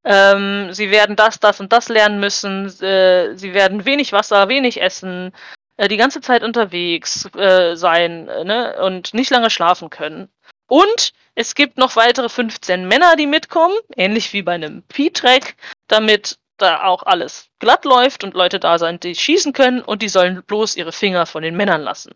[0.04, 2.66] Ähm, sie werden das, das und das lernen müssen.
[2.82, 5.32] Äh, sie werden wenig Wasser, wenig Essen,
[5.78, 8.76] äh, die ganze Zeit unterwegs äh, sein äh, ne?
[8.84, 10.28] und nicht lange schlafen können.
[10.66, 15.56] Und es gibt noch weitere 15 Männer, die mitkommen, ähnlich wie bei einem P-Track,
[15.88, 20.08] damit da auch alles glatt läuft und Leute da sind, die schießen können und die
[20.08, 22.14] sollen bloß ihre Finger von den Männern lassen.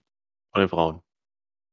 [0.52, 1.02] Von den Frauen.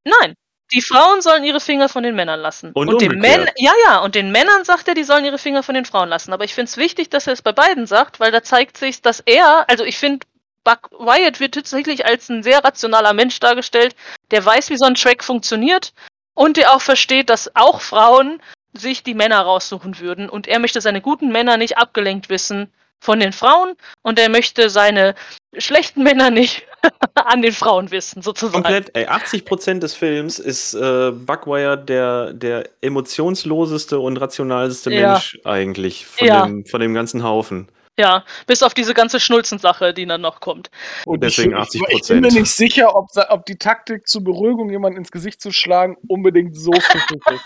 [0.04, 0.36] Nein,
[0.74, 2.72] die Frauen sollen ihre Finger von den Männern lassen.
[2.74, 3.22] Und den umgekehrt.
[3.22, 6.10] Männern, ja, ja, und den Männern sagt er, die sollen ihre Finger von den Frauen
[6.10, 6.34] lassen.
[6.34, 9.02] Aber ich finde es wichtig, dass er es bei beiden sagt, weil da zeigt sich,
[9.02, 10.26] dass er, also ich finde,
[10.64, 13.96] Buck Wyatt wird tatsächlich als ein sehr rationaler Mensch dargestellt,
[14.32, 15.94] der weiß, wie so ein Track funktioniert
[16.36, 18.40] und der auch versteht, dass auch Frauen
[18.74, 20.30] sich die Männer raussuchen würden.
[20.30, 24.70] Und er möchte seine guten Männer nicht abgelenkt wissen von den Frauen und er möchte
[24.70, 25.16] seine
[25.58, 26.66] schlechten Männer nicht
[27.16, 28.64] an den Frauen wissen, sozusagen.
[28.64, 35.12] Komplett, ey, 80% des Films ist äh, Buckwire der, der emotionsloseste und rationalste Ja.
[35.14, 36.46] Mensch eigentlich von, Ja.
[36.46, 37.68] dem, von dem ganzen Haufen.
[37.98, 40.70] Ja, bis auf diese ganze Schnulzensache, die dann noch kommt.
[41.06, 41.84] Und Deswegen ich, 80%.
[41.90, 45.52] Ich bin mir nicht sicher, ob, ob die Taktik zur Beruhigung, jemanden ins Gesicht zu
[45.54, 47.44] schlagen, unbedingt so pfiffig ist.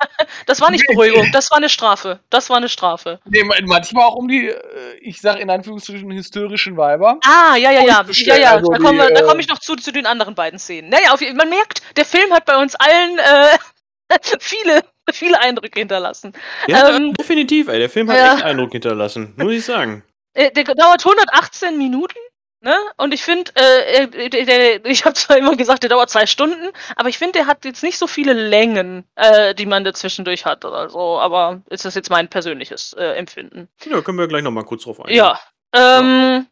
[0.47, 2.19] Das war nicht Beruhigung, das war eine Strafe.
[2.31, 3.19] Das war eine Strafe.
[3.25, 4.55] Nee, man- manchmal auch um die, äh,
[5.01, 7.19] ich sag in Anführungsstrichen, hysterischen Weiber.
[7.23, 8.03] Ah, ja, ja, ja.
[8.09, 10.57] Ja, ja, also da die, komme äh, komm ich noch zu, zu den anderen beiden
[10.57, 10.89] Szenen.
[10.89, 13.57] Naja, auf, jeden- man merkt, der Film hat bei uns allen äh,
[14.39, 14.81] viele,
[15.11, 16.33] viele Eindrücke hinterlassen.
[16.65, 17.77] Ja, Ähm, definitiv, ey.
[17.77, 18.33] Der Film hat ja.
[18.33, 20.03] echt Eindruck hinterlassen, muss ich sagen.
[20.39, 22.17] Äh, der dauert 118 Minuten.
[22.61, 22.75] Ne?
[22.97, 26.25] Und ich finde, äh, er- der, der, ich habe zwar immer gesagt, der dauert zwei
[26.25, 30.43] Stunden, aber ich finde, der hat jetzt nicht so viele Längen, äh, die man dazwischendurch
[30.45, 31.19] hat oder so.
[31.19, 33.69] Aber ist das jetzt mein persönliches äh, Empfinden?
[33.85, 35.15] Ja, können wir gleich nochmal kurz drauf eingehen.
[35.15, 35.39] Ja.
[35.73, 36.47] Ähm,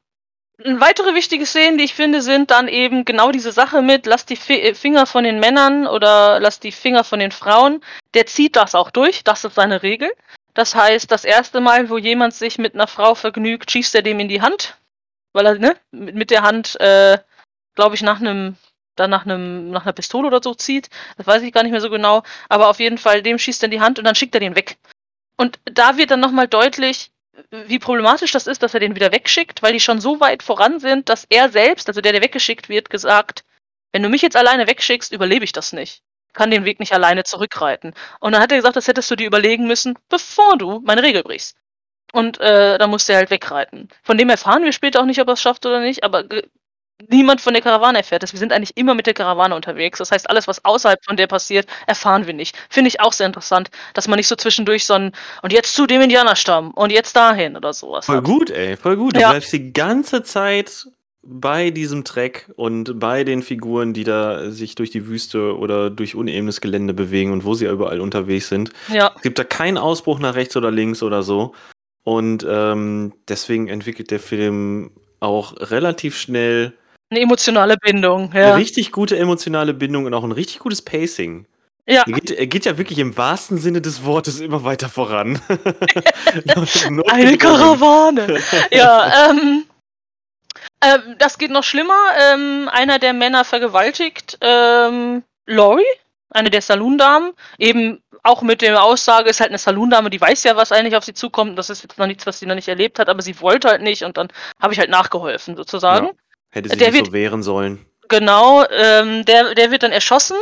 [0.64, 4.36] Weitere wichtige Szenen, die ich finde, sind dann eben genau diese Sache mit, lass die
[4.36, 7.84] Fi äh, Finger von den Männern oder lass die Finger von den Frauen.
[8.16, 10.10] Der zieht das auch durch, das ist seine Regel.
[10.58, 14.20] Das heißt, das erste Mal, wo jemand sich mit einer Frau vergnügt, schießt er dem
[14.20, 14.76] in die Hand,
[15.32, 17.20] weil er, ne, mit der Hand, äh,
[17.76, 18.58] glaube ich, nach einem,
[18.96, 20.90] dann nach einem, nach einer Pistole oder so zieht.
[21.16, 22.24] Das weiß ich gar nicht mehr so genau.
[22.50, 24.56] Aber auf jeden Fall, dem schießt er in die Hand und dann schickt er den
[24.56, 24.80] weg.
[25.36, 27.12] Und da wird dann nochmal deutlich,
[27.52, 30.80] wie problematisch das ist, dass er den wieder wegschickt, weil die schon so weit voran
[30.80, 33.46] sind, dass er selbst, also der, der weggeschickt wird, gesagt,
[33.92, 36.02] wenn du mich jetzt alleine wegschickst, überlebe ich das nicht.
[36.38, 37.96] Kann den Weg nicht alleine zurückreiten.
[38.20, 41.24] Und dann hat er gesagt, das hättest du dir überlegen müssen, bevor du meine Regel
[41.24, 41.56] brichst.
[42.14, 43.90] Und äh, dann musste er halt wegreiten.
[44.04, 46.26] Von dem erfahren wir später auch nicht, ob er es schafft oder nicht, aber
[47.10, 48.34] niemand von der Karawane erfährt es.
[48.34, 49.98] Wir sind eigentlich immer mit der Karawane unterwegs.
[49.98, 52.56] Das heißt, alles, was außerhalb von der passiert, erfahren wir nicht.
[52.70, 55.88] Finde ich auch sehr interessant, dass man nicht so zwischendurch so ein und jetzt zu
[55.88, 58.06] dem Indianerstamm und jetzt dahin oder sowas.
[58.06, 58.24] Voll hat.
[58.24, 59.16] gut, ey, voll gut.
[59.16, 59.30] Du Ja.
[59.32, 60.88] bleibst die ganze Zeit
[61.30, 66.16] bei diesem Track und bei den Figuren, die da sich durch die Wüste oder durch
[66.16, 68.72] unebenes Gelände bewegen und wo sie überall unterwegs sind.
[68.92, 71.54] Ja, gibt da keinen Ausbruch nach rechts oder links oder so.
[72.04, 76.74] Und ähm, deswegen entwickelt der Film auch relativ schnell
[77.10, 78.32] eine emotionale Bindung.
[78.32, 81.46] eine Ja, richtig gute emotionale Bindung und auch ein richtig gutes Pacing.
[81.88, 82.04] ja.
[82.06, 85.40] Er geht, er geht ja wirklich im wahrsten Sinne des Wortes immer weiter voran.
[87.08, 88.40] eine Karawane.
[88.72, 89.64] ja, ähm,
[90.84, 91.98] ähm, das geht noch schlimmer.
[92.34, 95.86] Ähm, einer der Männer vergewaltigt ähm, Lori,
[96.30, 100.56] eine der Saloondamen, eben auch mit der Aussage, ist halt eine Saloondame, die weiß ja,
[100.56, 101.58] was eigentlich auf sie zukommt.
[101.58, 103.82] Das ist jetzt noch nichts, was sie noch nicht erlebt hat, aber sie wollte halt
[103.82, 104.28] nicht und dann
[104.62, 106.08] habe ich halt nachgeholfen, sozusagen.
[106.08, 106.14] Ja.
[106.50, 107.86] Hätte sie Der sich wird- so wehren sollen.
[108.10, 110.38] Genau, ähm, der, der wird dann erschossen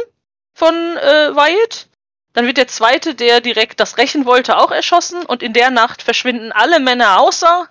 [0.53, 1.87] von äh, Wyatt.
[2.33, 5.25] Dann wird der zweite, der direkt das rächen wollte, auch erschossen.
[5.25, 7.67] Und in der Nacht verschwinden alle Männer außer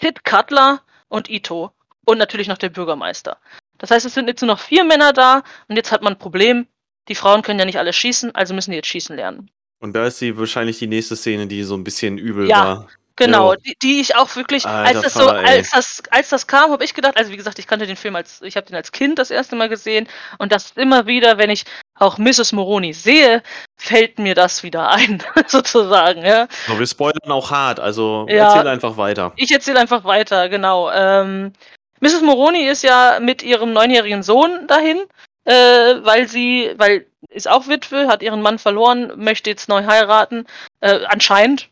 [0.00, 1.70] Sid Cutler und Ito.
[2.04, 3.38] Und natürlich noch der Bürgermeister.
[3.78, 5.42] Das heißt, es sind jetzt nur noch vier Männer da.
[5.68, 6.66] Und jetzt hat man ein Problem.
[7.08, 9.50] Die Frauen können ja nicht alle schießen, also müssen die jetzt schießen lernen.
[9.80, 12.64] Und da ist sie wahrscheinlich die nächste Szene, die so ein bisschen übel Ja.
[12.64, 12.88] war.
[13.16, 13.58] Genau, Ja.
[13.58, 16.82] die, die ich auch wirklich, Alter als das so, als das, als das kam, habe
[16.82, 19.18] ich gedacht, also wie gesagt, ich kannte den Film als, ich habe den als Kind
[19.18, 20.08] das erste Mal gesehen
[20.38, 21.64] und das immer wieder, wenn ich
[21.98, 22.52] auch Mrs.
[22.52, 23.42] Moroni sehe,
[23.76, 26.48] fällt mir das wieder ein, sozusagen, ja.
[26.68, 28.46] Aber wir spoilern auch hart, also Ja.
[28.54, 29.32] erzähl einfach weiter.
[29.36, 30.90] Ich erzähle einfach weiter, genau.
[30.90, 31.52] Ähm,
[32.02, 32.22] Mrs.
[32.22, 35.02] Moroni ist ja mit ihrem neunjährigen Sohn dahin,
[35.44, 35.52] äh,
[36.02, 40.46] weil sie, weil ist auch Witwe, hat ihren Mann verloren, möchte jetzt neu heiraten,
[40.80, 41.70] äh, anscheinend.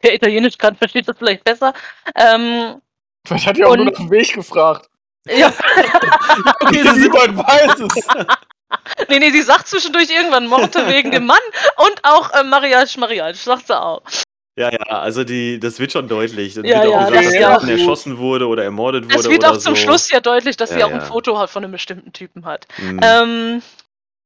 [0.00, 1.74] Wer Italienisch kann, versteht das vielleicht besser.
[2.14, 2.80] Ähm,
[3.26, 4.88] Vielleicht hat er auch nur nach dem Weg gefragt.
[5.26, 5.52] ja,
[6.60, 8.06] Okay, Niemand weiß es.
[9.10, 11.38] nee, nee, sie sagt zwischendurch irgendwann Morte wegen dem Mann
[11.76, 14.00] und auch äh, Mariage, Mariage, sagt sie auch.
[14.58, 16.54] Ja, ja, also die, das wird schon deutlich.
[16.54, 19.04] Das Ja, wird ja, auch das gesagt, dass ist der Mann erschossen wurde oder ermordet
[19.04, 19.82] wurde Es wird auch zum so.
[19.82, 21.00] Schluss ja deutlich, dass sie Ja, auch ein.
[21.02, 22.66] Foto hat von einem bestimmten Typen hat.
[22.76, 23.00] Hm.
[23.02, 23.62] Ähm,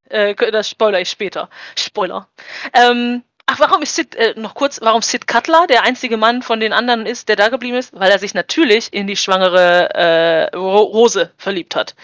[0.08, 1.50] äh, das spoiler ich später.
[1.76, 2.28] Spoiler.
[2.72, 6.60] Ähm, ach, warum ist Sid, äh, noch kurz, warum Sid Cutler der einzige Mann von
[6.60, 7.92] den anderen ist, der da geblieben ist?
[7.92, 11.94] Weil er sich natürlich in die schwangere äh, Ro Rose verliebt hat.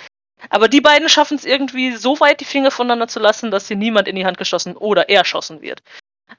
[0.51, 3.75] Aber die beiden schaffen es irgendwie so weit, die Finger voneinander zu lassen, dass sie
[3.75, 5.83] niemand in die Hand geschossen oder er erschossen wird.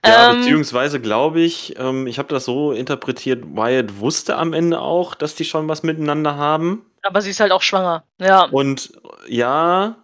[0.06, 4.80] Ja, Ähm, beziehungsweise glaube ich, ähm, ich habe das so interpretiert, Wyatt wusste am Ende
[4.80, 6.86] auch, dass die schon was miteinander haben.
[7.04, 8.04] aber sie ist halt auch schwanger.
[8.20, 8.44] Ja.
[8.46, 8.92] Und
[9.28, 9.96] ja,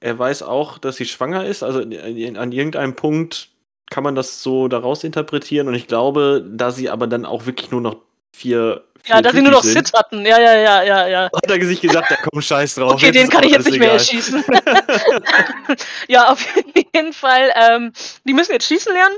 [0.00, 1.62] er weiß auch, dass sie schwanger ist.
[1.62, 3.48] Also in- an irgendeinem Punkt
[3.90, 5.68] kann man das so daraus interpretieren.
[5.68, 7.96] Und ich glaube, da sie aber dann auch wirklich nur noch
[8.34, 8.84] vier.
[9.06, 10.24] Ja, dass sie nur noch sind, Sit hatten.
[10.24, 11.22] Ja, ja, ja, ja, ja.
[11.34, 12.92] Hat er sich gesagt, da komm Scheiß drauf.
[12.94, 13.98] Okay, den kann ich jetzt nicht mehr egal.
[13.98, 14.44] erschießen.
[16.08, 17.52] ja, auf jeden Fall.
[17.54, 17.92] Ähm,
[18.24, 19.16] die müssen jetzt schießen lernen.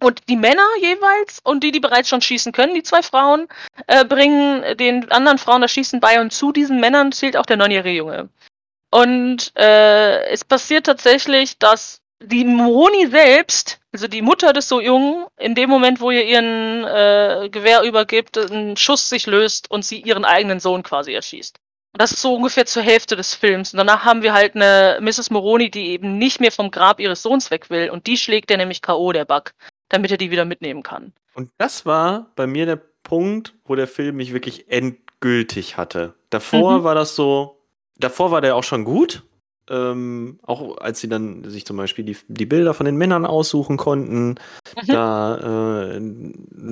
[0.00, 3.46] Und die Männer jeweils und die, die bereits schon schießen können, die zwei Frauen,
[3.86, 6.20] äh, bringen den anderen Frauen das Schießen bei.
[6.20, 8.28] Und zu diesen Männern zählt auch der neunjährige Junge.
[8.90, 15.26] Und äh, es passiert tatsächlich, dass die Moni selbst, also die Mutter des so Jungen,
[15.38, 20.00] in dem Moment, wo ihr ihren äh, Gewehr übergibt, ein Schuss sich löst und sie
[20.00, 21.58] ihren eigenen Sohn quasi erschießt.
[21.94, 23.74] Und das ist so ungefähr zur Hälfte des Films.
[23.74, 25.30] Und danach haben wir halt eine Mrs.
[25.30, 27.90] Moroni, die eben nicht mehr vom Grab ihres Sohns weg will.
[27.90, 29.52] Und die schlägt er nämlich K.O., der Bug,
[29.90, 31.12] damit er die wieder mitnehmen kann.
[31.34, 36.14] Und das war bei mir der Punkt, wo der Film mich wirklich endgültig hatte.
[36.30, 36.84] Davor Mhm.
[36.84, 37.58] war das so,
[37.98, 39.22] davor war der auch schon gut.
[39.70, 43.76] Ähm, auch als sie dann sich zum Beispiel die, die Bilder von den Männern aussuchen
[43.76, 44.30] konnten.
[44.30, 44.86] Mhm.
[44.88, 46.00] Da, äh,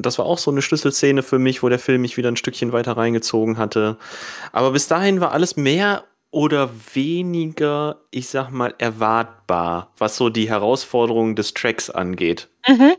[0.03, 2.73] das war auch so eine Schlüsselszene für mich, wo der Film mich wieder ein Stückchen
[2.73, 3.97] weiter reingezogen hatte.
[4.53, 10.49] Aber bis dahin war alles mehr oder weniger, ich sag mal, erwartbar, was so die
[10.49, 12.93] Herausforderungen des Tracks angeht Mhm.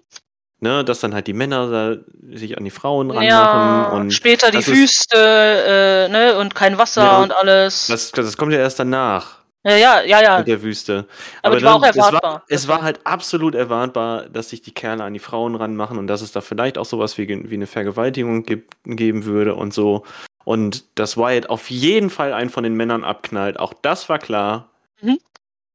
[0.60, 4.52] ne, dass dann halt die Männer da sich an die Frauen ranmachen Ja, und später
[4.52, 7.88] die Wüste, äh, ne, und kein Wasser Ja, und alles.
[7.88, 10.38] das, das kommt ja erst danach ja, ja, ja, ja.
[10.40, 11.08] mit der Wüste.
[11.44, 12.44] Aber die war auch es war, erwartbar.
[12.48, 16.22] es war halt absolut erwartbar, dass sich die Kerle an die Frauen ranmachen und dass
[16.22, 20.04] es da vielleicht auch sowas wie, wie eine Vergewaltigung gibt, geben würde und so.
[20.46, 24.70] Und dass Wyatt auf jeden Fall einen von den Männern abknallt, auch das war klar.
[25.02, 25.20] Mhm.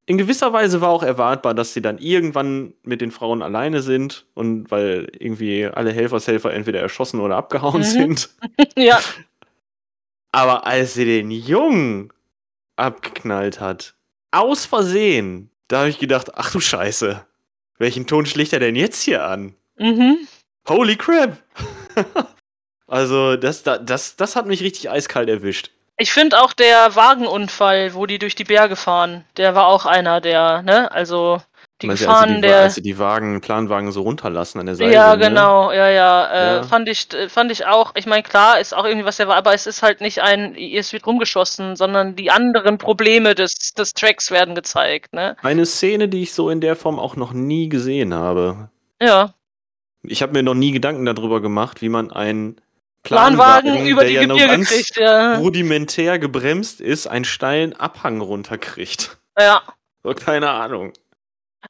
[0.08, 4.26] In gewisser Weise war auch erwartbar, dass sie dann irgendwann mit den Frauen alleine sind
[4.34, 7.84] und weil irgendwie alle Helfershelfer entweder erschossen oder abgehauen Mhm.
[7.84, 8.30] sind.
[8.76, 8.98] ja.
[10.32, 12.12] Aber als sie den Jungen
[12.76, 13.94] abgeknallt hat,
[14.30, 17.24] aus Versehen, da habe ich gedacht, ach du Scheiße,
[17.78, 19.54] welchen Ton schlägt er denn jetzt hier an?
[19.76, 20.18] Mhm.
[20.68, 21.36] Holy crap!
[22.86, 25.70] also, das, da- das, das hat mich richtig eiskalt erwischt.
[25.98, 30.20] Ich finde auch der Wagenunfall, wo die durch die Berge fahren, der war auch einer
[30.20, 31.40] der, ne, also
[31.82, 32.60] die Meinst du, als, sie Gefahren die, der.
[32.60, 34.92] als sie die Wagen, Planwagen so runterlassen an der Seite?
[34.94, 35.28] Ja, ne?
[35.28, 36.62] genau, ja, ja, äh, Ja.
[36.62, 37.92] fand ich, äh, fand ich auch.
[37.96, 40.56] Ich meine, klar, ist auch irgendwie was der war, aber es ist halt nicht ein,
[40.56, 45.36] es wird rumgeschossen, sondern die anderen Probleme des, des Tracks werden gezeigt, ne?
[45.42, 48.70] Eine Szene, die ich so in der Form auch noch nie gesehen habe.
[49.00, 49.34] Ja.
[50.02, 52.60] Ich habe mir noch nie Gedanken darüber gemacht, wie man einen
[53.02, 55.36] Planwagen über der die ja Gebirge kriegt, ja.
[55.36, 59.18] rudimentär gebremst ist, einen steilen Abhang runterkriegt.
[59.38, 59.62] Ja.
[60.02, 60.92] So, keine Ahnung.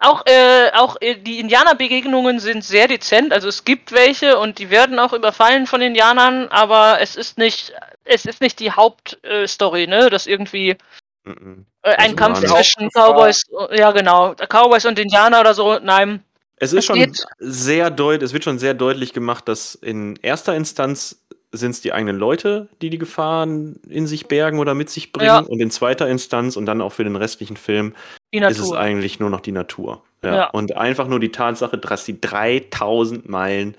[0.01, 4.71] Auch, äh, auch äh, die Indianerbegegnungen sind sehr dezent, also es gibt welche und die
[4.71, 7.73] werden auch überfallen von Indianern, aber es ist nicht,
[8.05, 10.77] es ist nicht die Hauptstory, äh, ne, dass irgendwie
[11.25, 11.67] Mhm.
[11.83, 12.89] äh, ein Also Kampf zwischen.
[12.91, 13.43] Cowboys,
[13.73, 16.23] ja genau, Cowboys und Indianer oder so, nein.
[16.59, 20.17] Es ist Es schon geht- sehr deutlich, es wird schon sehr deutlich gemacht, dass in
[20.23, 21.21] erster Instanz
[21.53, 25.27] sind es die eigenen Leute, die die Gefahren in sich bergen oder mit sich bringen.
[25.27, 25.39] Ja.
[25.41, 27.95] Und in zweiter Instanz und dann auch für den restlichen Film
[28.43, 30.03] ist es eigentlich nur noch die Natur.
[30.23, 30.35] Ja.
[30.35, 30.51] Ja.
[30.51, 33.77] Und einfach nur die Tatsache, dass sie 3000 Meilen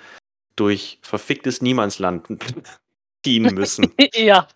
[0.55, 2.25] durch verficktes Niemandsland
[3.25, 3.93] ziehen müssen.
[4.13, 4.47] ja.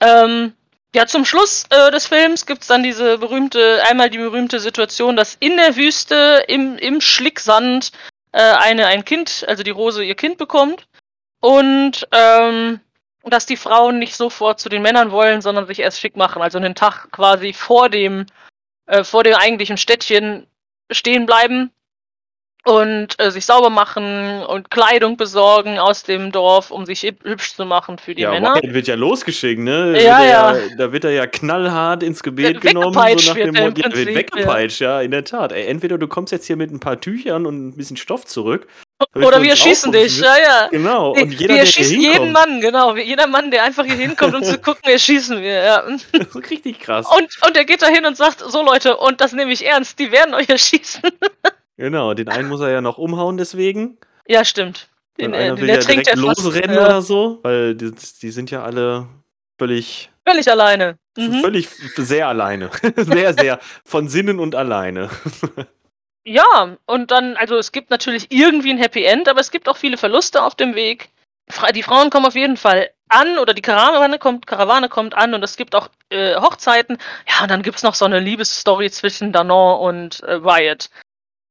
[0.00, 0.52] Ähm,
[0.94, 5.36] ja, zum Schluss äh, des Films gibt's dann diese berühmte, einmal die berühmte Situation, dass
[5.40, 7.92] in der Wüste, im, im Schlicksand,
[8.32, 10.86] äh, eine, ein Kind, also die Rose ihr Kind bekommt.
[11.40, 12.80] Und ähm,
[13.24, 16.42] dass die Frauen nicht sofort zu den Männern wollen, sondern sich erst schick machen.
[16.42, 18.26] Also einen Tag quasi vor dem,
[18.86, 20.46] äh, vor dem eigentlichen Städtchen
[20.90, 21.70] stehen bleiben
[22.64, 27.54] und äh, sich sauber machen und Kleidung besorgen aus dem Dorf, um sich hüb- hübsch
[27.54, 28.54] zu machen für die ja, Männer.
[28.54, 30.02] Wyatt wird ja losgeschickt, ne?
[30.02, 30.56] Ja, er ja.
[30.76, 32.94] Da wird er ja knallhart ins Gebet Ja, genommen.
[32.94, 35.00] So weggepeitscht nach dem wird im Motto, ja, wird Prinzip, weggepeitscht, ja.
[35.00, 35.52] in der Tat.
[35.52, 38.66] Ey, entweder du kommst jetzt hier mit ein paar Tüchern und ein bisschen Stoff zurück.
[39.14, 40.68] Oder wir erschießen dich, ja, ja.
[40.68, 42.96] Genau, Wir- und jeder, wir der hier erschießen jeden Mann, genau.
[42.96, 45.82] Jeder Mann, der einfach hier hinkommt, um zu gucken, erschießen wir, ja.
[46.12, 47.06] das ist richtig krass.
[47.06, 49.98] Und, und der geht da hin und sagt, so Leute, und das nehme ich ernst,
[49.98, 51.02] die werden euch erschießen.
[51.78, 53.98] Genau, den einen muss er ja noch umhauen deswegen.
[54.26, 54.88] Ja, stimmt.
[55.18, 57.74] Den Den, äh, einer den will ja ertrinkt direkt er losrennen Ja, oder so, weil
[57.74, 57.92] die,
[58.22, 59.06] die sind ja alle
[59.58, 60.98] völlig, Völlig alleine.
[61.18, 61.40] Mhm.
[61.42, 62.70] völlig sehr alleine.
[62.96, 65.10] sehr, sehr von Sinnen und alleine.
[66.26, 69.76] Ja, und dann, also es gibt natürlich irgendwie ein Happy End, aber es gibt auch
[69.76, 71.08] viele Verluste auf dem Weg.
[71.74, 75.44] Die Frauen kommen auf jeden Fall an oder die Karawane kommt, Karawane kommt an und
[75.44, 76.98] es gibt auch äh, Hochzeiten.
[77.28, 80.90] Ja, und dann gibt's noch so eine Liebesstory zwischen Danon und äh, Wyatt.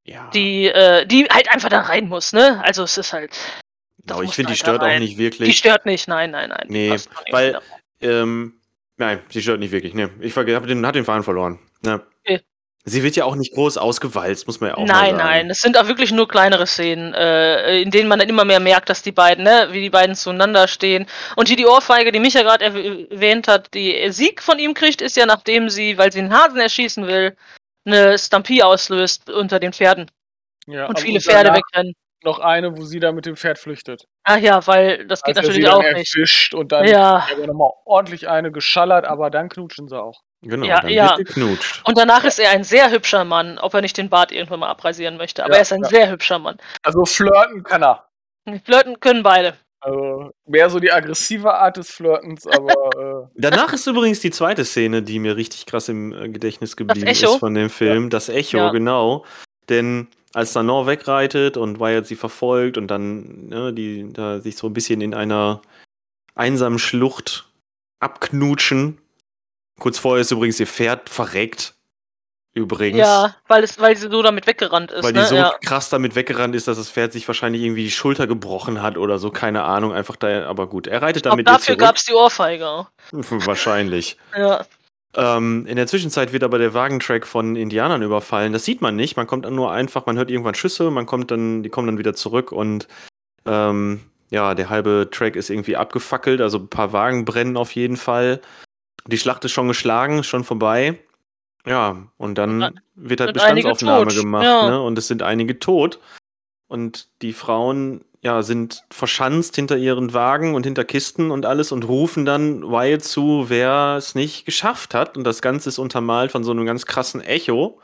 [0.07, 0.29] Ja.
[0.35, 2.61] die, äh, die halt einfach da rein muss, ne?
[2.63, 3.35] Also es ist halt.
[4.05, 5.57] genau, ich finde, die halt stört auch nicht Die wirklich.
[5.57, 6.67] stört nicht, nein, nein, nein.
[6.67, 6.97] die Nee,
[7.31, 7.59] weil-.
[8.01, 8.61] Ähm,
[8.97, 9.95] nein, sie stört nicht wirklich.
[9.95, 11.57] Nee, ich verge- hab den, hat den Faden verloren.
[11.83, 12.01] Ja.
[12.23, 12.41] Okay.
[12.87, 15.17] Sie wird ja auch nicht groß ausgewalzt, muss man ja auch mal Nein, sagen.
[15.17, 18.59] nein, es sind auch wirklich nur kleinere Szenen, äh, in denen man dann immer mehr
[18.59, 21.07] merkt, dass die beiden, ne, wie die beiden zueinander stehen.
[21.35, 25.01] Und hier die Ohrfeige, die Micha gerade erw- erwähnt hat, die Sieg von ihm kriegt,
[25.01, 27.35] ist ja nachdem sie, weil sie einen Hasen erschießen will,
[27.87, 30.11] eine Stampie auslöst unter den Pferden
[30.67, 31.93] Ja, und viele Pferde danach wegrennen.
[32.23, 34.05] Noch eine, wo sie da mit dem Pferd flüchtet.
[34.23, 36.15] Ach ja, weil das geht Als er sie natürlich dann auch nicht.
[36.15, 37.27] erwischt und dann Ja.
[37.45, 40.21] nochmal ordentlich eine geschallert, aber dann knutschen sie auch.
[40.45, 41.17] Genau, Ja, dann ja.
[41.17, 41.81] wird geknutscht.
[41.85, 44.69] Und danach ist er ein sehr hübscher Mann, ob er nicht den Bart irgendwann mal
[44.69, 45.43] abrasieren möchte.
[45.43, 45.89] Aber Ja, er ist ein ja.
[45.89, 46.57] sehr hübscher Mann.
[46.83, 48.07] Also flirten kann er.
[48.63, 49.55] Flirten können beide.
[49.81, 55.03] Also mehr so die aggressive Art des Flirtens, aber Danach ist übrigens die zweite Szene,
[55.03, 58.09] die mir richtig krass im äh, Gedächtnis geblieben ist von dem Film.
[58.09, 58.69] Das Echo, Ja.
[58.71, 59.25] genau.
[59.69, 64.67] Denn als Danon wegreitet und Wyatt sie verfolgt und dann ne, die da sich so
[64.67, 65.61] ein bisschen in einer
[66.35, 67.45] einsamen Schlucht
[67.99, 68.97] abknutschen.
[69.79, 71.73] Kurz vorher ist übrigens ihr Pferd verreckt.
[72.53, 72.99] Übrigens.
[72.99, 75.03] Ja, weil, es, weil sie so damit weggerannt ist.
[75.03, 75.25] Weil die ne?
[75.25, 75.53] so ja.
[75.61, 79.19] krass damit weggerannt ist, dass das Pferd sich wahrscheinlich irgendwie die Schulter gebrochen hat oder
[79.19, 81.75] so, keine Ahnung, einfach da, aber gut, er reitet Ich dann glaub, mit ihr dafür
[81.75, 82.87] gab es die Ohrfeige.
[83.11, 84.17] Wahrscheinlich.
[84.37, 84.65] Ja.
[85.15, 88.53] Ähm, in der Zwischenzeit wird aber der Wagentrack von Indianern überfallen.
[88.53, 89.17] Das sieht man nicht.
[89.17, 91.97] Man kommt dann nur einfach, man hört irgendwann Schüsse, man kommt dann, die kommen dann
[91.97, 92.87] wieder zurück und
[93.45, 93.99] ähm,
[94.29, 98.41] ja, der halbe Track ist irgendwie abgefackelt, also ein paar Wagen brennen auf jeden Fall.
[99.07, 100.99] Die Schlacht ist schon geschlagen, schon vorbei.
[101.65, 104.69] Ja, und dann wird halt Bestandsaufnahme gemacht, ja.
[104.69, 104.81] ne?
[104.81, 105.99] Und es sind einige tot.
[106.67, 111.87] Und die Frauen, ja, sind verschanzt hinter ihren Wagen und hinter Kisten und alles und
[111.87, 115.17] rufen dann Wyatt zu, wer es nicht geschafft hat.
[115.17, 117.79] Und das Ganze ist untermalt von so einem ganz krassen Echo.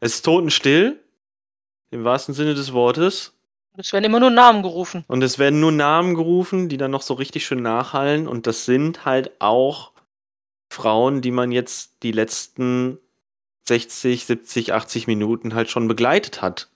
[0.00, 1.00] Es ist totenstill,
[1.90, 3.34] im wahrsten Sinne des Wortes.
[3.76, 5.04] Es werden immer nur Namen gerufen.
[5.06, 8.26] Und es werden nur Namen gerufen, die dann noch so richtig schön nachhallen.
[8.26, 9.92] Und das sind halt auch
[10.68, 12.98] Frauen, die man jetzt die letzten
[13.66, 16.68] 60, 70, 80 Minuten halt schon begleitet hat.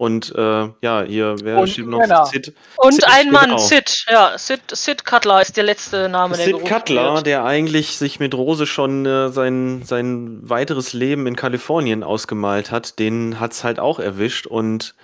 [0.00, 2.24] Und äh, ja, hier, wer Und noch?
[2.24, 3.58] Sid, Und Sid, ein Mann, genau.
[3.58, 4.06] Sid.
[4.10, 7.26] Ja, Sid, Sid Cutler ist der letzte Name, der Sid Cutler, wird.
[7.26, 12.98] der eigentlich sich mit Rose schon äh, sein, sein weiteres Leben in Kalifornien ausgemalt hat,
[12.98, 14.46] den hat's halt auch erwischt.
[14.46, 14.94] Und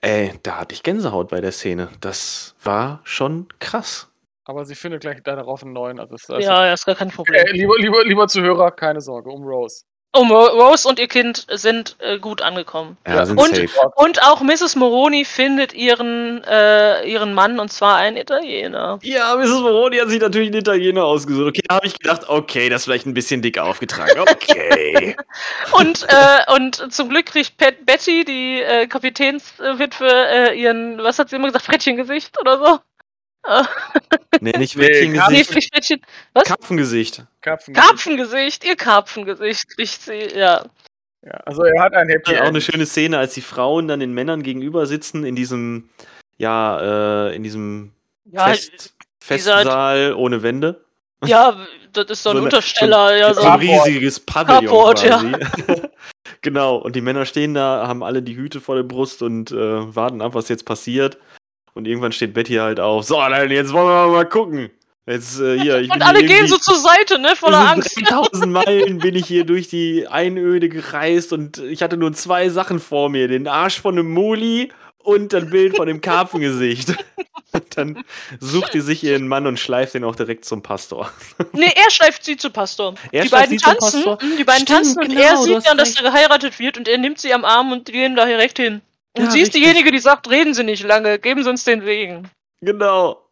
[0.00, 1.88] ey, da hatte ich Gänsehaut bei der Szene.
[2.00, 4.09] Das war schon krass.
[4.50, 5.98] Aber sie findet gleich darauf einen neuen.
[5.98, 7.42] Also, also Ja, ja, ist gar kein Problem.
[7.46, 9.84] äh, lieber, lieber, lieber Zuhörer, keine Sorge um Rose.
[10.16, 12.96] Ro- Rose und ihr Kind sind äh, gut angekommen.
[13.06, 13.26] Ja, Ja.
[13.26, 13.68] sind Und- safe.
[13.94, 14.74] Und auch Mrs.
[14.74, 18.98] Moroni findet ihren, äh, ihren Mann, und zwar einen Italiener.
[19.02, 19.60] Ja, Mrs.
[19.60, 21.50] Moroni hat sich natürlich einen Italiener ausgesucht.
[21.50, 24.18] Okay, da habe ich gedacht, okay, das ist vielleicht ein bisschen dick aufgetragen.
[24.18, 25.14] Okay.
[25.72, 31.30] Und, äh, und zum Glück kriegt Pat Betty, die äh, Kapitänswitwe, äh, ihren, was hat
[31.30, 32.78] sie immer gesagt, Frettchengesicht oder so?
[34.40, 36.00] Nee, nicht Nee, nee, Mädchengesicht, nicht Frettchen.
[36.34, 36.44] Was?
[36.44, 37.24] Karpfengesicht.
[37.40, 37.74] Karpfen.
[37.74, 40.64] Karpfengesicht, ihr Karpfengesicht kriegt sie, ja.
[41.22, 42.62] Ja, also er hat ein Happy Auch eine End.
[42.62, 45.90] schöne Szene, als die Frauen dann den Männern gegenüber sitzen in diesem,
[46.38, 47.92] ja, äh, in diesem
[48.24, 50.82] Ja, Fest, Festsaal ohne Wände.
[51.24, 51.56] ja,
[51.92, 53.48] das ist so ein So eine- Untersteller, ja, so so.
[53.48, 55.18] ein riesiges Pavillon Carport, ja.
[55.18, 55.82] quasi.
[56.40, 59.94] genau, und die Männer stehen da, haben alle die Hüte vor der Brust und äh,
[59.94, 61.18] warten ab, was jetzt passiert.
[61.74, 63.04] Und irgendwann steht Betty halt auf.
[63.04, 64.70] So, dann jetzt wollen wir mal gucken.
[65.06, 67.94] Jetzt äh, hier, Und alle gehen so zur Seite, ne, voller Angst.
[67.94, 72.48] sind 3000 Meilen bin ich hier durch die Einöde gereist und ich hatte nur zwei
[72.48, 76.94] Sachen vor mir: den Arsch von einem Muli und das Bild von dem Karpfengesicht.
[77.74, 78.04] Dann
[78.38, 81.10] sucht die sich ihren Mann und schleift den auch direkt zum Pastor.
[81.52, 82.94] Nee, er schleift sie zu Pastor.
[83.10, 85.66] Er die beiden sie zum tanzen, die beiden Stimmt, tanzen und genau, er du sieht
[85.66, 88.26] dann, dass er geheiratet wird und er nimmt sie am Arm und die gehen da
[88.26, 88.82] direkt hin.
[89.16, 89.62] Und Ja, sie ist richtig.
[89.62, 92.30] diejenige, die sagt, reden Sie nicht lange, geben Sie uns den Wegen.
[92.60, 93.26] Genau.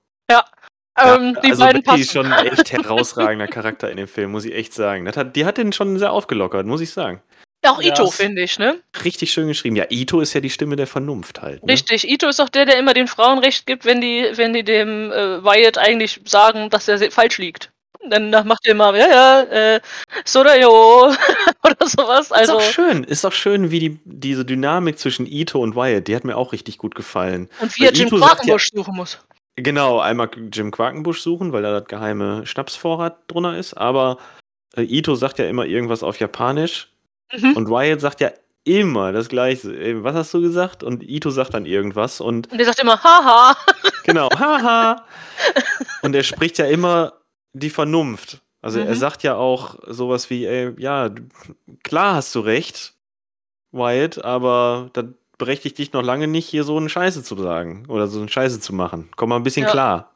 [1.01, 4.45] Ähm, die also beiden Betty ist schon ein echt herausragender Charakter in dem Film, muss
[4.45, 5.05] ich echt sagen.
[5.05, 7.23] Das hat, die hat den schon sehr aufgelockert, muss ich sagen.
[7.65, 8.81] Auch Ja, Ito, es- finde ich, ne?
[9.05, 9.77] Richtig schön geschrieben.
[9.77, 11.65] Ja, Ito ist ja die Stimme der Vernunft halt.
[11.65, 11.73] Ne?
[11.73, 12.09] Richtig.
[12.09, 15.13] Ito ist auch der, der immer den Frauen recht gibt, wenn die, wenn die dem
[15.13, 17.71] äh, Wyatt eigentlich sagen, dass er falsch liegt.
[18.11, 19.81] Dann macht er immer, ja, ja, äh,
[20.25, 21.07] Sodayo
[21.65, 22.27] oder sowas.
[22.27, 26.07] Ist Also, auch schön, ist auch schön, wie die, diese Dynamik zwischen Ito und Wyatt,
[26.09, 27.49] die hat mir auch richtig gut gefallen.
[27.61, 29.19] und wie er Jim Quakenbusch suchen muss.
[29.57, 34.19] Genau, einmal Jim Quakenbusch suchen, weil da das geheime Schnapsvorrat drunter ist, aber
[34.77, 36.89] äh, Ito sagt ja immer irgendwas auf Japanisch
[37.31, 37.57] Mhm.
[37.57, 38.31] und Wyatt sagt ja
[38.65, 39.69] immer das gleiche.
[39.75, 40.83] Äh, Was hast du gesagt?
[40.83, 43.55] Und Ito sagt dann irgendwas und Und er sagt immer, haha.
[44.05, 45.05] genau, haha.
[46.03, 47.13] und er spricht ja immer
[47.53, 48.43] die Vernunft.
[48.61, 48.99] Also er Mhm.
[48.99, 51.11] sagt ja auch sowas wie, ey, ja,
[51.85, 52.95] klar hast du recht,
[53.71, 55.05] Wyatt, aber das
[55.39, 58.59] berechtigt dich noch lange nicht, hier so eine Scheiße zu sagen oder so eine Scheiße
[58.61, 59.09] zu machen.
[59.17, 59.71] Komm mal ein bisschen Ja.
[59.71, 60.15] klar.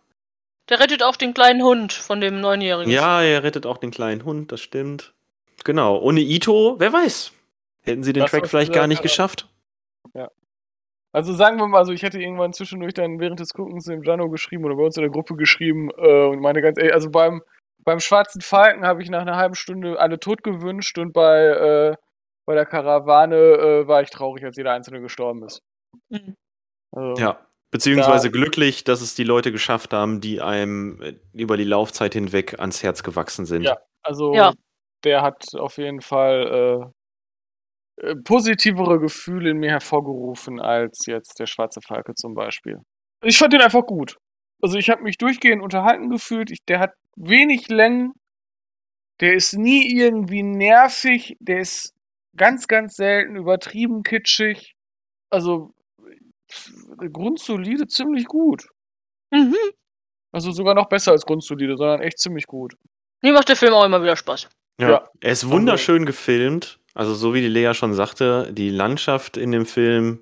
[0.68, 2.92] Der rettet auch den kleinen Hund von dem Neunjährigen.
[2.92, 5.12] Ja, er rettet auch den kleinen Hund, das stimmt.
[5.64, 5.98] Genau.
[6.00, 7.32] Ohne Ito, wer weiß.
[7.82, 9.48] Hätten sie den Das, Track vielleicht gar nicht geschafft.
[11.14, 14.30] Also sagen wir mal so, ich hätte irgendwann zwischendurch dann während des Guckens dem Jano
[14.30, 17.42] geschrieben oder bei uns in der Gruppe geschrieben äh, und meine ganz ehrlich, also beim,
[17.84, 21.96] beim Schwarzen Falken habe ich nach einer halben Stunde alle tot gewünscht und bei, äh,
[22.46, 25.60] bei der Karawane äh, war ich traurig, als jeder Einzelne gestorben ist.
[26.08, 26.34] Mhm.
[26.92, 27.46] Also, Ja.
[27.70, 32.12] Beziehungsweise Da- glücklich, dass es die Leute geschafft haben, die einem äh, über die Laufzeit
[32.12, 33.62] hinweg ans Herz gewachsen sind.
[33.62, 33.78] Ja.
[34.02, 34.52] Also Ja.
[35.04, 36.92] der hat auf jeden Fall
[38.02, 42.78] äh, äh, positivere Gefühle in mir hervorgerufen als jetzt der Schwarze Falke zum Beispiel.
[43.24, 44.18] Ich fand den einfach gut.
[44.60, 46.50] Also ich habe mich durchgehend unterhalten gefühlt.
[46.50, 48.12] Ich, der hat wenig Längen.
[49.20, 51.36] Der ist nie irgendwie nervig.
[51.40, 51.94] Der ist
[52.36, 54.74] ganz, ganz selten übertrieben kitschig.
[55.30, 55.72] Also
[56.50, 56.70] pff,
[57.12, 58.66] grundsolide ziemlich gut.
[59.30, 59.56] Mhm.
[60.32, 62.74] Also sogar noch besser als grundsolide, sondern echt ziemlich gut.
[63.22, 64.48] Mir macht der Film auch immer wieder Spaß.
[64.80, 64.90] Ja.
[64.90, 65.10] Ja.
[65.20, 66.80] Er ist wunderschön gefilmt.
[66.94, 70.20] Also, so wie die Lea schon sagte, die Landschaft in dem Film.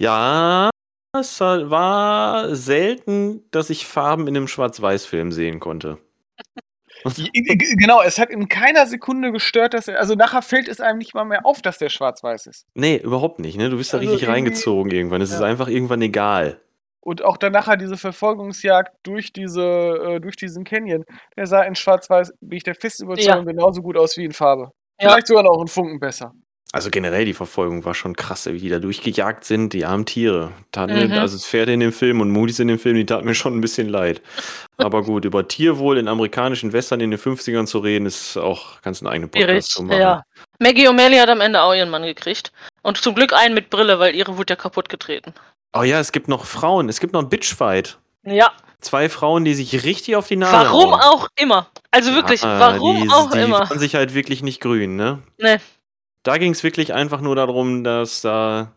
[0.00, 0.70] Ja,
[1.16, 5.98] es war selten, dass ich Farben in einem Schwarz-Weiß-Film sehen konnte.
[7.04, 9.98] Genau, es hat in keiner Sekunde gestört, dass er.
[9.98, 12.66] Also nachher fällt es einem nicht mal mehr auf, dass der schwarz-weiß ist.
[12.74, 13.58] Nee, überhaupt nicht.
[13.58, 13.68] Ne?
[13.68, 15.20] Du bist da Also richtig reingezogen irgendwann.
[15.20, 15.46] Es ist Ja.
[15.46, 16.60] einfach irgendwann egal.
[17.00, 21.04] Und auch dann nachher diese Verfolgungsjagd durch diese, äh, durch diesen Canyon,
[21.36, 24.70] der sah in Schwarz-Weiß, bin ich der festen Überzeugung, genauso gut aus wie in Farbe.
[25.00, 25.10] Ja.
[25.10, 26.32] Vielleicht sogar noch einen Funken besser.
[26.72, 30.50] Also generell die Verfolgung war schon krass, wie die da durchgejagt sind, die armen Tiere.
[30.72, 31.08] Taten Mhm.
[31.10, 33.34] mir, also das Pferde in dem Film und Moody's in dem Film, die taten mir
[33.36, 34.20] schon ein bisschen leid.
[34.76, 39.02] Aber gut, über Tierwohl in amerikanischen Western in den 50ern zu reden, ist auch ganz
[39.02, 39.28] ein eigener.
[39.28, 40.00] Podcast zu machen.
[40.00, 40.22] Ja.
[40.58, 42.50] Maggie O'Malley hat am Ende auch ihren Mann gekriegt.
[42.82, 45.32] Und zum Glück einen mit Brille, weil ihre wurde ja kaputt getreten.
[45.74, 47.98] Oh ja, es gibt noch Frauen, es gibt noch einen Bitchfight.
[48.24, 48.50] Ja.
[48.80, 51.00] Zwei Frauen, die sich richtig auf die Nase Warum hauen.
[51.00, 51.68] auch immer.
[51.94, 53.60] Also wirklich, Ja, warum die, auch die immer.
[53.60, 55.22] waren sich halt wirklich nicht grün, ne?
[55.38, 55.58] Nee.
[56.24, 58.72] Da ging es wirklich einfach nur darum, dass da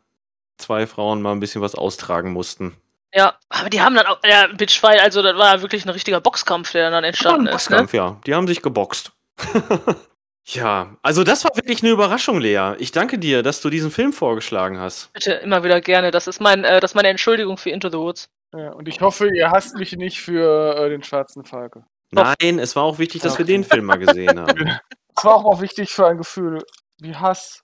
[0.59, 2.77] zwei Frauen mal ein bisschen was austragen mussten.
[3.15, 6.73] Ja, aber die haben dann auch, ja, Bitchfight, also das war wirklich ein richtiger Boxkampf,
[6.73, 7.69] der dann entstanden Ja, ein ist.
[7.71, 7.77] Ne?
[7.77, 8.19] Boxkampf, ja.
[8.27, 9.13] Die haben sich geboxt.
[10.45, 12.73] ja, also das war wirklich eine Überraschung, Lea.
[12.77, 15.11] Ich danke dir, dass du diesen Film vorgeschlagen hast.
[15.13, 16.11] Bitte immer wieder gerne.
[16.11, 18.29] Das ist mein, äh, das ist meine Entschuldigung für Into the Woods.
[18.53, 21.83] Ja, und ich hoffe, ihr hasst mich nicht für äh, den schwarzen Falke.
[22.11, 24.79] Nein, es war auch wichtig, dass wir den Film mal gesehen haben.
[25.15, 26.63] Das war auch mal wichtig für ein Gefühl
[26.99, 27.63] wie Hass.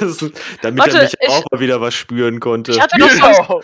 [0.00, 0.18] Das,
[0.60, 2.72] damit Warte, er mich ich- auch mal wieder was spüren konnte.
[2.72, 3.10] Ich hatte doch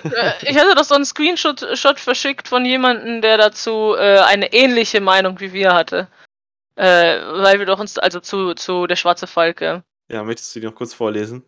[0.02, 4.18] so, äh, ich hatte doch so einen Screenshot Shot verschickt von jemandem, der dazu äh,
[4.20, 6.08] eine ähnliche Meinung wie wir hatte.
[6.76, 9.82] Äh, weil wir doch uns, also zu, zu der schwarze Falke.
[10.10, 11.44] Ja, möchtest du die noch kurz vorlesen?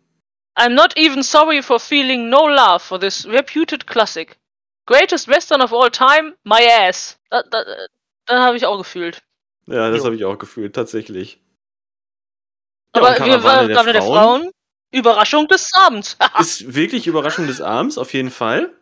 [0.59, 4.35] I'm not even sorry for feeling no love for this reputed classic.
[4.91, 7.17] Greatest Western of all time, my ass.
[7.29, 7.63] Da, da,
[8.25, 9.23] da habe ich auch gefühlt.
[9.67, 11.39] Ja, das habe ich auch gefühlt, tatsächlich.
[12.93, 14.41] Ja, Aber wir waren der Karawane der Frauen?
[14.41, 14.51] Frauen.
[14.91, 16.17] Überraschung des Abends.
[16.39, 18.73] Ist wirklich Überraschung des Abends, auf jeden Fall.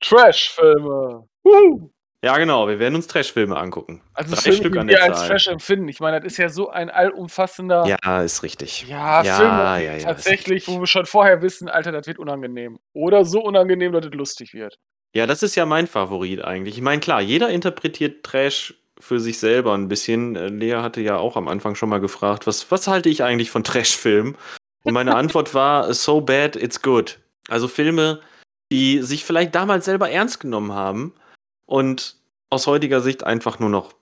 [0.00, 1.28] Trash-Filme.
[1.44, 1.93] Juhu.
[2.24, 4.00] Ja, genau, wir werden uns Trashfilme angucken.
[4.14, 5.28] Also Drei Filme, Stück die an wir der als Zahl.
[5.28, 5.88] Trash empfinden.
[5.88, 7.84] Ich meine, das ist ja so ein allumfassender.
[7.86, 8.86] Ja, ist richtig.
[8.88, 12.78] Ja, Ja, Filme ja, ja, tatsächlich, wo wir schon vorher wissen, Alter, das wird unangenehm.
[12.94, 14.78] Oder so unangenehm, dass es lustig wird.
[15.14, 16.76] Ja, das ist ja mein Favorit eigentlich.
[16.76, 20.34] Ich meine, klar, jeder interpretiert Trash für sich selber ein bisschen.
[20.34, 23.50] Äh, Lea hatte ja auch am Anfang schon mal gefragt, was, was halte ich eigentlich
[23.50, 24.34] von Trash-Filmen?
[24.82, 27.18] Und meine Antwort war, so bad, it's good.
[27.48, 28.20] Also Filme,
[28.72, 31.12] die sich vielleicht damals selber ernst genommen haben
[31.66, 32.16] und
[32.50, 33.94] aus heutiger Sicht einfach nur noch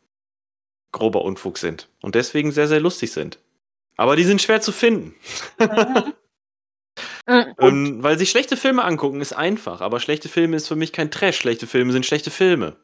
[0.93, 3.39] grober Unfug sind und deswegen sehr, sehr lustig sind.
[3.97, 5.15] Aber die sind schwer zu finden.
[7.27, 7.55] Mhm.
[7.59, 11.11] ähm, weil sich schlechte Filme angucken ist einfach, aber schlechte Filme ist für mich kein
[11.11, 11.37] Trash.
[11.39, 12.77] Schlechte Filme sind schlechte Filme.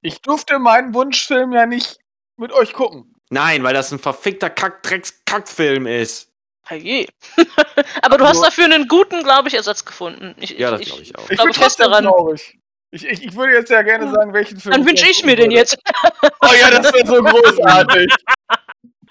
[0.00, 1.98] Ich durfte meinen Wunschfilm ja nicht
[2.36, 3.14] mit euch gucken.
[3.30, 6.30] Nein, weil das ein verfickter Kack-Drecks-Kackfilm ist.
[6.64, 7.06] Herrje.
[8.02, 10.34] Aber du hast Nur- dafür einen guten, glaube ich, Ersatz gefunden.
[10.38, 11.28] Ich, Ja, das glaube ich auch.
[11.28, 12.04] Ich glaube fest trotzdem daran.
[12.04, 12.58] traurig.
[12.94, 14.72] Ich, ich, ich würde jetzt ja gerne sagen, welchen Film.
[14.74, 15.76] Dann wünsche ich mir den jetzt.
[16.44, 18.14] Oh ja, das wäre so großartig.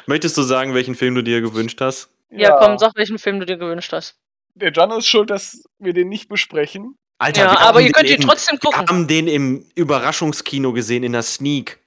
[0.05, 2.09] Möchtest du sagen, welchen Film du dir gewünscht hast?
[2.29, 4.15] Ja, komm, sag, welchen Film du dir gewünscht hast.
[4.55, 6.95] Der John ist schuld, dass wir den nicht besprechen.
[7.19, 8.87] Alter, Ja, wir aber haben ihr könnt den ihn im- trotzdem Wir gucken.
[8.89, 11.79] haben den im Überraschungskino gesehen, in der Sneak.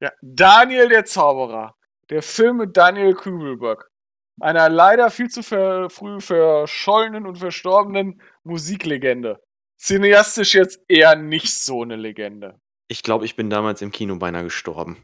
[0.00, 1.74] Ja, Daniel der Zauberer.
[2.10, 3.88] Der Film mit Daniel Kübelberg.
[4.40, 9.40] Einer leider viel zu ver früh verschollenen und verstorbenen Musiklegende.
[9.80, 12.60] Cineastisch jetzt eher nicht so eine Legende.
[12.88, 15.02] Ich glaube, ich bin damals im Kino beinahe gestorben.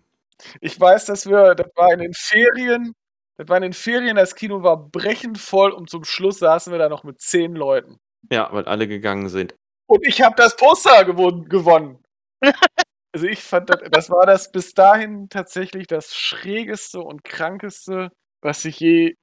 [0.60, 2.92] Ich weiß, dass wir, das war in den Ferien,
[3.38, 6.78] das war in den Ferien, das Kino war brechend voll und zum Schluss saßen wir
[6.78, 7.98] da noch mit zehn Leuten.
[8.30, 9.54] Ja, weil alle gegangen sind.
[9.86, 12.02] Und ich habe das Poster gewon gewonnen.
[13.12, 18.10] also ich fand, das, das war das bis dahin tatsächlich das schrägeste und krankeste,
[18.42, 19.14] was ich je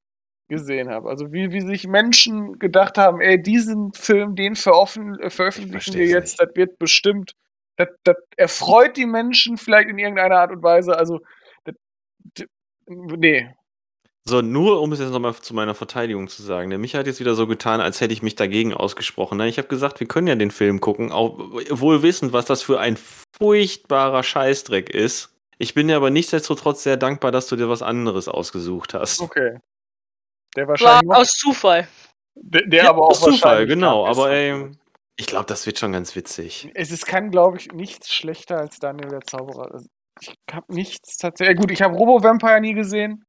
[0.53, 1.09] gesehen habe.
[1.09, 6.05] Also wie, wie sich Menschen gedacht haben, ey, diesen Film, den veroffen, äh, veröffentlichen wir
[6.05, 7.33] jetzt, das wird bestimmt,
[7.77, 10.95] das, das erfreut die Menschen vielleicht in irgendeiner Art und Weise.
[10.95, 11.19] Also,
[11.65, 11.75] das,
[12.35, 12.47] das,
[12.87, 13.49] nee.
[14.25, 16.69] So, nur um es jetzt nochmal zu meiner Verteidigung zu sagen.
[16.69, 19.37] Der Micha hat jetzt wieder so getan, als hätte ich mich dagegen ausgesprochen.
[19.37, 19.49] Ne?
[19.49, 22.79] Ich habe gesagt, wir können ja den Film gucken, auch wohl wissend, was das für
[22.79, 22.97] ein
[23.37, 25.33] furchtbarer Scheißdreck ist.
[25.57, 29.21] Ich bin dir aber nichtsdestotrotz sehr dankbar, dass du dir was anderes ausgesucht hast.
[29.21, 29.57] Okay.
[30.55, 31.87] Der War wahrscheinlich noch, aus Zufall.
[32.35, 34.05] der, der Ja, aber auch aus Zufall, genau.
[34.05, 34.71] Aber ey,
[35.15, 36.69] ich glaube, das wird schon ganz witzig.
[36.73, 39.71] Es ist, kann, glaube ich, nichts schlechter als Daniel der Zauberer.
[39.73, 39.87] Also,
[40.21, 41.57] ich habe nichts tatsächlich.
[41.57, 43.23] Gut, ich habe Robo Vampire nie gesehen.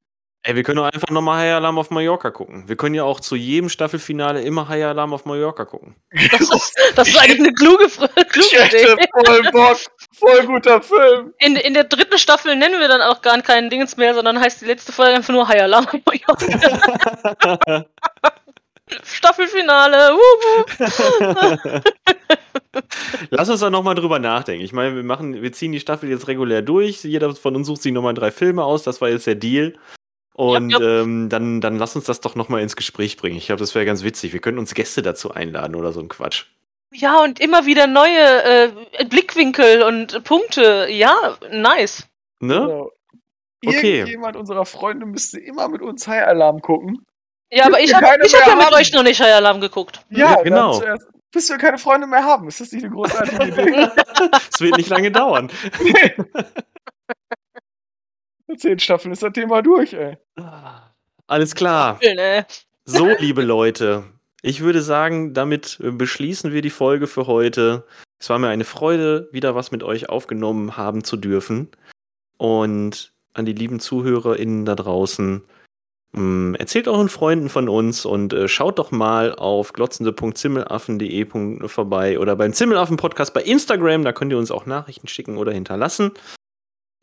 [0.47, 2.69] Ey, wir können doch einfach nochmal High Alarm auf Mallorca gucken.
[2.69, 5.97] Wir können ja auch zu jedem Staffelfinale immer High Alarm auf Mallorca gucken.
[6.13, 9.07] Das ist, das ist eigentlich eine kluge, kluge Ich hätte Idee.
[9.25, 9.79] voll Bock.
[10.17, 11.35] Voll guter Film.
[11.39, 14.61] In, in der dritten Staffel nennen wir dann auch gar keinen Dingens mehr, sondern heißt
[14.63, 15.87] die letzte Folge einfach nur High Alarm.
[19.05, 20.11] Staffelfinale.
[23.31, 24.65] Lass uns da nochmal drüber nachdenken.
[24.65, 27.03] Ich meine, wir machen, wir ziehen die Staffel jetzt regulär durch.
[27.05, 28.83] Jeder von uns sucht sich nochmal drei Filme aus.
[28.83, 29.75] Das war jetzt der Deal.
[30.35, 33.37] Und Ja, Ähm, dann, dann lass uns das doch nochmal ins Gespräch bringen.
[33.37, 34.33] Ich glaube, das wäre ganz witzig.
[34.33, 36.47] Wir könnten uns Gäste dazu einladen oder so ein Quatsch.
[36.95, 38.73] Ja, und immer wieder neue äh,
[39.09, 40.87] Blickwinkel und Punkte.
[40.91, 42.07] Ja, nice.
[42.41, 42.55] Ne?
[42.55, 42.91] Genau.
[43.67, 43.97] Okay.
[43.99, 47.05] Irgendjemand unserer Freunde müsste immer mit uns High Alarm gucken.
[47.51, 50.01] Ja, aber ich habe hab ja mit euch noch nicht High Alarm geguckt.
[50.11, 50.79] Ja, dann genau.
[50.79, 52.47] zuerst- Bis wir keine Freunde mehr haben.
[52.47, 53.89] Ist das nicht eine großartige Idee?
[54.53, 55.51] Es wird nicht lange dauern.
[58.47, 60.19] In zehn Staffeln ist das Thema durch, ey.
[61.27, 61.99] Alles klar.
[62.85, 64.05] So, liebe Leute,
[64.47, 67.85] ich würde sagen, damit äh, beschließen wir die Folge für heute.
[68.21, 71.69] Es war mir eine Freude, wieder was mit euch aufgenommen haben zu dürfen.
[72.37, 75.43] Und an die lieben ZuhörerInnen da draußen,
[76.13, 82.37] mh, erzählt euren Freunden von uns und äh, schaut doch mal auf glotzende.zimmelaffen.de vorbei oder
[82.37, 84.05] beim Zimmelaffen-Podcast bei Instagram.
[84.05, 86.13] Da könnt ihr uns auch Nachrichten schicken oder hinterlassen.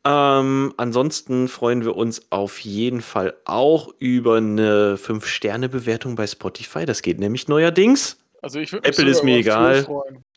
[0.03, 6.85] Ähm, ansonsten freuen wir uns auf jeden Fall auch über eine 5-Sterne-Bewertung bei Spotify.
[6.85, 8.17] Das geht nämlich neuerdings.
[8.41, 9.85] Also ich würde mich Apple ist mir egal.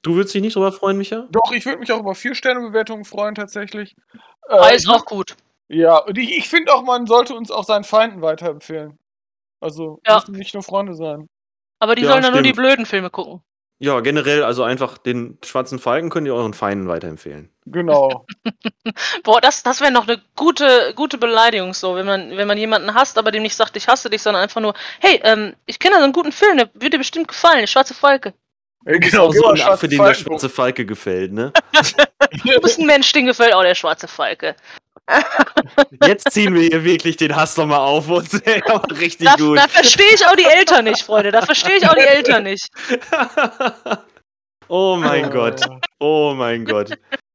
[0.02, 1.26] Du würdest dich nicht drüber freuen, Micha?
[1.30, 3.94] Doch, ich würde mich auch über vier Sterne Bewertungen freuen tatsächlich.
[4.50, 5.34] Äh, ist auch gut.
[5.68, 8.98] Ja, und ich, ich finde auch, man sollte uns auch seinen Feinden weiterempfehlen.
[9.60, 10.16] Also Ja.
[10.16, 11.26] müssen nicht nur Freunde sein.
[11.78, 12.66] Aber die Ja, sollen dann nur die stimmt.
[12.66, 13.42] blöden Filme gucken.
[13.80, 17.50] Ja, generell, also einfach den schwarzen Falken könnt ihr euren Feinden weiterempfehlen.
[17.66, 18.24] Genau.
[19.24, 22.94] Boah, das, das wäre noch eine gute, gute Beleidigung so, wenn man, wenn man jemanden
[22.94, 25.94] hasst, aber dem nicht sagt, ich hasse dich, sondern einfach nur, hey, ähm, ich kenne
[25.94, 28.32] da so einen guten Film, der würde dir bestimmt gefallen, der Schwarze Falke.
[28.86, 31.52] Ja, genau, auch so geh mal ein Affe, dem der schwarze Falke gefällt, ne?
[32.44, 34.54] Du bist ein Mensch, den gefällt auch der Schwarze Falke.
[36.06, 38.32] Jetzt ziehen wir hier wirklich den Hass nochmal auf uns.
[38.98, 39.58] Richtig Da, gut.
[39.58, 41.30] da verstehe ich auch die Eltern nicht, Freunde.
[41.30, 42.68] Da verstehe ich auch die Eltern nicht.
[44.68, 45.60] oh mein Äh, Gott.
[46.00, 46.90] Oh mein Gott.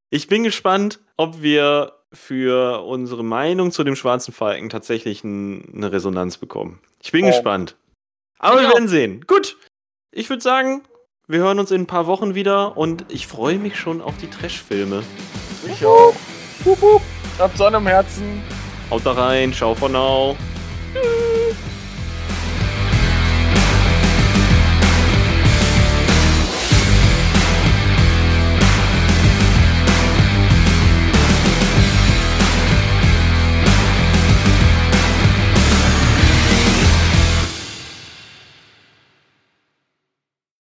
[0.09, 5.91] Ich bin gespannt, ob wir für unsere Meinung zu dem schwarzen Falken tatsächlich n- eine
[5.91, 6.79] Resonanz bekommen.
[7.03, 7.27] Ich bin Oh.
[7.27, 7.75] gespannt.
[8.39, 9.25] Aber wir werden sehen.
[9.27, 9.57] Gut.
[10.11, 10.81] Ich würde sagen,
[11.27, 14.29] wir hören uns in ein paar Wochen wieder und ich freue mich schon auf die
[14.29, 15.03] Trash-Filme.
[15.67, 16.15] Ich auch.
[16.65, 17.01] Hup, hup.
[17.39, 18.41] Habt Sonne im Herzen.
[18.91, 20.35] Haut da rein, ciao for now.